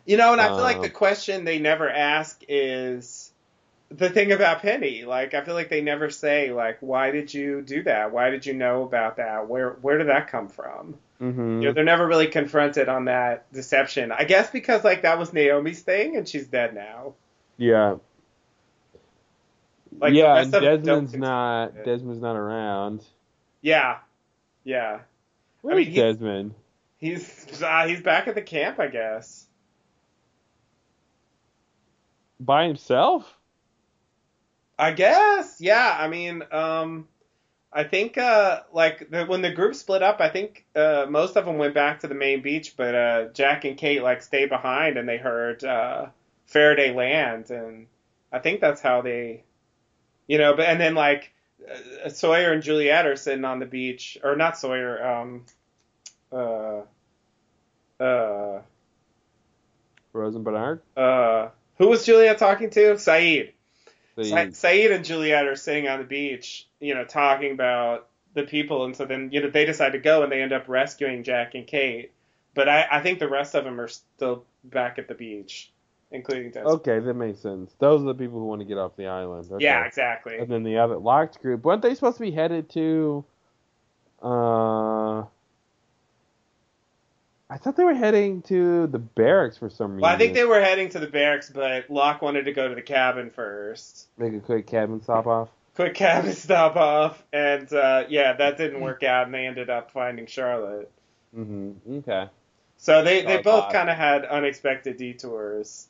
[0.07, 3.33] You know, and I feel like Um, the question they never ask is,
[3.91, 5.05] the thing about Penny.
[5.05, 8.13] Like, I feel like they never say like, why did you do that?
[8.13, 9.49] Why did you know about that?
[9.49, 10.97] Where where did that come from?
[11.19, 14.11] hmm You know, they're never really confronted on that deception.
[14.13, 17.15] I guess because like that was Naomi's thing, and she's dead now.
[17.57, 17.97] Yeah.
[20.01, 21.85] Like, yeah, and of them don't Desmond's not it.
[21.85, 23.05] Desmond's not around.
[23.63, 23.99] Yeah,
[24.65, 25.01] yeah.
[25.63, 26.55] Where's mean, he's- Desmond?
[26.99, 29.44] He's uh, he's back at the camp, I guess.
[32.41, 33.39] By himself?
[34.79, 35.97] I guess, yeah.
[35.99, 37.07] I mean, um,
[37.73, 41.45] I think uh, like the, when the group split up, I think uh, most of
[41.45, 44.97] them went back to the main beach, but uh, Jack and Kate like stayed behind,
[44.97, 46.07] and they heard uh,
[46.47, 47.87] Faraday land, and
[48.33, 49.43] I think that's how they,
[50.29, 50.55] you know.
[50.55, 51.33] But and then like
[52.05, 55.45] uh, Sawyer and Juliet are sitting on the beach, or not Sawyer, um,
[56.33, 56.83] uh,
[58.01, 58.63] uh,
[60.13, 60.81] Rose and Bernard?
[60.97, 61.49] uh,
[61.79, 62.95] who was Juliet talking to?
[62.95, 63.53] Sayid.
[64.17, 64.23] Sa-
[64.69, 68.97] Sayid and Juliet are sitting on the beach, you know, talking about the people, and
[68.97, 71.67] so then you know they decide to go and they end up rescuing Jack and
[71.67, 72.13] Kate.
[72.55, 75.73] But I, I think the rest of them are still back at the beach,
[76.13, 76.77] including Desmond.
[76.77, 77.75] Okay, that makes sense.
[77.79, 79.51] Those are the people who want to get off the island.
[79.51, 79.65] Okay.
[79.65, 80.39] Yeah, exactly.
[80.39, 83.25] And then the other locked group, weren't they supposed to be headed to?
[84.23, 85.25] Uh,
[87.55, 90.01] I thought they were heading to the barracks for some reason.
[90.01, 92.75] Well, I think they were heading to the barracks, but Locke wanted to go to
[92.75, 94.09] the cabin first.
[94.19, 95.51] make a quick cabin stop off.
[95.77, 99.93] Quick cabin stop off, and uh, yeah, that didn't work out, and they ended up
[99.93, 100.91] finding Charlotte.
[101.37, 101.99] Mm-hmm.
[101.99, 102.27] Okay.
[102.77, 105.87] So they, they both kind of had unexpected detours.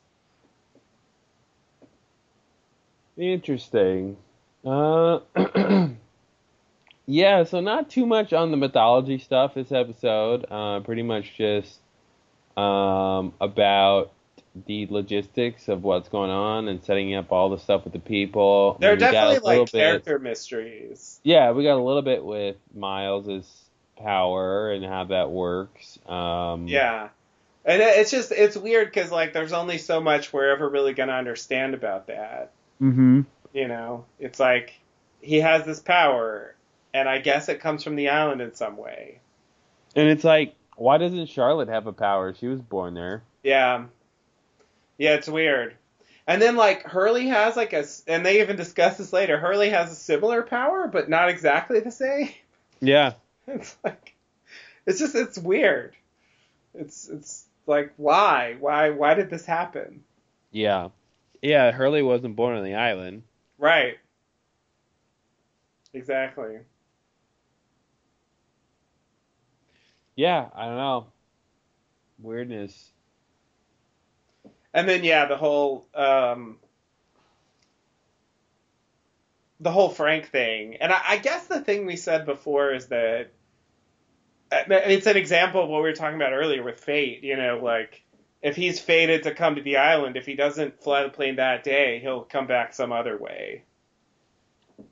[3.16, 4.18] Interesting.
[4.66, 5.20] Uh,
[7.06, 10.46] yeah, so not too much on the mythology stuff this episode.
[10.50, 11.78] Uh, pretty much just
[12.56, 14.12] um, about
[14.66, 18.76] the logistics of what's going on and setting up all the stuff with the people.
[18.80, 21.20] They're We got a definitely like bit- character mysteries.
[21.24, 23.46] Yeah, we got a little bit with Miles's
[23.98, 25.98] power and how that works.
[26.06, 27.08] Um, Yeah.
[27.66, 31.14] And it's just it's weird because like there's only so much we're ever really gonna
[31.14, 32.50] understand about that.
[32.80, 33.22] Mm-hmm.
[33.54, 34.74] You know, it's like
[35.22, 36.54] he has this power,
[36.94, 39.20] and I guess it comes from the island in some way.
[39.96, 42.32] And it's like, why doesn't Charlotte have a power?
[42.32, 43.22] She was born there.
[43.42, 43.84] Yeah,
[44.96, 45.74] yeah, it's weird.
[46.26, 49.38] And then like Hurley has like a, and they even discuss this later.
[49.38, 52.30] Hurley has a similar power, but not exactly the same.
[52.80, 53.14] Yeah.
[53.46, 54.14] It's like,
[54.86, 55.94] it's just it's weird.
[56.74, 60.02] It's it's like why why why did this happen?
[60.50, 60.88] Yeah.
[61.42, 63.22] Yeah, Hurley wasn't born on the island.
[63.58, 63.98] Right.
[65.92, 66.60] Exactly.
[70.16, 71.06] Yeah, I don't know.
[72.18, 72.90] Weirdness.
[74.72, 76.58] And then yeah, the whole um
[79.60, 80.76] the whole Frank thing.
[80.76, 83.30] And I, I guess the thing we said before is that
[84.52, 88.02] it's an example of what we were talking about earlier with fate, you know, like
[88.42, 91.64] if he's fated to come to the island, if he doesn't fly the plane that
[91.64, 93.64] day, he'll come back some other way.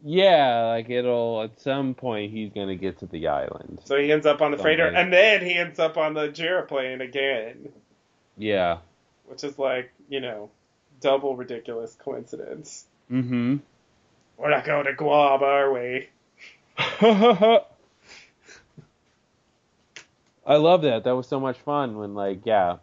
[0.05, 3.81] Yeah, like it'll at some point he's gonna get to the island.
[3.85, 6.67] So he ends up on the freighter and then he ends up on the Ajira
[6.67, 7.69] plane again,
[8.37, 8.79] Yeah.
[9.27, 10.51] which is like, you know,
[11.01, 12.87] double ridiculous coincidence.
[13.11, 13.57] Mm-hmm.
[14.37, 16.09] We're not going to Guam, are we?
[20.47, 21.05] I love that.
[21.05, 22.77] That was so much fun when like yeah,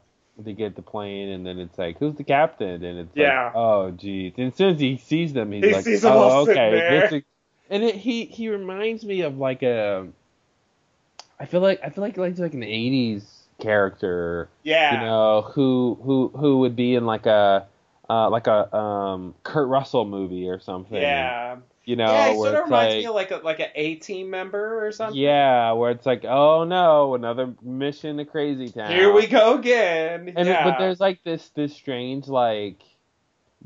[0.44, 3.45] they get the plane and then it's like who's the captain and it's Yeah.
[3.45, 4.34] like oh geez.
[4.38, 7.11] And as soon as he sees them, he's He like sees oh okay.
[7.72, 10.07] And it, he he reminds me of like a.
[11.40, 13.24] I feel like I feel like like like an '80s
[13.60, 14.49] character.
[14.64, 14.94] Yeah.
[14.94, 17.68] You know who who who would be in like a
[18.10, 20.99] uh, like a um Kurt Russell movie or something.
[21.02, 21.57] Yeah.
[21.90, 23.70] You know yeah, he where sort of reminds like me of like a like an
[23.74, 25.20] A team member or something.
[25.20, 28.91] yeah, where it's like, oh no, another mission to Crazy Town.
[28.91, 30.32] Here we go again.
[30.38, 30.66] And yeah.
[30.66, 32.84] but there's like this this strange like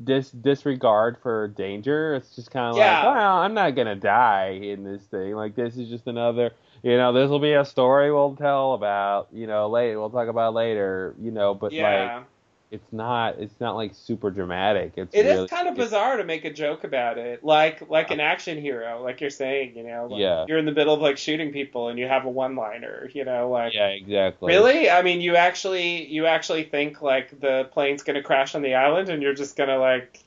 [0.02, 2.16] dis disregard for danger.
[2.16, 3.06] It's just kind of Yeah.
[3.06, 5.36] like, well, I'm not gonna die in this thing.
[5.36, 6.52] Like this is just another,
[6.82, 10.00] you know, this will be a story we'll tell about, you know, later.
[10.00, 11.56] We'll talk about later, you know.
[11.56, 12.16] But yeah.
[12.20, 12.26] like,
[12.74, 14.94] it's not it's not like super dramatic.
[14.98, 18.10] It's It is really, kind of bizarre to make a joke about it, like like
[18.10, 20.45] an uh, action hero, like you're saying, you know, like Yeah.
[20.48, 23.24] you're in the middle of like shooting people and you have a one liner, you
[23.26, 24.54] know, like Yeah, exactly.
[24.54, 24.90] really?
[24.90, 29.10] I mean, you actually you actually think like the plane's gonna crash on the island
[29.10, 30.20] and you're just gonna like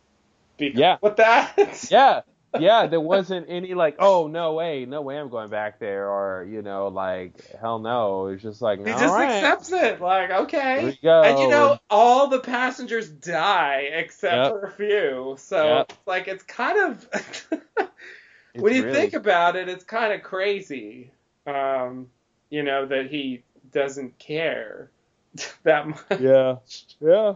[0.56, 0.98] be Yeah.
[1.02, 1.56] with that?
[1.90, 2.20] Yeah.
[2.59, 6.44] Yeah, there wasn't any like, oh no way, no way I'm going back there, or
[6.44, 8.27] you know, like hell no.
[8.28, 9.31] It's just like He just right.
[9.31, 10.81] accepts it, like okay.
[10.81, 11.23] Here we go.
[11.23, 14.51] And you know, all the passengers die except Yep.
[14.52, 15.35] for a few.
[15.39, 15.86] So Yep.
[15.90, 17.09] it's like it's kind of
[18.55, 21.10] when you really- think about it, it's kind of crazy.
[21.47, 22.09] Um,
[22.51, 23.43] you know that he
[23.73, 24.90] doesn't care
[25.64, 26.20] that much.
[26.20, 26.56] Yeah.
[27.01, 27.35] Yeah.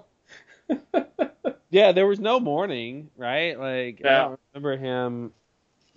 [1.71, 3.59] yeah, there was no mourning, right?
[3.59, 5.33] Like I don't remember him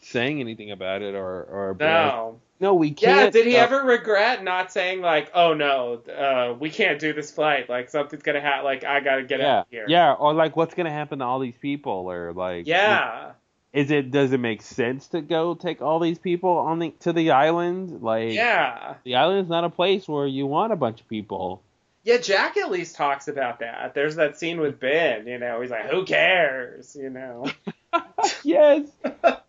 [0.02, 2.40] saying anything about it or or No.
[2.60, 3.18] no, we can't.
[3.18, 7.14] Yeah, did he uh, ever regret not saying like, "Oh no, uh, we can't do
[7.14, 7.70] this flight.
[7.70, 8.66] Like something's gonna happen.
[8.66, 11.26] Like I gotta get yeah, out of here." yeah, or like what's gonna happen to
[11.26, 13.32] all these people, or like Yeah.
[13.72, 17.14] is it does it make sense to go take all these people on the to
[17.14, 18.02] the island?
[18.02, 18.96] Like Yeah.
[19.04, 21.62] the island's not a place where you want a bunch of people.
[22.04, 23.94] Yeah, Jack at least talks about that.
[23.94, 26.96] There's that scene with Ben, you know, he's like, Who cares?
[27.00, 27.46] You know.
[28.44, 28.88] yes.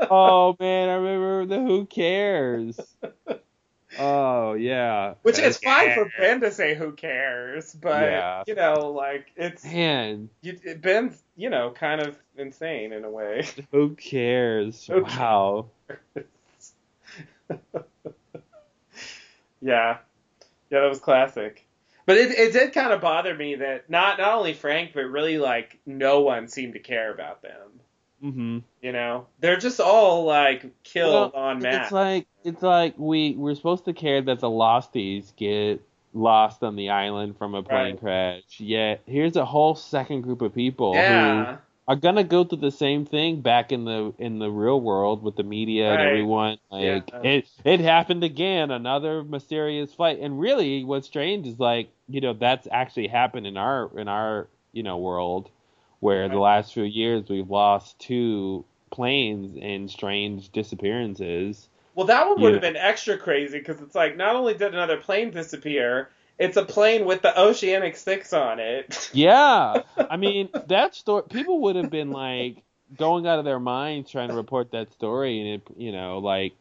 [0.00, 2.78] oh man, I remember the who cares.
[3.98, 5.14] Oh yeah.
[5.22, 6.10] Which Who is fine for?
[6.18, 8.42] Ben to say who cares, but Yeah.
[8.46, 13.46] you know, like it's Man, you, Ben's, you know, kind of insane in a way.
[13.70, 14.86] who cares?
[14.86, 15.66] Who Wow.
[19.60, 19.98] Yeah.
[20.70, 21.64] Yeah, that was classic.
[22.06, 25.38] But it it did kind of bother me that not not only Frank, but really
[25.38, 27.80] like no one seemed to care about them.
[28.22, 28.58] Mm-hmm.
[28.82, 31.82] You know, they're just all like killed Well, on Matt.
[31.84, 35.82] It's like it's like we we're supposed to care that the losties get
[36.12, 38.00] lost on the island from a plane Right.
[38.00, 38.42] crash.
[38.58, 41.44] Yet here's a whole second group of people Yeah.
[41.44, 45.22] who are gonna go through the same thing back in the in the real world
[45.22, 46.58] with the media and everyone.
[46.70, 47.22] Like Yeah.
[47.22, 50.18] it it happened again, another mysterious flight.
[50.20, 54.48] And really, what's strange is like you know that's actually happened in our in our
[54.72, 55.50] you know world
[56.00, 61.68] where the last few years we've lost two planes in strange disappearances.
[61.94, 62.54] Well, that one would Yeah.
[62.54, 66.64] have been extra crazy because it's like not only did another plane disappear, it's a
[66.64, 69.10] plane with the Oceanic Six on it.
[69.14, 71.22] Yeah, I mean that story.
[71.30, 72.62] People would have been like
[72.96, 76.54] going out of their minds trying to report that story, and it, you know, like,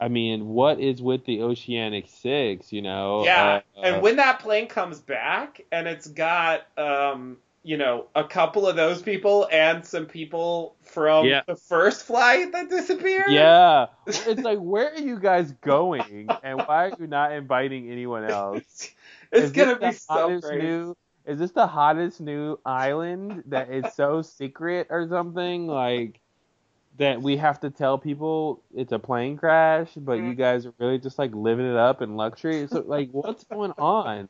[0.00, 2.72] I mean, what is with the Oceanic Six?
[2.72, 3.22] You know?
[3.24, 8.22] yeah, Uh, and when that plane comes back and it's got um you know a
[8.24, 11.40] couple of those people and some people from Yeah.
[11.46, 13.24] the first flight that disappeared.
[13.30, 18.24] yeah, it's like, where are you guys going, and why are you not inviting anyone
[18.24, 18.90] else?
[19.32, 20.62] It's gonna be so crazy.
[20.62, 20.96] new?
[21.26, 26.20] Is this the hottest new island that is so secret or something like
[26.98, 30.32] that we have to tell people it's a plane crash, but you mm-hmm.
[30.40, 32.66] guys are really just like living it up in luxury?
[32.68, 34.28] So like, what's going on?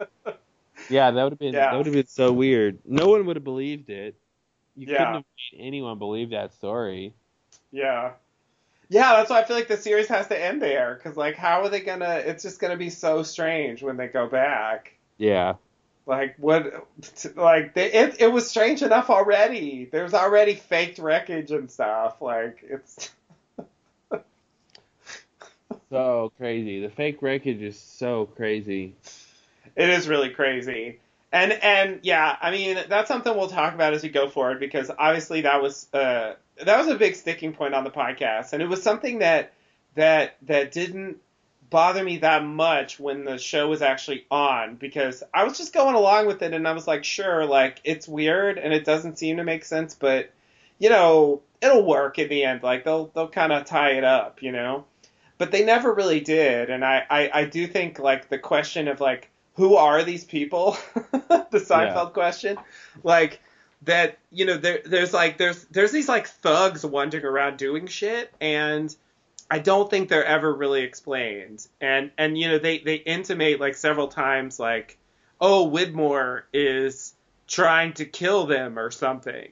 [0.90, 1.70] Yeah, that would have been Yeah.
[1.70, 2.78] that would have been so weird.
[2.85, 4.14] No one would have believed it.
[4.74, 4.98] You Yeah.
[4.98, 7.14] couldn't have made anyone believe that story.
[7.73, 8.12] Yeah.
[8.88, 11.62] Yeah, that's why I feel like the series has to end there because like how
[11.62, 12.22] are they gonna?
[12.24, 14.92] It's just gonna be so strange when they go back.
[15.18, 15.54] Yeah.
[16.06, 16.86] Like what?
[17.34, 19.88] Like they, it it was strange enough already.
[19.90, 22.22] There's already faked wreckage and stuff.
[22.22, 23.10] Like it's
[25.90, 26.80] So crazy.
[26.80, 28.94] The fake wreckage is so crazy.
[29.76, 30.98] it is really crazy.
[31.32, 34.90] And and yeah, I mean that's something we'll talk about as we go forward because
[34.96, 36.34] obviously that was uh
[36.64, 38.52] that was a big sticking point on the podcast.
[38.52, 39.52] And it was something that
[39.94, 41.18] that that didn't
[41.68, 45.96] bother me that much when the show was actually on because I was just going
[45.96, 49.38] along with it and I was like sure like it's weird and it doesn't seem
[49.38, 50.30] to make sense but
[50.78, 52.62] you know it'll work in the end.
[52.62, 54.84] Like they'll they'll kind of tie it up you know?
[55.38, 56.70] But they never really did.
[56.70, 60.76] And I, I i do think like the question of like who are these people?
[61.50, 62.58] The seinfeld question.
[63.02, 63.40] Like
[63.82, 68.32] that you know there there's like there's there's these like thugs wandering around doing shit
[68.40, 68.94] and
[69.50, 71.66] i don't think they're ever really explained.
[71.80, 74.98] And and you know they they intimate like several times like
[75.40, 77.14] oh widmore is
[77.46, 79.48] trying to kill them or something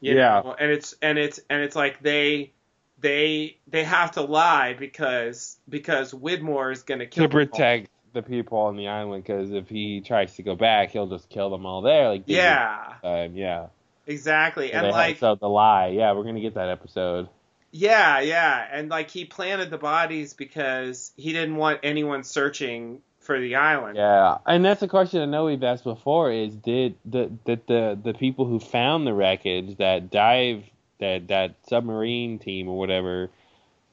[0.00, 0.40] you Yeah.
[0.44, 0.54] know?
[0.58, 2.52] And it's and it's and it's like they
[3.00, 8.22] they they have to lie because because Widmore is going to kill to protect the
[8.22, 11.66] people on the island because if he tries to go back, he'll just kill them
[11.66, 12.08] all there.
[12.08, 13.36] Like Yeah, time.
[13.36, 13.66] yeah.
[14.06, 14.70] exactly.
[14.70, 17.28] So And like so the lie, yeah, we're gonna get that episode.
[17.70, 23.38] yeah, yeah, and like he planted the bodies because he didn't want anyone searching for
[23.38, 23.96] the island.
[23.96, 27.98] Yeah, and that's a question I know we've asked before: is did the the the,
[28.02, 30.64] the people who found the wreckage, that dive,
[30.98, 33.28] that that submarine team or whatever,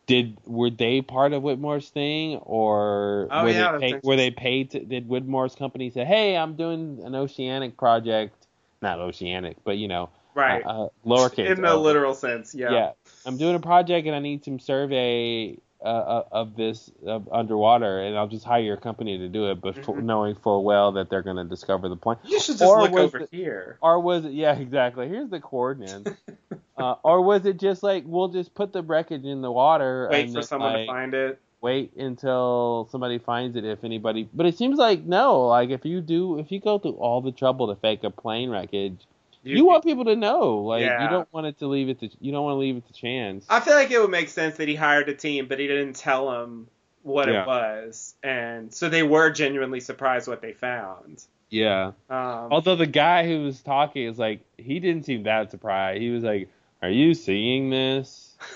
[0.07, 4.31] did were they part of Widmore's thing, or Oh, were yeah, they paid, were they
[4.31, 4.71] paid?
[4.71, 8.47] To, did Widmore's company say, "Hey, I'm doing an oceanic project"?
[8.81, 10.63] Not oceanic, but you know, Right.
[10.65, 11.81] uh, uh, lowercase In the O.
[11.81, 12.71] literal sense, yeah.
[12.71, 12.91] Yeah.
[13.25, 18.01] I'm doing a project and I need some survey uh, uh, of this of underwater,
[18.01, 21.09] and I'll just hire your company to do it, but for, knowing full well that
[21.09, 22.17] they're going to discover the plane.
[22.17, 22.27] Mm-hmm.
[22.29, 23.77] You should just Or look over it- here.
[23.81, 24.33] Or was it?
[24.33, 25.07] Yeah, exactly.
[25.07, 26.09] Here's the coordinates.
[26.77, 30.25] uh, or was it just like we'll just put the wreckage in the water Wait
[30.25, 31.39] and for someone to find it.
[31.61, 36.01] wait until somebody finds it if anybody but it seems like no like if you
[36.01, 38.97] do if you go through all the trouble to fake a plane wreckage
[39.45, 41.03] you, You- want people to know like Yeah.
[41.03, 42.93] you don't want it to leave it to you don't want to leave it to
[42.93, 45.67] chance I feel like it would make sense that he hired a team, but he
[45.67, 46.67] didn't tell them
[47.03, 47.43] what Yeah.
[47.43, 51.23] it was, and so they were genuinely surprised what they found.
[51.51, 56.01] yeah Um, although the guy who was talking is like he didn't seem that surprised
[56.01, 56.49] he was like
[56.81, 58.35] are you seeing this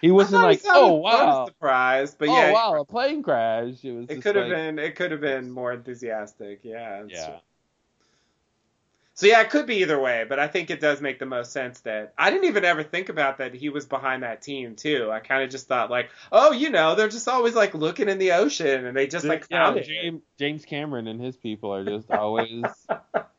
[0.00, 3.82] he wasn't thought he like oh wow surprised, but oh yeah, wow a plane crash
[3.84, 6.60] it was it could have like- been it could have been more enthusiastic.
[6.62, 7.04] Yeah.
[7.08, 7.34] yeah true.
[9.16, 11.50] So yeah, it could be either way, but I think it does make the most
[11.50, 15.10] sense that I didn't even ever think about that he was behind that team too.
[15.10, 18.18] I kind of just thought like, oh, you know, they're just always like looking in
[18.18, 19.86] the ocean and they just like yeah, found it.
[19.86, 22.62] James, James Cameron and his people are just always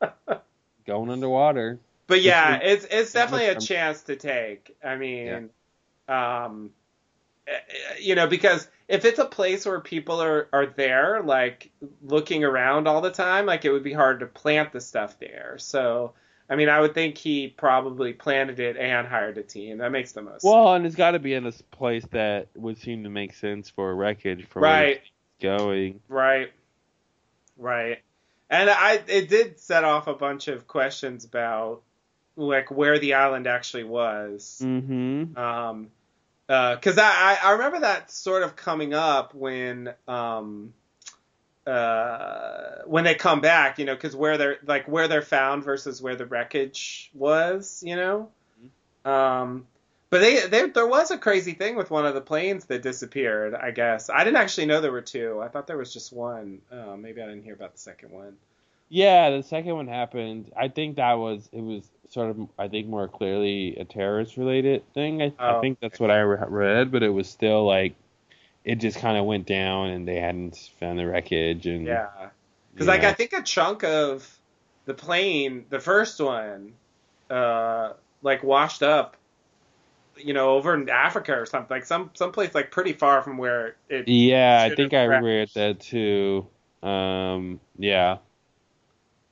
[0.88, 1.80] going underwater.
[2.08, 4.76] But yeah, it's it's definitely a chance to take.
[4.84, 5.52] I mean,
[6.08, 6.70] um, eh, eh,
[8.00, 11.72] you know, because if it's a place where people are are there, like
[12.02, 15.56] looking around all the time, like it would be hard to plant the stuff there.
[15.58, 16.14] So,
[16.50, 19.80] I mean, I would think he probably planted it and hired a team.
[19.80, 20.44] That makes the most.
[20.44, 23.70] Well, and it's got to be in a place that would seem to make sense
[23.70, 24.98] for wreckage for where Right.
[24.98, 25.12] it's
[25.42, 26.00] going.
[26.08, 26.52] Right.
[27.58, 28.00] Right.
[28.50, 31.82] And I it did set off a bunch of questions about
[32.38, 34.62] like where the island actually was.
[34.64, 35.38] Mm-hmm.
[35.38, 35.88] Um,
[36.48, 40.74] because I, I I remember that sort of coming up when um
[41.66, 46.02] uh when they come back, you know, because where they're like where they're found versus
[46.02, 48.30] where the wreckage was, you know.
[49.04, 49.68] Um,
[50.10, 53.54] but they, they there was a crazy thing with one of the planes that disappeared.
[53.54, 55.42] I guess I didn't actually know there were two.
[55.42, 56.62] I thought there was just one.
[56.72, 58.38] Uh, maybe I didn't hear about the second one.
[58.90, 60.54] Yeah, the second one happened.
[60.56, 64.84] I think that was it was sort of I think more clearly a terrorist related
[64.94, 65.22] thing.
[65.22, 67.96] I, I Oh, think that's what I read, but it was still like
[68.66, 72.32] it just kind of went down and they hadn't found the wreckage and Yeah.
[72.74, 73.10] Because like know.
[73.10, 74.40] I think a chunk of
[74.86, 76.74] the plane, the first one,
[77.30, 79.18] uh, like washed up,
[80.18, 83.76] you know, over in Africa or something, like some someplace like pretty far from where
[83.90, 84.08] it.
[84.08, 86.48] Yeah, I think I read that too.
[86.82, 88.18] Um, yeah.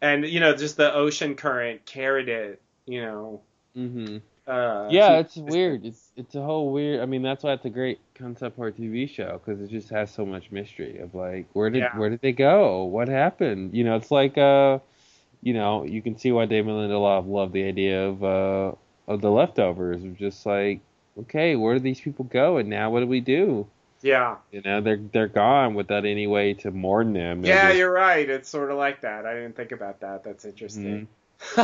[0.02, 2.62] And you know, just the ocean current carried it.
[2.86, 3.42] You know.
[3.74, 4.18] hmm
[4.48, 5.86] Uh, yeah, it's weird.
[5.86, 7.02] It's it's a whole weird.
[7.02, 9.90] I mean, that's why it's a great concept for a TV show because it just
[9.90, 11.98] has so much mystery of like where did Yeah.
[11.98, 12.84] where did they go?
[12.84, 13.74] What happened?
[13.74, 14.80] You know, it's like uh,
[15.42, 18.72] you know, you can see why David Lindelof loved the idea of uh
[19.08, 20.80] of the leftovers of just like
[21.20, 23.66] okay, where did these people go and now what do we do?
[24.04, 24.36] Yeah.
[24.52, 27.42] You know, they're they're gone without any way to mourn them.
[27.42, 28.30] They're Yeah, just- you're right.
[28.30, 29.26] It's sort of like that.
[29.26, 30.24] I didn't think about that.
[30.24, 31.08] That's interesting.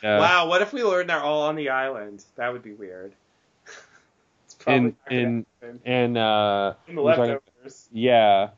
[0.00, 0.20] Yeah.
[0.20, 2.24] Wow, what if we learned they're all on the island?
[2.36, 3.12] That would be weird.
[4.44, 5.80] it's probably and not gonna happen.
[5.84, 7.88] and uh In the we're talking- leftovers.
[7.92, 8.50] yeah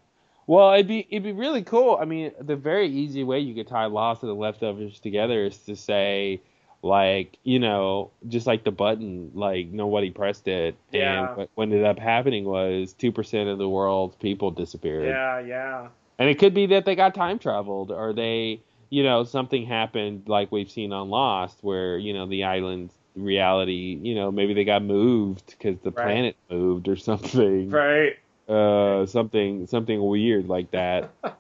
[0.47, 3.66] well it'd be it'd be really cool i mean the very easy way you could
[3.69, 6.41] tie lost and the leftovers together is to say
[6.82, 11.28] like you know just like the button like nobody pressed it Yeah.
[11.28, 15.89] and what, what ended up happening was 2% of the world's people disappeared Yeah, yeah.
[16.19, 20.24] and it could be that they got time traveled or they, you know, something happened
[20.26, 24.64] like we've seen on Lost where, you know, the island reality, you know, maybe they
[24.64, 26.04] got moved because the Right.
[26.04, 27.70] planet moved or something.
[27.70, 28.18] Right.
[28.48, 31.10] Uh, something, something weird like that.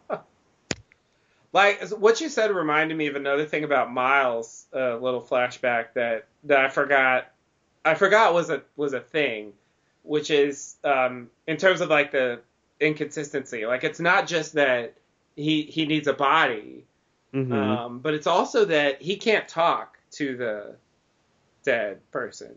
[1.52, 6.26] Like what you said reminded me of another thing about Miles, a little flashback that
[6.44, 7.28] that I forgot.
[7.84, 9.54] I forgot was a was a thing,
[10.04, 12.40] which is um, in terms of like the
[12.78, 13.66] inconsistency.
[13.66, 14.94] Like it's not just that
[15.34, 16.84] he he needs a body,
[17.34, 17.52] Mhm.
[17.52, 20.76] um, but it's also that he can't talk to the
[21.64, 22.54] dead person.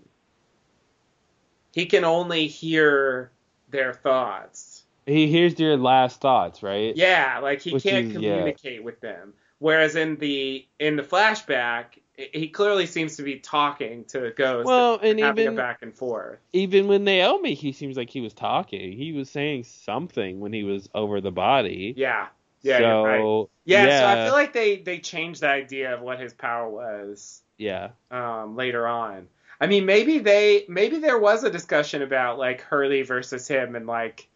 [1.74, 3.32] He can only hear
[3.70, 4.82] their thoughts.
[5.06, 6.96] he hears your last thoughts, right?
[6.96, 8.36] Yeah, like he Which can't is- yeah.
[8.38, 9.34] communicate with them.
[9.60, 15.00] Whereas in the in the flashback, he clearly seems to be talking to Ghost Well,
[15.02, 16.40] and having even- a back and forth.
[16.54, 18.94] Even when Naomi, he seems like he was talking.
[18.94, 21.94] He was saying something when he was over the body.
[21.98, 22.28] Yeah,
[22.64, 23.48] yeah, so, right.
[23.66, 27.42] Yeah, so I feel like they they changed the idea of what his power was
[27.58, 27.90] yeah.
[28.10, 29.28] um, later on.
[29.62, 33.86] I mean, maybe they maybe there was a discussion about like Hurley versus him, and
[33.86, 34.28] like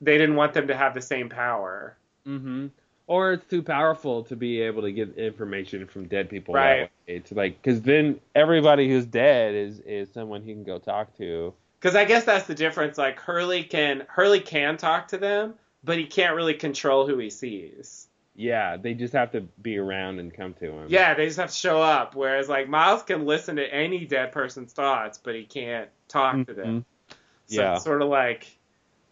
[0.00, 1.96] they didn't want them to have the same power.
[2.26, 2.68] Mm-hmm.
[3.08, 6.54] or it's too powerful to be able to get information from dead people.
[6.54, 6.88] Right.
[7.06, 11.52] It's like because then everybody who's dead is is someone he can go talk to.
[11.80, 12.96] Because I guess that's the difference.
[12.96, 17.30] Like Hurley can Hurley can talk to them, but he can't really control who he
[17.30, 18.06] sees.
[18.34, 20.86] Yeah, they just have to be around and come to him.
[20.88, 22.14] Yeah, they just have to show up.
[22.14, 26.54] Whereas like Miles can listen to any dead person's thoughts, but he can't talk to
[26.54, 26.80] them.
[27.10, 27.14] Mhm.
[27.48, 27.74] So Yeah.
[27.74, 28.46] it's sort of like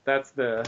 [0.04, 0.66] that's the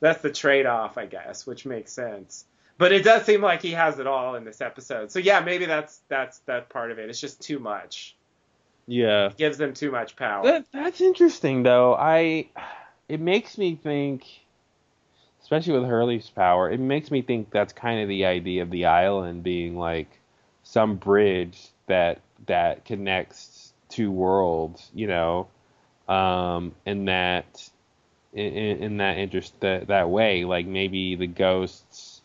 [0.00, 2.44] that's the trade off, I guess, which makes sense.
[2.76, 5.12] But it does seem like he has it all in this episode.
[5.12, 7.08] So yeah, maybe that's that's that part of it.
[7.08, 8.16] It's just too much.
[8.88, 9.26] Yeah.
[9.26, 10.42] It gives them too much power.
[10.44, 11.94] That, that's interesting though.
[11.94, 12.48] I
[13.08, 14.26] it makes me think
[15.44, 18.86] especially with Hurley's power, it makes me think that's kind of the idea of the
[18.86, 20.08] island being like
[20.62, 25.46] some bridge that that connects two worlds, you know.
[26.08, 27.68] Um and that
[28.32, 32.22] in, in that interest that that way, like maybe the ghosts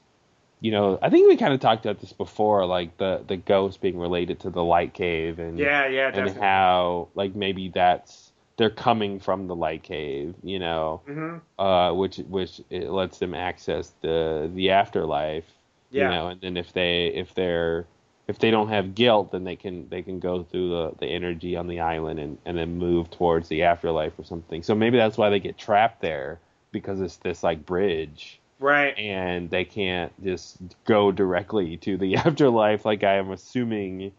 [0.61, 3.81] you know, I think we kind of talked about this before, like the the ghost
[3.81, 8.28] being related to the light cave and Yeah, yeah, and how like maybe that's
[8.59, 11.41] they're coming from the light cave, you know, Mhm.
[11.57, 15.45] uh, which which it lets them access the the afterlife,
[15.91, 16.03] Yeah.
[16.03, 17.87] you know, and then if they if they're
[18.27, 21.55] if they don't have guilt, then they can they can go through the, the energy
[21.55, 24.61] on the island and, and then move towards the afterlife or something.
[24.61, 26.39] So maybe that's why they get trapped there
[26.71, 28.95] because it's this like bridge Right.
[28.99, 34.11] and they can't just go directly to the afterlife like I am assuming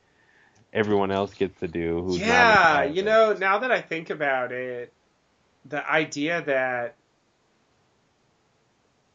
[0.72, 2.02] everyone else gets to do.
[2.02, 4.92] Who's yeah, you know, now that I think about it,
[5.64, 6.94] the idea that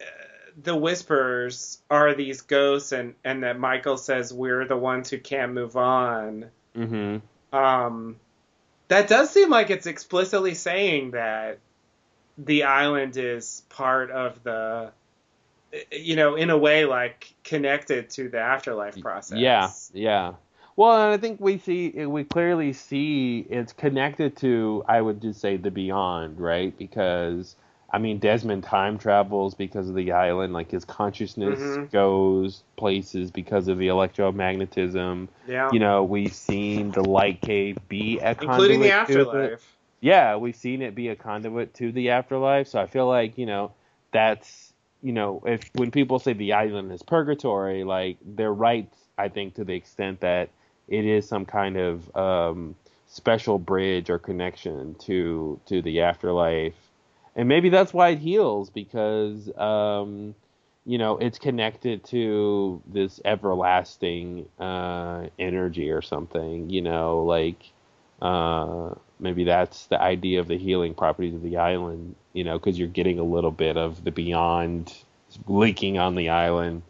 [0.02, 0.06] uh,
[0.62, 5.54] the whispers are these ghosts and and that Michael says we're the ones who can't
[5.54, 6.46] move on.
[6.76, 7.56] Mm-hmm.
[7.56, 8.18] Um
[8.88, 11.58] that does seem like it's explicitly saying that
[12.38, 14.92] the island is part of the
[15.92, 19.38] you know, in a way like connected to the afterlife process.
[19.38, 20.34] Yeah, yeah.
[20.78, 25.40] Well, and I think we see we clearly see it's connected to I would just
[25.40, 26.78] say the beyond, right?
[26.78, 27.56] Because
[27.90, 31.92] I mean Desmond time travels because of the island, like his consciousness Mhm.
[31.92, 35.30] goes places because of the electromagnetism.
[35.48, 35.72] Yeah.
[35.72, 39.28] You know, we've seen the light cave be a Including the conduit to it.
[39.28, 39.78] afterlife.
[40.02, 42.68] Yeah, we've seen it be a conduit to the afterlife.
[42.68, 43.72] So I feel like you know
[44.12, 48.92] that's you know if when people say the island is purgatory, like they're right.
[49.18, 50.50] I think to the extent that
[50.88, 52.76] it is some kind of um,
[53.08, 56.76] special bridge or connection to to the afterlife,
[57.36, 60.36] and maybe that's why it heals because um,
[60.86, 66.70] you know it's connected to this everlasting uh, energy or something.
[66.70, 67.72] You know, like
[68.22, 72.16] uh, maybe that's the idea of the healing properties of the island.
[72.34, 74.94] You know, because you're getting a little bit of the beyond
[75.48, 76.84] leaking on the island.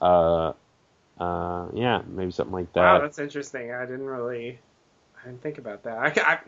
[0.00, 0.52] Uh,
[1.18, 2.80] uh, yeah, maybe something like that.
[2.80, 3.72] Wow, that's interesting.
[3.72, 4.58] I didn't really,
[5.20, 5.96] I didn't think about that.
[5.96, 6.38] I, I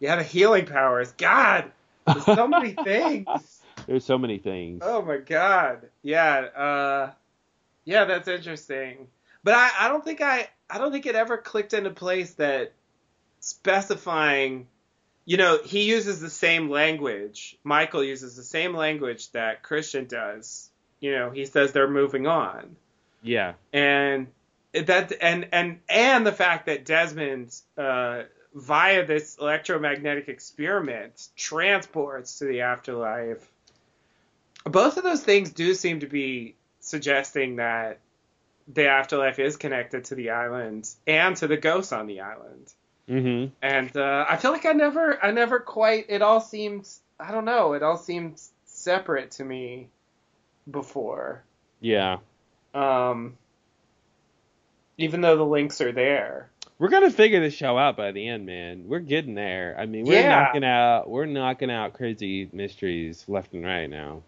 [0.00, 1.12] yeah, the healing powers.
[1.12, 1.70] God,
[2.06, 3.26] there's so many things.
[3.86, 4.82] There's so many things.
[4.84, 5.88] Oh my God.
[6.02, 6.36] Yeah.
[6.36, 7.10] Uh,
[7.84, 9.08] yeah, that's interesting.
[9.42, 12.72] But I, I don't think I, I don't think it ever clicked into place that
[13.40, 14.66] specifying.
[15.26, 17.58] You know, he uses the same language.
[17.64, 20.70] Michael uses the same language that Christian does.
[21.00, 22.76] You know, he says they're moving on.
[23.24, 23.54] Yeah.
[23.72, 24.28] and
[24.72, 28.22] that and and and the fact that Desmond uh,
[28.54, 33.50] via this electromagnetic experiment transports to the afterlife.
[34.64, 37.98] Both of those things do seem to be suggesting that
[38.68, 42.72] the afterlife is connected to the island and to the ghosts on the island.
[43.08, 43.52] Mm-hmm.
[43.60, 46.06] And uh, I feel like I never, I never quite.
[46.08, 47.74] It all seems, I don't know.
[47.74, 49.88] It all seems separate to me
[50.70, 51.44] before.
[51.80, 52.18] Yeah.
[52.74, 53.36] Um,
[54.98, 56.50] even though the links are there.
[56.78, 58.88] We're gonna figure this show out by the end, man.
[58.88, 59.76] We're getting there.
[59.78, 60.28] I mean, we're Yeah.
[60.40, 64.22] knocking out we're knocking out crazy mysteries left and right now.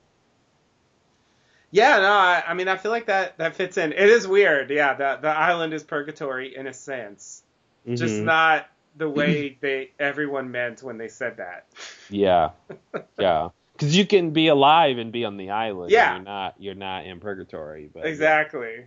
[1.73, 3.93] Yeah, no, I, I mean, I feel like that that fits in.
[3.93, 4.94] It is weird, yeah.
[4.94, 7.43] The the island is purgatory in a sense,
[7.89, 8.24] just Mhm.
[8.24, 11.66] not the way they everyone meant when they said that.
[12.09, 12.51] Yeah.
[13.18, 13.48] yeah.
[13.77, 15.90] Because you can be alive and be on the island.
[15.90, 16.15] Yeah.
[16.15, 16.55] You're not.
[16.59, 17.90] You're not in purgatory.
[17.93, 18.86] But Exactly,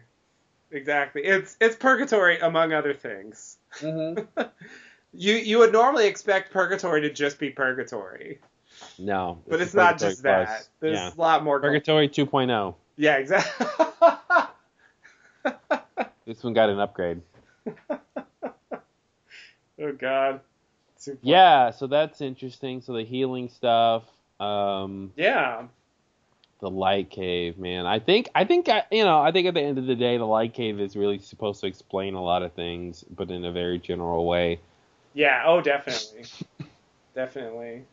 [0.72, 1.24] exactly.
[1.24, 3.57] It's it's purgatory among other things.
[3.80, 4.41] Mm-hmm.
[5.14, 8.40] you you would normally expect purgatory to just be purgatory,
[8.98, 9.40] No.
[9.48, 10.68] but this it's not Purgatory just that.
[10.80, 11.11] There's yeah.
[11.16, 11.60] a lot more.
[11.60, 12.76] Purgatory 2.0.
[12.98, 13.68] Yeah, exactly.
[16.30, 17.22] This one got an upgrade.
[17.90, 17.99] oh
[19.98, 20.41] God.
[21.24, 22.82] Yeah, so that's interesting.
[22.82, 24.03] So the healing stuff.
[24.40, 25.68] Um, Yeah.
[26.61, 27.86] the light cave, man.
[27.86, 30.18] I think I think I, you know I think at the end of the day,
[30.18, 33.52] the light cave is really supposed to explain a lot of things, but in a
[33.52, 34.60] very general way.
[35.14, 35.44] Yeah.
[35.45, 36.26] Oh, definitely,
[37.16, 37.84] definitely.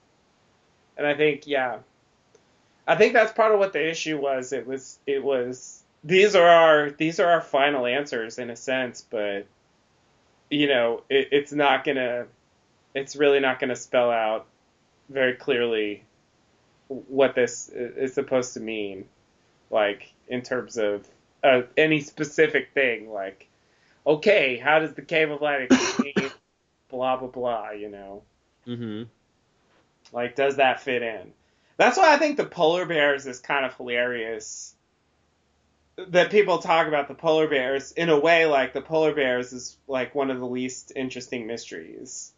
[0.96, 1.78] And I think, yeah,
[2.86, 4.52] I think that's part of what the issue was.
[4.52, 5.82] It was, it was.
[6.04, 9.46] These are our these are our final answers in a sense, but
[10.50, 12.26] you know, it, it's not gonna.
[12.94, 14.46] It's really not gonna spell out
[15.08, 16.05] very clearly
[16.88, 19.06] what this is supposed to mean,
[19.70, 21.06] like in terms of
[21.42, 23.10] uh, any specific thing.
[23.10, 23.48] Like,
[24.06, 26.30] okay, how does the cave of light explain
[26.88, 27.70] blah blah blah?
[27.70, 28.22] You know.
[28.66, 29.04] Mm-hmm.
[30.12, 31.32] Like, does that fit in?
[31.76, 34.74] That's why I think the polar bears is kind of hilarious.
[36.08, 39.76] That people talk about the polar bears in a way like the polar bears is
[39.88, 42.32] like one of the least interesting mysteries.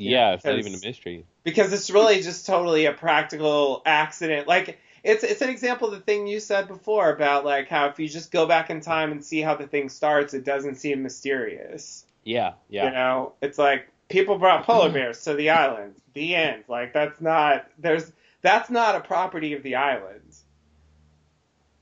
[0.00, 1.24] Yeah, it's not even a mystery.
[1.44, 4.48] Because it's really just totally a practical accident.
[4.48, 7.98] Like it's it's an example of the thing you said before about like how if
[7.98, 11.02] you just go back in time and see how the thing starts, it doesn't seem
[11.02, 12.04] mysterious.
[12.24, 12.86] Yeah, yeah.
[12.86, 15.94] You know, it's like people brought polar bears to the island.
[16.14, 16.64] The end.
[16.68, 18.10] Like that's not there's
[18.42, 20.36] that's not a property of the island.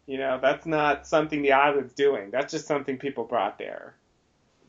[0.07, 2.31] You know, that's not something the island's doing.
[2.31, 3.95] That's just something people brought there.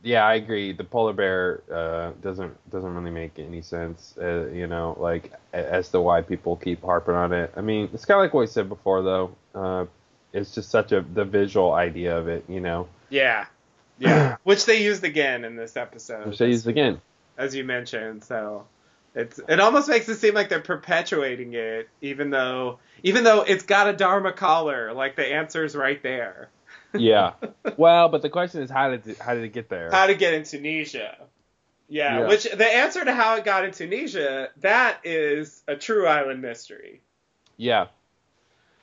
[0.01, 0.71] Yeah, I agree.
[0.71, 4.15] The polar bear uh, doesn't doesn't really make any sense.
[4.19, 7.51] Uh, you know, like as to why people keep harping on it.
[7.55, 9.35] I mean, it's kind of like what I said before, though.
[9.53, 9.85] Uh,
[10.31, 12.45] it's just such a the visual idea of it.
[12.47, 13.45] You know, Yeah.
[13.97, 14.37] Yeah.
[14.43, 16.27] Which they used again in this episode.
[16.27, 17.01] which they use again.
[17.37, 18.23] as you mentioned.
[18.23, 18.67] So
[19.15, 23.63] it's it almost makes it seem like they're perpetuating it, even though even though it's
[23.63, 24.93] got a Dharma collar.
[24.93, 26.49] Like the answer's right there.
[26.93, 27.33] Yeah.
[27.77, 29.89] well, but the question is, how did it, how did it get there?
[29.91, 31.17] How to get in Tunisia?
[31.87, 32.27] Yeah, Yeah.
[32.27, 37.01] which the answer to how it got in Tunisia that is a true island mystery.
[37.57, 37.87] yeah.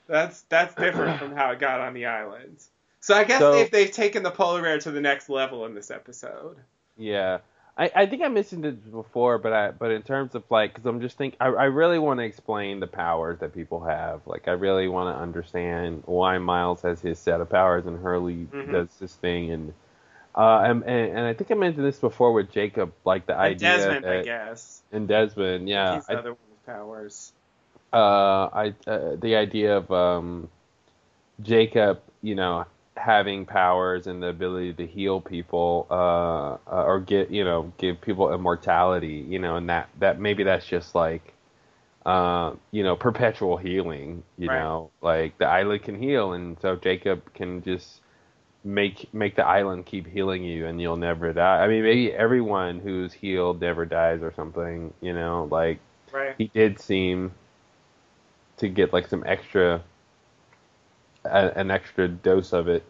[0.09, 2.63] That's that's different from how it got on the island.
[3.01, 5.75] So I guess So- they've they've taken the polar bear to the next level in
[5.75, 6.59] this episode.
[6.97, 7.39] Yeah,
[7.77, 10.87] I, I think I mentioned it before, but I but in terms of like, because
[10.87, 14.27] I'm just think I, I really want to explain the powers that people have.
[14.27, 18.49] Like, I really want to understand why Miles has his set of powers and Hurley
[18.53, 18.71] Mhm.
[18.71, 19.75] does this thing, and
[20.35, 23.59] uh, and, and and I think I mentioned this before with Jacob, like the And
[23.59, 24.83] idea Desmond, that I guess.
[24.93, 27.33] and Desmond, yeah, He's the I, other one with powers.
[27.93, 30.49] uh, I uh, the idea of um,
[31.43, 32.67] Jacob, you know,
[32.97, 38.01] having powers and the ability to heal people, uh, uh, or get you know give
[38.01, 41.35] people immortality, you know, and that that maybe that's just like,
[42.07, 44.67] uh, you know, perpetual healing, you Right.
[44.67, 48.01] know, like the island can heal, and so Jacob can just
[48.65, 51.63] make make the island keep healing you and you'll never die.
[51.65, 55.81] I mean, maybe everyone who's healed never dies or something, you know, like
[56.13, 56.37] Right.
[56.39, 57.33] he did seem
[58.59, 59.83] to get like some extra
[61.27, 62.85] a, an extra dose of it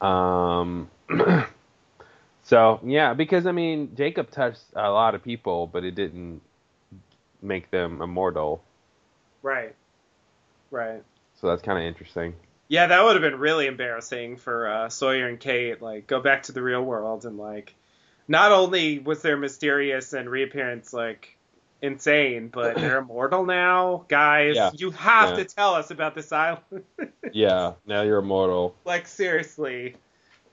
[0.00, 0.90] um
[2.42, 6.40] so yeah because i mean jacob touched a lot of people but it didn't
[7.42, 8.62] make them immortal
[9.42, 9.74] Right.
[10.70, 11.02] Right.
[11.40, 12.34] so that's kind of interesting
[12.68, 15.82] Yeah, that would have been really embarrassing for uh, Sawyer and Kate.
[15.82, 17.74] Like, go back to the real world and like,
[18.26, 21.33] not only was their mysterious and reappearance like
[21.84, 24.56] insane, but they're immortal now, guys.
[24.56, 24.70] Yeah.
[24.74, 25.44] You have Yeah.
[25.44, 26.84] to tell us about this island.
[27.32, 29.96] yeah now you're immortal like seriously,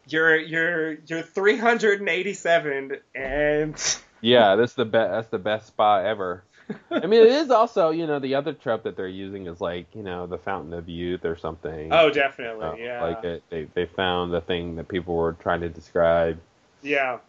[0.08, 6.44] you're you're you're 387 and yeah that's the best that's the best spot ever
[6.90, 9.86] i mean it is also you know the other trope that they're using is like
[9.94, 13.66] you know the fountain of youth or something oh, definitely, Uh, yeah, like it, they
[13.74, 16.40] they found the thing that people were trying to describe
[16.82, 17.20] yeah.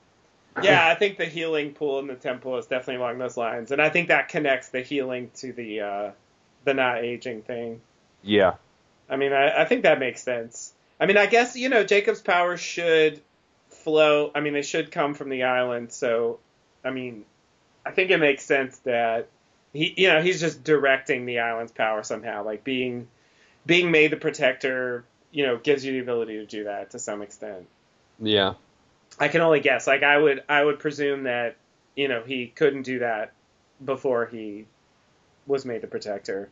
[0.61, 3.81] Yeah, I think the healing pool in the temple is definitely along those lines, and
[3.81, 6.11] I think that connects the healing to the uh,
[6.65, 7.81] the not aging thing.
[8.23, 8.55] yeah
[9.09, 10.73] I mean, I, I think that makes sense.
[10.99, 13.21] I mean, I guess you know Jacob's power should
[13.69, 14.31] flow.
[14.35, 15.93] I mean, they should come from the island.
[15.93, 16.39] So,
[16.85, 17.25] I mean,
[17.85, 19.29] I think it makes sense that
[19.73, 22.45] he, you know, he's just directing the island's power somehow.
[22.45, 23.09] Like being
[23.67, 27.23] being made the protector, you know, gives you the ability to do that to some
[27.23, 27.67] extent.
[28.21, 28.55] yeah
[29.19, 29.87] I can only guess.
[29.87, 31.57] Like I would, I would presume that
[31.97, 33.33] you know he couldn't do that
[33.85, 34.67] before he
[35.47, 36.49] was made the protector.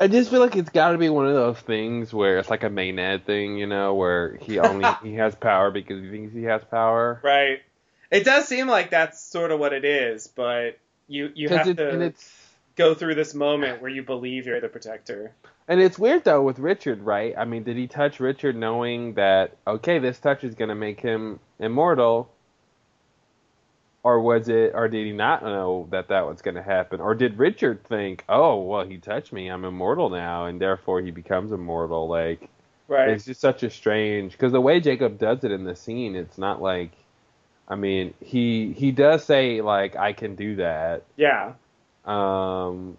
[0.00, 2.64] I just feel like it's got to be one of those things where it's like
[2.64, 6.44] a Maynard thing, you know, where he only he has power because he thinks he
[6.44, 7.20] has power.
[7.22, 7.62] Right.
[8.10, 10.78] It does seem like that's sort of what it is, but
[11.08, 12.41] you you have it- to and it's
[12.76, 15.32] go through this moment where you believe you're the protector.
[15.68, 17.34] and it's weird though with Richard, right?
[17.36, 21.40] I mean, did he touch Richard knowing that okay, this touch is gonna make him
[21.58, 22.30] immortal?
[24.04, 27.14] or was it, or did he not know that that was going to happen, or
[27.14, 31.52] did Richard think, oh, well, he touched me, I'm immortal now, and therefore he becomes
[31.52, 32.08] immortal?
[32.08, 32.48] Like,
[32.88, 33.10] Right.
[33.10, 36.36] it's just such a strange because the way Jacob does it in the scene, it's
[36.36, 36.90] not like,
[37.68, 41.52] I mean, he he does say like I can do that, Yeah.
[42.04, 42.96] Um,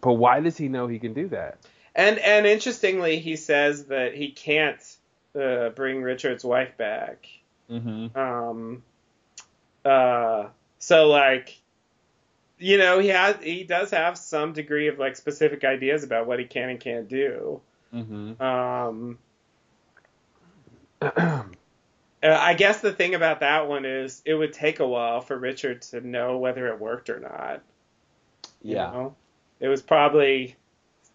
[0.00, 1.58] but why does he know he can do that?
[1.94, 4.80] And and interestingly, he says that he can't
[5.38, 7.26] uh, bring Richard's wife back.
[7.70, 8.18] Mm-hmm.
[8.18, 8.82] Um,
[9.84, 10.48] uh,
[10.78, 11.58] so like,
[12.58, 16.38] you know, he has he does have some degree of like specific ideas about what
[16.38, 17.60] he can and can't do.
[17.94, 18.42] Mm-hmm.
[18.42, 19.18] Um,
[21.00, 21.44] uh,
[22.22, 25.82] I guess the thing about that one is it would take a while for Richard
[25.82, 27.62] to know whether it worked or not.
[28.64, 28.90] You Yeah.
[28.90, 29.14] know?
[29.60, 30.56] It was probably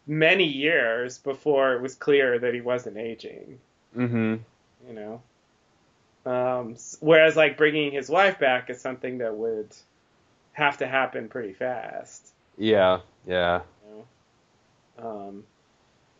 [0.07, 3.59] many years before it was clear that he wasn't aging,
[3.97, 4.35] Mm-hmm.
[4.87, 5.21] you know.
[6.25, 9.75] Um, whereas like bringing his wife back is something that would
[10.53, 12.29] have to happen pretty fast.
[12.57, 12.99] Yeah.
[13.27, 13.61] Yeah.
[14.97, 15.43] Um,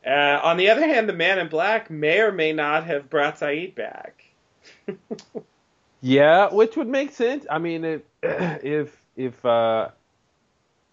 [0.06, 3.38] uh, on the other hand, the Man in Black may or may not have brought
[3.40, 4.24] Sayid back.
[6.02, 7.46] Yeah, which would make sense.
[7.50, 9.90] I mean, if if if uh,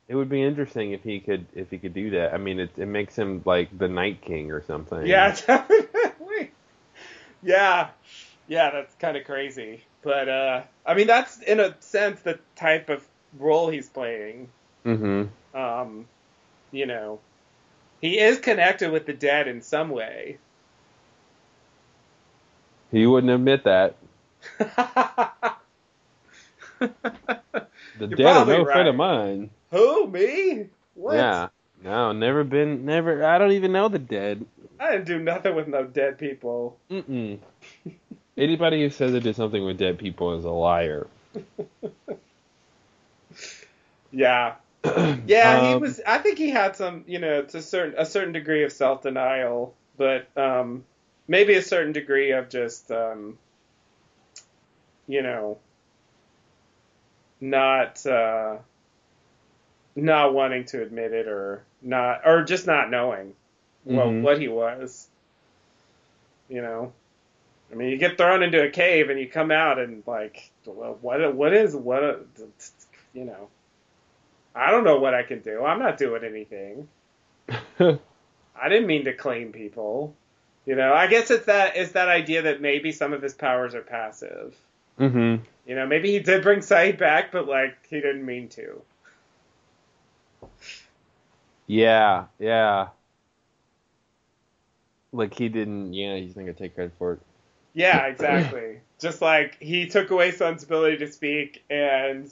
[0.08, 2.32] it would be interesting if he could if he could do that.
[2.34, 5.06] I mean, it it makes him like the Night King or something.
[5.06, 6.52] Yeah, definitely.
[7.42, 7.88] Yeah,
[8.48, 9.84] yeah, that's kind of crazy.
[10.02, 13.04] But uh, I mean, that's in a sense the type of
[13.38, 14.48] role he's playing.
[14.84, 15.58] Mm-hmm.
[15.58, 16.06] Um,
[16.70, 17.18] you know,
[18.00, 20.38] he is connected with the dead in some way.
[22.92, 23.96] He wouldn't admit that.
[27.98, 29.50] The You're dead are no friend of mine.
[29.70, 30.66] Who me?
[30.94, 31.14] What?
[31.16, 31.48] Yeah.
[31.82, 33.24] No, never been, never.
[33.24, 34.44] I don't even know the dead.
[34.80, 36.76] I didn't do nothing with no dead people.
[36.90, 37.38] Mm-mm.
[38.36, 41.06] Anybody who says they did something with dead people is a liar.
[44.12, 44.54] Yeah.
[45.26, 46.00] Yeah, he Um, was.
[46.06, 49.74] I think he had some, you know, to certain a certain degree of self denial,
[49.96, 50.84] but um,
[51.26, 53.36] maybe a certain degree of just, um,
[55.08, 55.58] you know,
[57.40, 58.58] not uh,
[60.04, 63.34] not wanting to admit it or not, or just not knowing
[63.84, 64.22] what Mhm.
[64.22, 65.08] what he was.
[66.48, 66.92] You know,
[67.72, 70.98] I mean, you get thrown into a cave and you come out and like, well,
[71.00, 72.20] what what is what, a,
[73.14, 73.48] you know.
[74.54, 75.64] I don't know what I can do.
[75.64, 76.88] I'm not doing anything.
[77.78, 80.14] I didn't mean to claim people.
[80.64, 83.74] You know, I guess it's that it's that idea that maybe some of his powers
[83.74, 84.56] are passive.
[84.98, 85.44] Mm-hmm.
[85.66, 88.80] You know, maybe he did bring Sayid back, but like he didn't mean to.
[91.66, 92.88] Yeah, yeah.
[95.12, 95.94] Like he didn't.
[95.94, 97.20] Yeah, he's not gonna take credit for it.
[97.74, 98.80] Yeah, exactly.
[98.98, 102.30] Just like he took away Sun's ability to speak and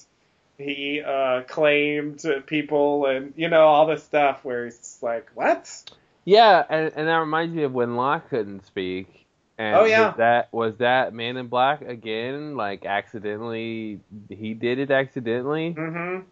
[0.56, 5.82] he uh, claimed people and you know all this stuff where he's just like, what?
[6.24, 9.26] Yeah, and, and that reminds me of when Locke couldn't speak.
[9.58, 10.08] And Oh, yeah.
[10.08, 12.56] was that was that Man in Black again?
[12.56, 14.00] Like accidentally,
[14.30, 15.74] he did it accidentally.
[15.74, 16.22] Mm-hmm.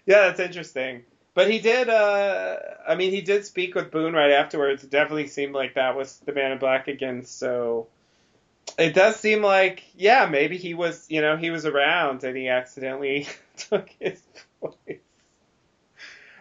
[0.06, 1.04] that's interesting.
[1.34, 1.88] But he did.
[1.88, 2.56] Uh,
[2.86, 4.82] I mean, he did speak with Boone right afterwards.
[4.82, 7.24] It definitely seemed like that was the Man in Black again.
[7.24, 7.86] So
[8.76, 11.06] it does seem like, yeah, maybe he was.
[11.08, 14.20] You know, he was around and he accidentally took his
[14.60, 14.98] voice,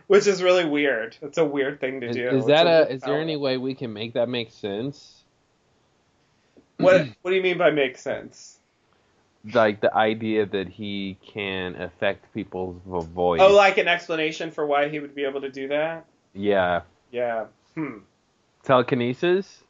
[0.08, 1.16] which is really weird.
[1.22, 2.28] It's a weird thing to Is, do.
[2.30, 2.92] is It's that a?
[2.92, 5.24] Is there any way we can make that make sense?
[6.78, 8.57] What What do you mean by make sense?
[9.54, 13.40] Like the idea that he can affect people's voice.
[13.42, 16.06] Oh, like an explanation for why he would be able to do that?
[16.34, 17.46] yeah, Yeah.
[17.76, 18.00] Hmm.
[18.64, 19.64] telekinesis.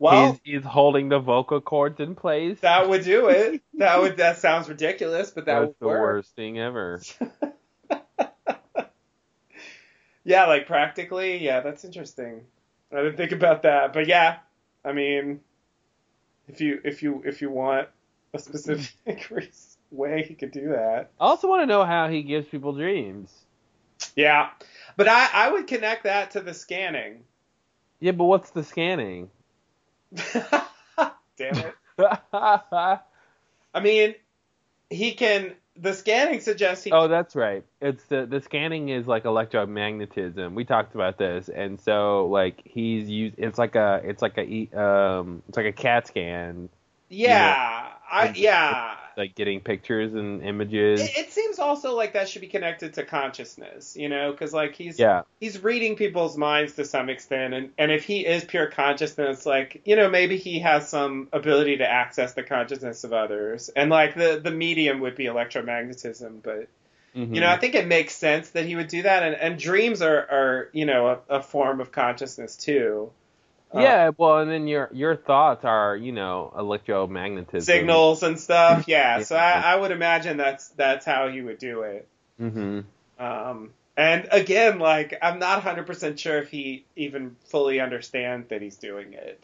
[0.00, 2.60] Well, he's, he's holding the vocal cords in place.
[2.60, 3.60] That would do it.
[3.78, 4.16] That would.
[4.16, 6.00] That sounds ridiculous, but that That's would the work.
[6.00, 7.00] worst thing ever.
[10.24, 11.38] Yeah, like practically.
[11.42, 12.42] Yeah, that's interesting.
[12.92, 14.38] I didn't think about that, but yeah,
[14.84, 15.40] I mean,
[16.48, 17.88] if you if you if you want
[18.34, 19.30] a specific
[19.90, 21.10] way, he could do that.
[21.20, 23.32] I also want to know how he gives people dreams.
[24.14, 24.50] Yeah,
[24.96, 27.24] but I I would connect that to the scanning.
[28.00, 29.30] Yeah, but what's the scanning?
[30.12, 30.54] Damn
[31.38, 31.74] it.
[31.98, 33.00] I
[33.80, 34.14] mean,
[34.90, 35.54] he can.
[35.76, 36.92] The scanning suggests he.
[36.92, 37.64] Oh, that's right.
[37.80, 40.54] It's the the scanning is like electromagnetism.
[40.54, 43.36] We talked about this, and so like he's used.
[43.38, 46.68] It's like a it's like a um it's like a CAT scan.
[47.10, 48.96] Yeah, I yeah.
[49.16, 51.00] like getting pictures and images.
[51.00, 54.74] It, it seems also like that should be connected to consciousness, you know, because like
[54.74, 55.22] he's Yeah.
[55.40, 59.82] he's reading people's minds to some extent, and and if he is pure consciousness, like
[59.84, 64.14] you know, maybe he has some ability to access the consciousness of others, and like
[64.14, 66.68] the the medium would be electromagnetism, but
[67.16, 67.34] Mhm.
[67.34, 70.02] you know, I think it makes sense that he would do that, and and dreams
[70.02, 73.10] are are you know a, a form of consciousness too.
[73.74, 78.88] Uh, yeah, well, and then your your thoughts are, you know, electromagnetism signals and stuff.
[78.88, 79.24] Yeah, Yeah.
[79.24, 82.08] so I, I would imagine that's that's how he would do it.
[82.40, 82.80] Mm-hmm.
[83.22, 88.76] Um, and again, like I'm not 100% sure if he even fully understands that he's
[88.76, 89.42] doing it.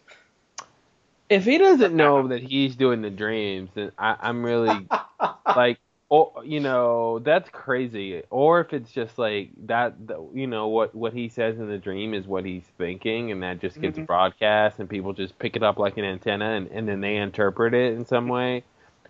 [1.28, 4.86] If he doesn't know that he's doing the dreams, then I, I'm really
[5.56, 5.78] like,
[6.10, 8.22] oh, you know, that's crazy.
[8.30, 9.94] Or if it's just like that,
[10.32, 13.60] you know, what what he says in the dream is what he's thinking, and that
[13.60, 14.06] just gets Mhm.
[14.06, 17.74] broadcast, and people just pick it up like an antenna, and, and then they interpret
[17.74, 18.64] it in some way.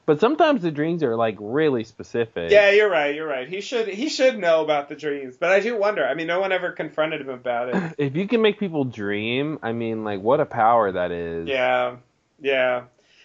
[0.06, 2.50] But sometimes the dreams are like really specific.
[2.50, 3.14] Yeah, you're right.
[3.14, 3.48] You're right.
[3.48, 6.06] He should he should know about the dreams, but I do wonder.
[6.06, 7.94] I mean, no one ever confronted him about it.
[7.98, 11.48] If you can make people dream, I mean, like, what a power that is.
[11.48, 11.96] Yeah,
[12.38, 12.82] yeah,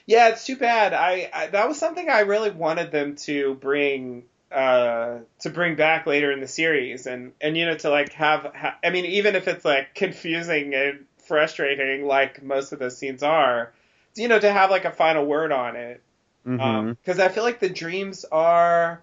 [0.09, 0.29] yeah.
[0.29, 0.93] It's too bad.
[0.93, 6.07] I, I that was something I really wanted them to bring uh to bring back
[6.07, 8.51] later in the series, and and you know to like have.
[8.55, 13.21] ha- I mean, even if it's like confusing and frustrating, like most of those scenes
[13.21, 13.71] are,
[14.15, 16.01] you know, to have like a final word on it.
[16.43, 19.01] Because I feel like the dreams are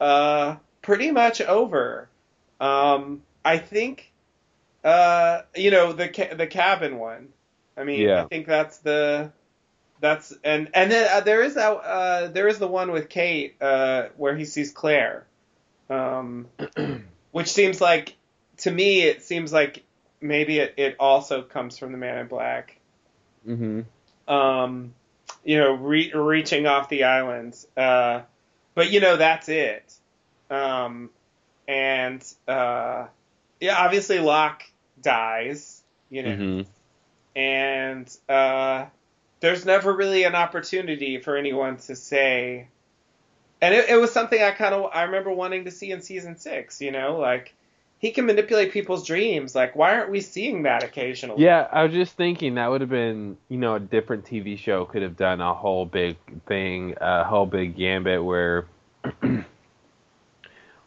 [0.00, 2.08] uh pretty much over.
[2.60, 4.12] Um, I think,
[4.84, 7.30] uh, you know, the ca- the cabin one.
[7.76, 8.22] I mean, Yeah.
[8.22, 9.32] I think that's the
[10.00, 13.56] that's and and then uh, there is that uh there is the one with Kate
[13.60, 15.26] uh where he sees Claire,
[15.88, 16.46] um,
[17.32, 18.16] which seems like
[18.58, 19.84] to me it seems like
[20.20, 22.78] maybe it, it also comes from the Man in Black.
[23.46, 24.32] Mm-hmm.
[24.32, 24.94] Um,
[25.44, 27.66] you know, re- reaching off the islands.
[27.76, 28.22] Uh,
[28.74, 29.92] but you know that's it.
[30.50, 31.10] Um,
[31.66, 33.06] and uh,
[33.60, 34.62] yeah, obviously Locke
[35.02, 35.82] dies.
[36.10, 36.66] You know, Mhm.
[37.36, 38.86] and uh,
[39.40, 42.68] there's never really an opportunity for anyone to say.
[43.62, 46.36] And it, it was something I kind of I remember wanting to see in season
[46.36, 46.80] six.
[46.80, 47.54] You know, like
[48.00, 49.54] he can manipulate people's dreams.
[49.54, 51.44] Like, why aren't we seeing that occasionally?
[51.44, 54.86] Yeah, I was just thinking that would have been, you know, a different TV show
[54.86, 58.66] could have done a whole big thing, a whole big gambit where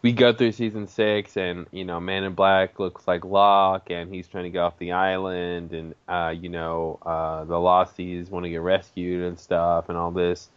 [0.04, 4.14] we go through season six and, you know, Man in Black looks like Locke and
[4.14, 8.44] he's trying to get off the island and, uh, you know, uh, the Losties want
[8.44, 10.50] to get rescued and stuff and all this.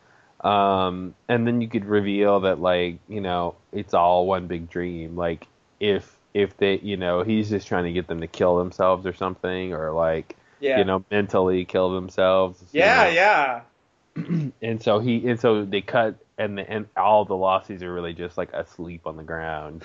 [0.42, 5.16] Um, and then you could reveal that, like, you know, it's all one big dream.
[5.16, 5.46] Like,
[5.80, 9.14] if if they, you know, he's just trying to get them to kill themselves or
[9.14, 10.78] something, or like, Yeah.
[10.78, 12.62] you know, mentally kill themselves.
[12.72, 13.08] you Yeah, know.
[13.10, 13.60] yeah.
[14.62, 18.14] And so he, and so they cut, and the, and all the Losties are really
[18.14, 19.84] just like asleep on the ground,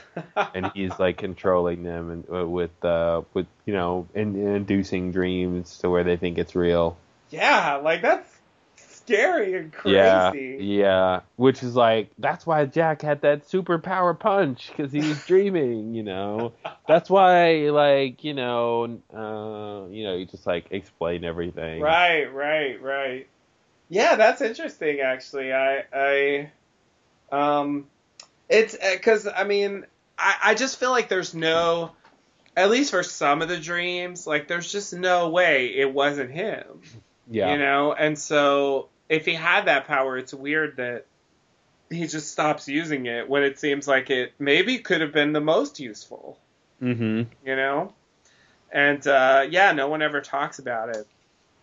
[0.54, 5.78] and he's like controlling them and uh, with, uh, with you know, in, inducing dreams
[5.80, 6.98] to where they think it's real.
[7.30, 8.42] Yeah, like that's
[9.12, 9.96] scary and crazy.
[9.96, 11.20] Yeah, yeah.
[11.36, 15.94] Which is like that's why Jack had that superpower punch because he was dreaming.
[15.94, 16.54] You know,
[16.88, 21.82] that's why like you know, uh, you know, you just like explain everything.
[21.82, 23.28] Right, right, right.
[23.92, 25.02] Yeah, that's interesting.
[25.02, 26.52] Actually, I, I,
[27.30, 27.88] um,
[28.48, 29.86] it's because I mean,
[30.18, 31.92] I, I just feel like there's no,
[32.56, 36.64] at least for some of the dreams, like there's just no way it wasn't him.
[37.30, 37.52] Yeah.
[37.52, 41.06] You know, and so if he had that power, it's weird that
[41.90, 45.42] he just stops using it when it seems like it maybe could have been the
[45.42, 46.38] most useful.
[46.82, 47.24] Mm-hmm.
[47.46, 47.94] You know,
[48.72, 51.06] and uh, yeah, no one ever talks about it.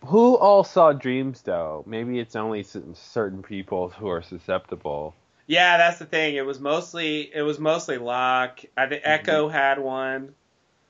[0.05, 1.83] Who all saw dreams though?
[1.85, 5.15] Maybe it's only certain people who are susceptible.
[5.47, 6.35] Yeah, that's the thing.
[6.35, 8.61] It was mostly it was mostly Locke.
[8.77, 9.53] I think Eko Mm-hmm.
[9.53, 10.33] had one.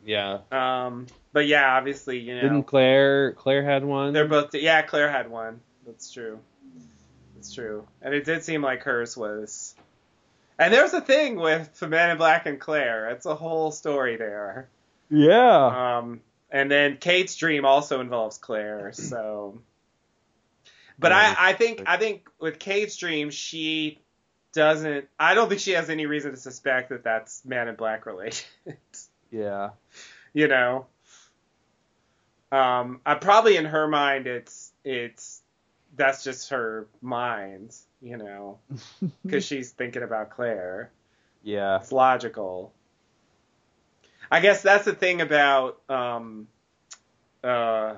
[0.05, 0.39] Yeah.
[0.51, 3.33] Um, but yeah, obviously, you know, Didn't Claire?
[3.33, 4.13] Claire had one.
[4.13, 4.53] they're both.
[4.53, 5.59] Yeah, Claire had one.
[5.85, 6.39] That's true.
[7.35, 7.87] That's true.
[8.01, 9.75] And it did seem like hers was.
[10.57, 13.09] And there's a thing with the Man in Black and Claire.
[13.09, 14.67] It's a whole story there.
[15.09, 15.97] Yeah.
[15.99, 16.21] Um,
[16.51, 18.93] and then Kate's dream also involves Claire.
[18.95, 19.61] So,
[20.97, 23.99] but I, I think I think with Kate's dream, she
[24.53, 25.07] doesn't.
[25.19, 28.43] I don't think she has any reason to suspect that that's Man in Black related.
[29.31, 29.69] Yeah.
[30.33, 30.87] you know.
[32.51, 35.41] Um, I probably in her mind, it's it's
[35.95, 38.59] that's just her mind, you know,
[39.25, 40.91] because she's thinking about Claire.
[41.43, 41.77] Yeah.
[41.77, 42.73] It's logical.
[44.31, 46.47] I guess that's the thing about um,
[47.43, 47.95] uh,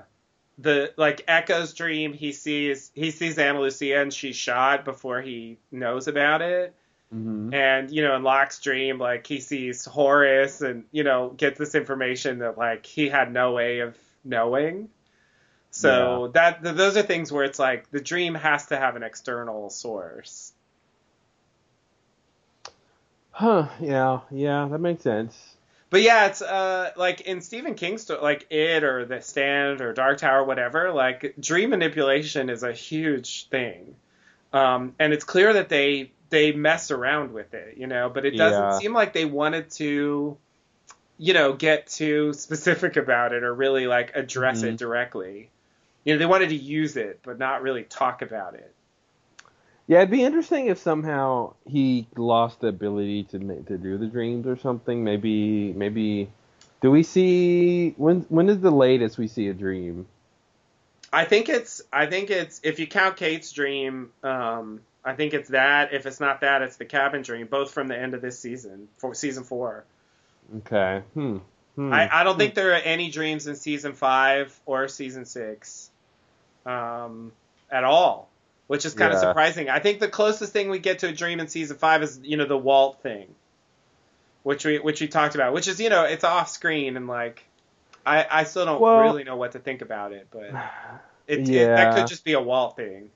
[0.57, 5.57] the like Eko's dream, he sees he sees Ana Lucia and she's shot before he
[5.71, 6.75] knows about it.
[7.13, 7.53] Mm-hmm.
[7.53, 11.75] And you know, in Locke's dream, like he sees Horace and you know gets this
[11.75, 14.89] information that like he had no way of knowing.
[15.71, 19.03] So that th- those are things where it's like the dream has to have an
[19.03, 20.51] external source.
[23.31, 23.69] Huh?
[23.79, 25.55] Yeah, yeah, that makes sense.
[25.91, 30.19] But yeah, it's uh like in Stephen King's like it or The Stand or Dark
[30.19, 30.91] Tower, whatever.
[30.91, 33.95] Like dream manipulation is a huge thing,
[34.53, 38.09] um, and it's clear that they they mess around with it, you know.
[38.09, 38.71] But it doesn't Yeah.
[38.73, 40.37] seem like they wanted to,
[41.17, 44.69] you know, get too specific about it or really like address Mhm.
[44.69, 45.51] it directly.
[46.05, 48.73] You know, they wanted to use it, but not really talk about it.
[49.91, 54.47] Yeah, it'd be interesting if somehow he lost the ability to to do the dreams
[54.47, 55.03] or something.
[55.03, 56.29] Maybe, maybe.
[56.81, 58.21] Do we see when?
[58.29, 60.07] When is the latest we see a dream?
[61.11, 65.49] I think it's I think it's if you count Kate's dream, um, I think it's
[65.49, 65.93] that.
[65.93, 68.87] If it's not that, it's the cabin dream, both from the end of this season,
[68.95, 69.83] for season four.
[70.59, 71.03] Okay.
[71.13, 71.39] Hmm.
[71.75, 71.91] hmm.
[71.91, 75.89] I, I don't think there are any dreams in season five or season six,
[76.65, 77.33] um,
[77.69, 78.30] at all,
[78.71, 79.69] which is kind of surprising.
[79.69, 82.37] I think the closest thing we get to a dream in season five is you
[82.37, 83.27] know the Walt thing,
[84.43, 87.43] which we which we talked about, which is you know it's off screen and like
[88.05, 90.51] I I still don't Well- really know what to think about it, but
[91.27, 93.09] it, it that could just be a Walt thing.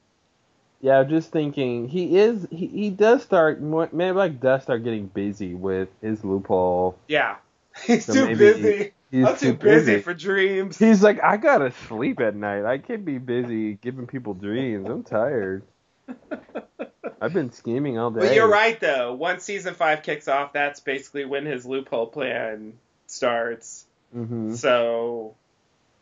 [0.82, 4.84] Yeah, I'm just thinking he is he, he does start more- Man in does start
[4.84, 6.98] getting busy with his loophole.
[7.08, 7.38] Yeah.
[7.88, 8.92] He's So too maybe busy.
[9.16, 9.94] He's I'm too, busy.
[9.94, 10.02] busy.
[10.02, 10.78] for dreams.
[10.78, 12.66] He's like, I gotta sleep at night.
[12.66, 14.88] I can't be busy giving people dreams.
[14.90, 15.64] I'm tired.
[17.22, 18.20] I've been scheming all day.
[18.20, 19.14] But you're right though.
[19.14, 22.74] Once season five kicks off, that's basically when his loophole plan
[23.08, 23.86] starts.
[24.12, 25.36] hmm So,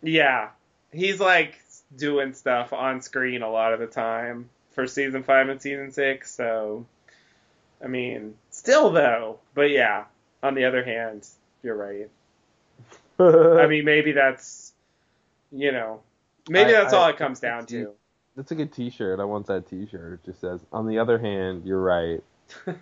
[0.01, 0.49] yeah,
[0.91, 1.61] he's like
[1.95, 6.33] doing stuff on screen a lot of the time for season five and season six.
[6.33, 6.85] So,
[7.83, 9.39] I mean, still though.
[9.53, 10.05] But yeah,
[10.41, 11.27] on the other hand,
[11.61, 12.09] you're right.
[13.19, 14.73] I mean, maybe that's,
[15.51, 16.01] you know,
[16.49, 17.93] maybe I- that's I- all it comes down to.
[18.35, 19.19] That's a good T-shirt.
[19.19, 20.13] I want that T-shirt.
[20.13, 22.23] It just says, "On the other hand, you're right."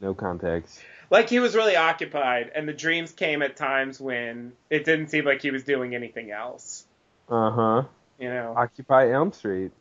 [0.00, 0.78] No context.
[1.10, 5.24] like he was really occupied, and the dreams came at times when it didn't seem
[5.24, 6.84] like he was doing anything else.
[7.28, 7.82] Uh huh.
[8.20, 8.54] You know.
[8.56, 9.72] Occupy Elm Street.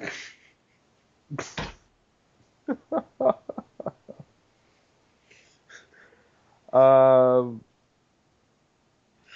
[6.72, 7.62] um.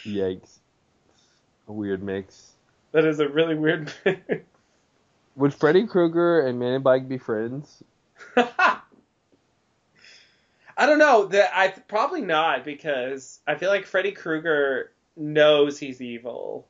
[0.04, 0.58] Yikes.
[1.68, 2.52] A weird mix.
[2.92, 3.92] That is a really weird.
[4.04, 4.20] mix.
[5.36, 7.82] Would Freddy Krueger and Man in Black be friends?
[8.36, 8.80] I
[10.86, 11.26] don't know.
[11.26, 16.66] That I probably not because I feel like Freddy Krueger knows he's evil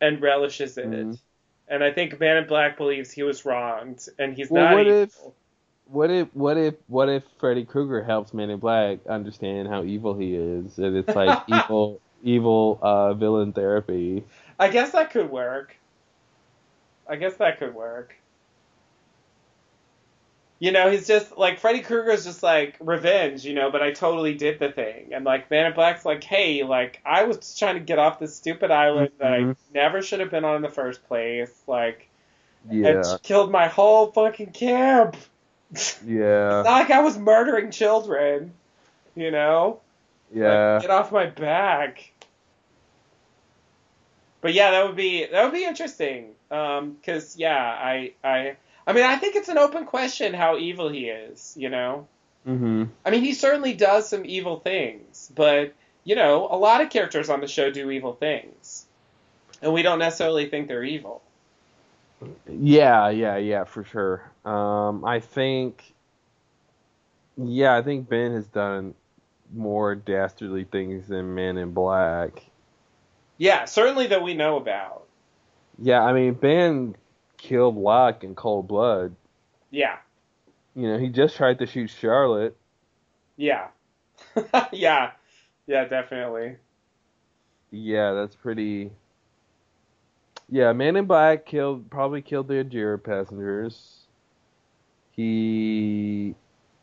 [0.00, 1.18] and relishes it, Mhm.
[1.68, 4.86] and I think Man in Black believes he was wronged and he's Well, not what
[4.86, 5.02] evil.
[5.02, 5.18] if,
[5.90, 10.16] what if, what if, what if Freddy Krueger helps Man in Black understand how evil
[10.18, 14.24] he is, and it's like evil, evil uh, villain therapy.
[14.58, 15.76] I guess that could work.
[17.08, 18.14] I guess that could work.
[20.60, 24.34] You know, he's just like Freddy Krueger's just like revenge, you know, but I totally
[24.34, 25.12] did the thing.
[25.14, 28.18] And like Man in Black's like, hey, like I was just trying to get off
[28.18, 29.56] this stupid island that I Mhm.
[29.72, 31.62] never should have been on in the first place.
[31.66, 32.10] Like
[32.70, 35.16] Yeah, and killed my whole fucking camp.
[35.72, 38.52] Yeah, It's not like I was murdering children.
[39.14, 39.80] You know?
[40.32, 40.74] yeah.
[40.74, 42.12] Like, get off my back.
[44.40, 46.34] But yeah, that would be that would be interesting.
[46.50, 48.56] Um, cause yeah, I I
[48.86, 51.54] I mean I think it's an open question how evil he is.
[51.58, 52.08] You know,
[52.44, 55.74] hmm I mean he certainly does some evil things, but
[56.04, 58.86] you know a lot of characters on the show do evil things,
[59.62, 61.22] and we don't necessarily think they're evil.
[62.48, 64.29] Yeah, yeah, yeah, for sure.
[64.44, 65.94] Um, I think,
[67.36, 68.94] yeah, I think Ben has done
[69.52, 72.44] more dastardly things than Man in Black.
[73.38, 75.04] Yeah, certainly that we know about.
[75.82, 76.94] Yeah, I mean Ben
[77.38, 79.14] killed Locke in cold blood.
[79.70, 79.96] Yeah,
[80.74, 82.56] You know, he just tried to shoot Charlotte.
[83.36, 83.68] yeah,
[84.72, 85.12] yeah,
[85.66, 86.56] yeah, definitely.
[87.70, 88.90] Yeah, that's pretty.
[90.50, 93.99] Yeah, Man in Black killed probably killed the Ajira passengers.
[95.20, 96.34] He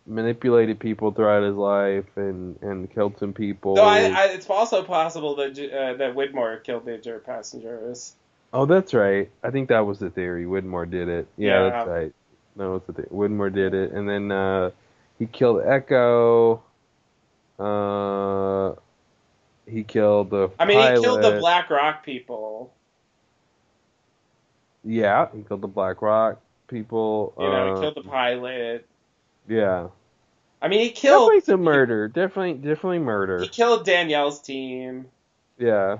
[0.05, 3.75] manipulated people throughout his life and and killed some people.
[3.75, 8.13] So I, I, it's also possible that uh, that Widmore killed the Ajira passengers.
[8.53, 9.29] Oh, that's right.
[9.43, 10.45] I think that was the theory.
[10.45, 11.27] Widmore did it.
[11.35, 11.69] Yeah, Yeah.
[11.69, 12.13] that's right.
[12.57, 13.09] That was the theory.
[13.11, 14.69] Widmore did it, and then uh,
[15.17, 16.61] he killed Eko.
[17.59, 18.75] Uh,
[19.67, 20.49] He killed the.
[20.59, 21.39] I mean, he killed the.
[21.39, 22.71] Black Rock people.
[24.85, 27.33] Yeah, he killed the Black Rock people.
[27.39, 28.87] You know, uh, he killed the pilot.
[29.47, 29.87] Yeah.
[30.61, 32.07] I mean, he killed Definitely some murder.
[32.07, 33.39] Definitely, definitely murder.
[33.39, 35.05] he killed Danielle's team.
[35.59, 35.97] Yeah.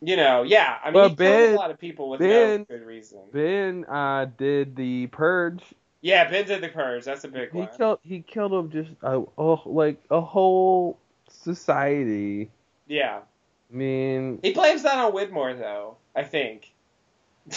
[0.00, 0.78] You know, yeah.
[0.82, 3.18] I mean, Well, he killed a lot of people with Ben- no good reason.
[3.32, 5.62] Ben uh, did the purge.
[6.00, 7.04] Yeah, Ben did the purge.
[7.04, 7.68] That's a big He one.
[7.76, 7.98] killed.
[8.02, 10.98] He killed him just a, oh, like a whole
[11.28, 12.50] society.
[12.86, 13.18] Yeah.
[13.72, 15.96] I mean, He blames that on Widmore, though.
[16.14, 16.72] I think.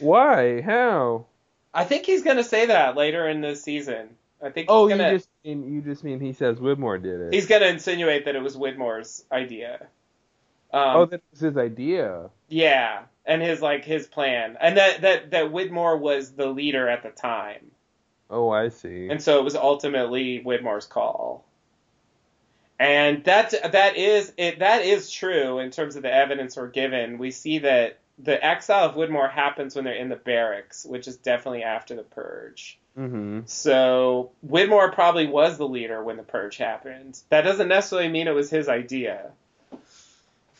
[0.00, 0.60] why?
[0.60, 1.26] How?
[1.72, 4.10] I think he's gonna say that later in this season.
[4.42, 4.66] I think.
[4.68, 7.34] Oh, he's you gonna, just mean you just mean he says Widmore did it.
[7.34, 9.86] He's gonna insinuate that it was Widmore's idea.
[10.72, 12.30] Um, oh, that was his idea.
[12.48, 17.02] Yeah, and his like his plan, and that that that Widmore was the leader at
[17.02, 17.70] the time,
[18.30, 19.08] Oh, I see.
[19.10, 21.44] and so it was ultimately Widmore's call.
[22.78, 24.60] And that that is it.
[24.60, 27.18] That is true in terms of the evidence we're given.
[27.18, 31.16] We see that the exile of Widmore happens when they're in the barracks, which is
[31.16, 32.78] definitely after the purge.
[32.98, 33.40] Mm-hmm.
[33.46, 37.18] So Widmore probably was the leader when the purge happened.
[37.28, 39.30] That doesn't necessarily mean it was his idea.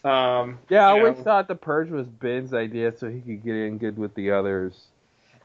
[0.03, 1.25] Um, Yeah, I always know.
[1.25, 4.75] thought the purge was Ben's idea so he could get in good with the others.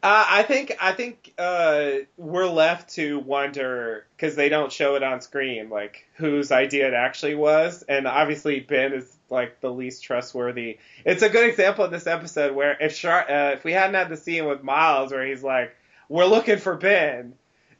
[0.06, 5.02] Uh, I think I think uh, we're left to wonder because they don't show it
[5.02, 10.04] on screen, like whose idea it actually was, and obviously Ben is like the least
[10.04, 10.78] trustworthy.
[11.06, 14.10] It's a good example in this episode where if Char- uh, if we hadn't had
[14.10, 15.76] the scene with Miles where he's like,
[16.08, 17.34] "We're looking for Ben,"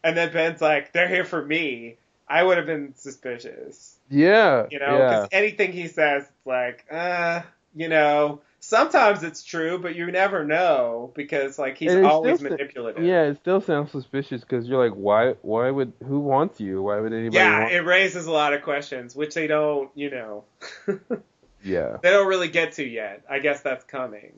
[0.04, 1.98] and then Ben's like, "They're here for me,"
[2.28, 3.98] I would have been suspicious.
[4.10, 4.66] Yeah.
[4.72, 5.10] You know, yeah.
[5.10, 7.42] because anything he says, it's like, uh,
[7.76, 13.04] you know, sometimes it's true, but you never know because like he's always manipulative.
[13.04, 15.36] Yeah, it still sounds suspicious because you're like, why?
[15.42, 15.94] Why would?
[16.06, 16.82] Who wants you?
[16.82, 17.38] Why would anybody?
[17.38, 17.72] Yeah, want?
[17.74, 20.44] it raises a lot of questions, which they don't, you know,
[21.64, 21.98] yeah.
[22.02, 23.24] they don't really get to yet.
[23.30, 24.34] I guess that's coming.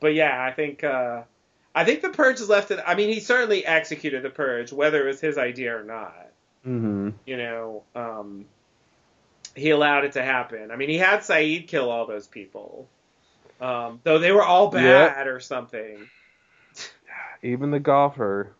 [0.00, 1.22] But yeah, I think uh
[1.74, 2.80] I think the purge is left it.
[2.86, 6.28] I mean, he certainly executed the purge, whether it was his idea or not.
[6.66, 7.10] Mm-hmm.
[7.26, 8.44] You know, um,
[9.54, 10.70] he allowed it to happen.
[10.70, 12.88] I mean, he had Sayid kill all those people,
[13.60, 16.08] um, though they were all bad or something.
[17.42, 18.52] Even the golfer.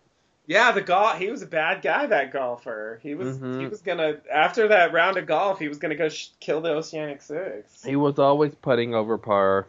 [0.47, 1.19] Yeah, the golf.
[1.19, 2.06] He was a bad guy.
[2.06, 2.98] That golfer.
[3.02, 3.39] He was.
[3.39, 3.60] Mhm.
[3.60, 5.60] He was gonna after that round of golf.
[5.60, 7.85] He was gonna go sh- kill the Oceanic Six.
[7.85, 9.66] He was always putting over par.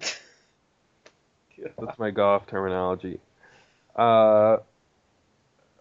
[1.78, 3.20] That's my golf terminology.
[3.94, 4.58] Uh,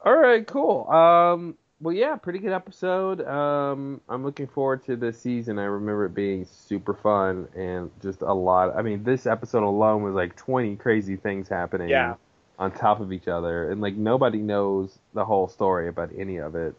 [0.06, 0.90] all right, cool.
[0.90, 3.22] Um, well, yeah, pretty good episode.
[3.22, 5.60] Um, I'm looking forward to this season.
[5.60, 8.76] I remember it being super fun and just a lot.
[8.76, 12.16] I mean, this episode alone was like 20 crazy things happening Yeah.
[12.58, 16.56] on top of each other, and like nobody knows the whole story about any of
[16.56, 16.76] it.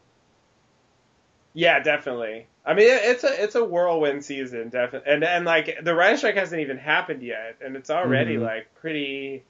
[1.54, 2.46] Yeah, definitely.
[2.64, 6.16] I mean, it, it's a it's a whirlwind season, definitely, and and like the writer
[6.16, 8.42] strike hasn't even happened yet, and it's already Mhm.
[8.42, 9.42] like pretty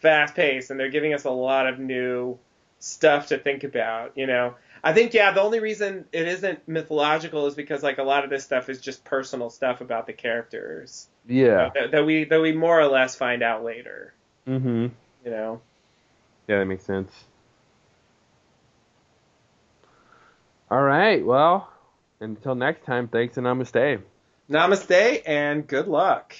[0.00, 2.38] fast paced, and they're giving us a lot of new
[2.80, 4.12] stuff to think about.
[4.16, 4.54] You know,
[4.84, 8.30] I think yeah, the only reason it isn't mythological is because like a lot of
[8.30, 11.70] this stuff is just personal stuff about the characters Yeah.
[11.74, 14.12] that, that we that we more or less find out later.
[14.46, 14.88] Mm-hmm.
[15.24, 15.60] You know.
[16.46, 17.10] Yeah, that makes sense.
[20.70, 21.24] All right.
[21.24, 21.70] Well,
[22.20, 24.02] until next time, thanks and namaste.
[24.50, 26.34] Namaste and good luck.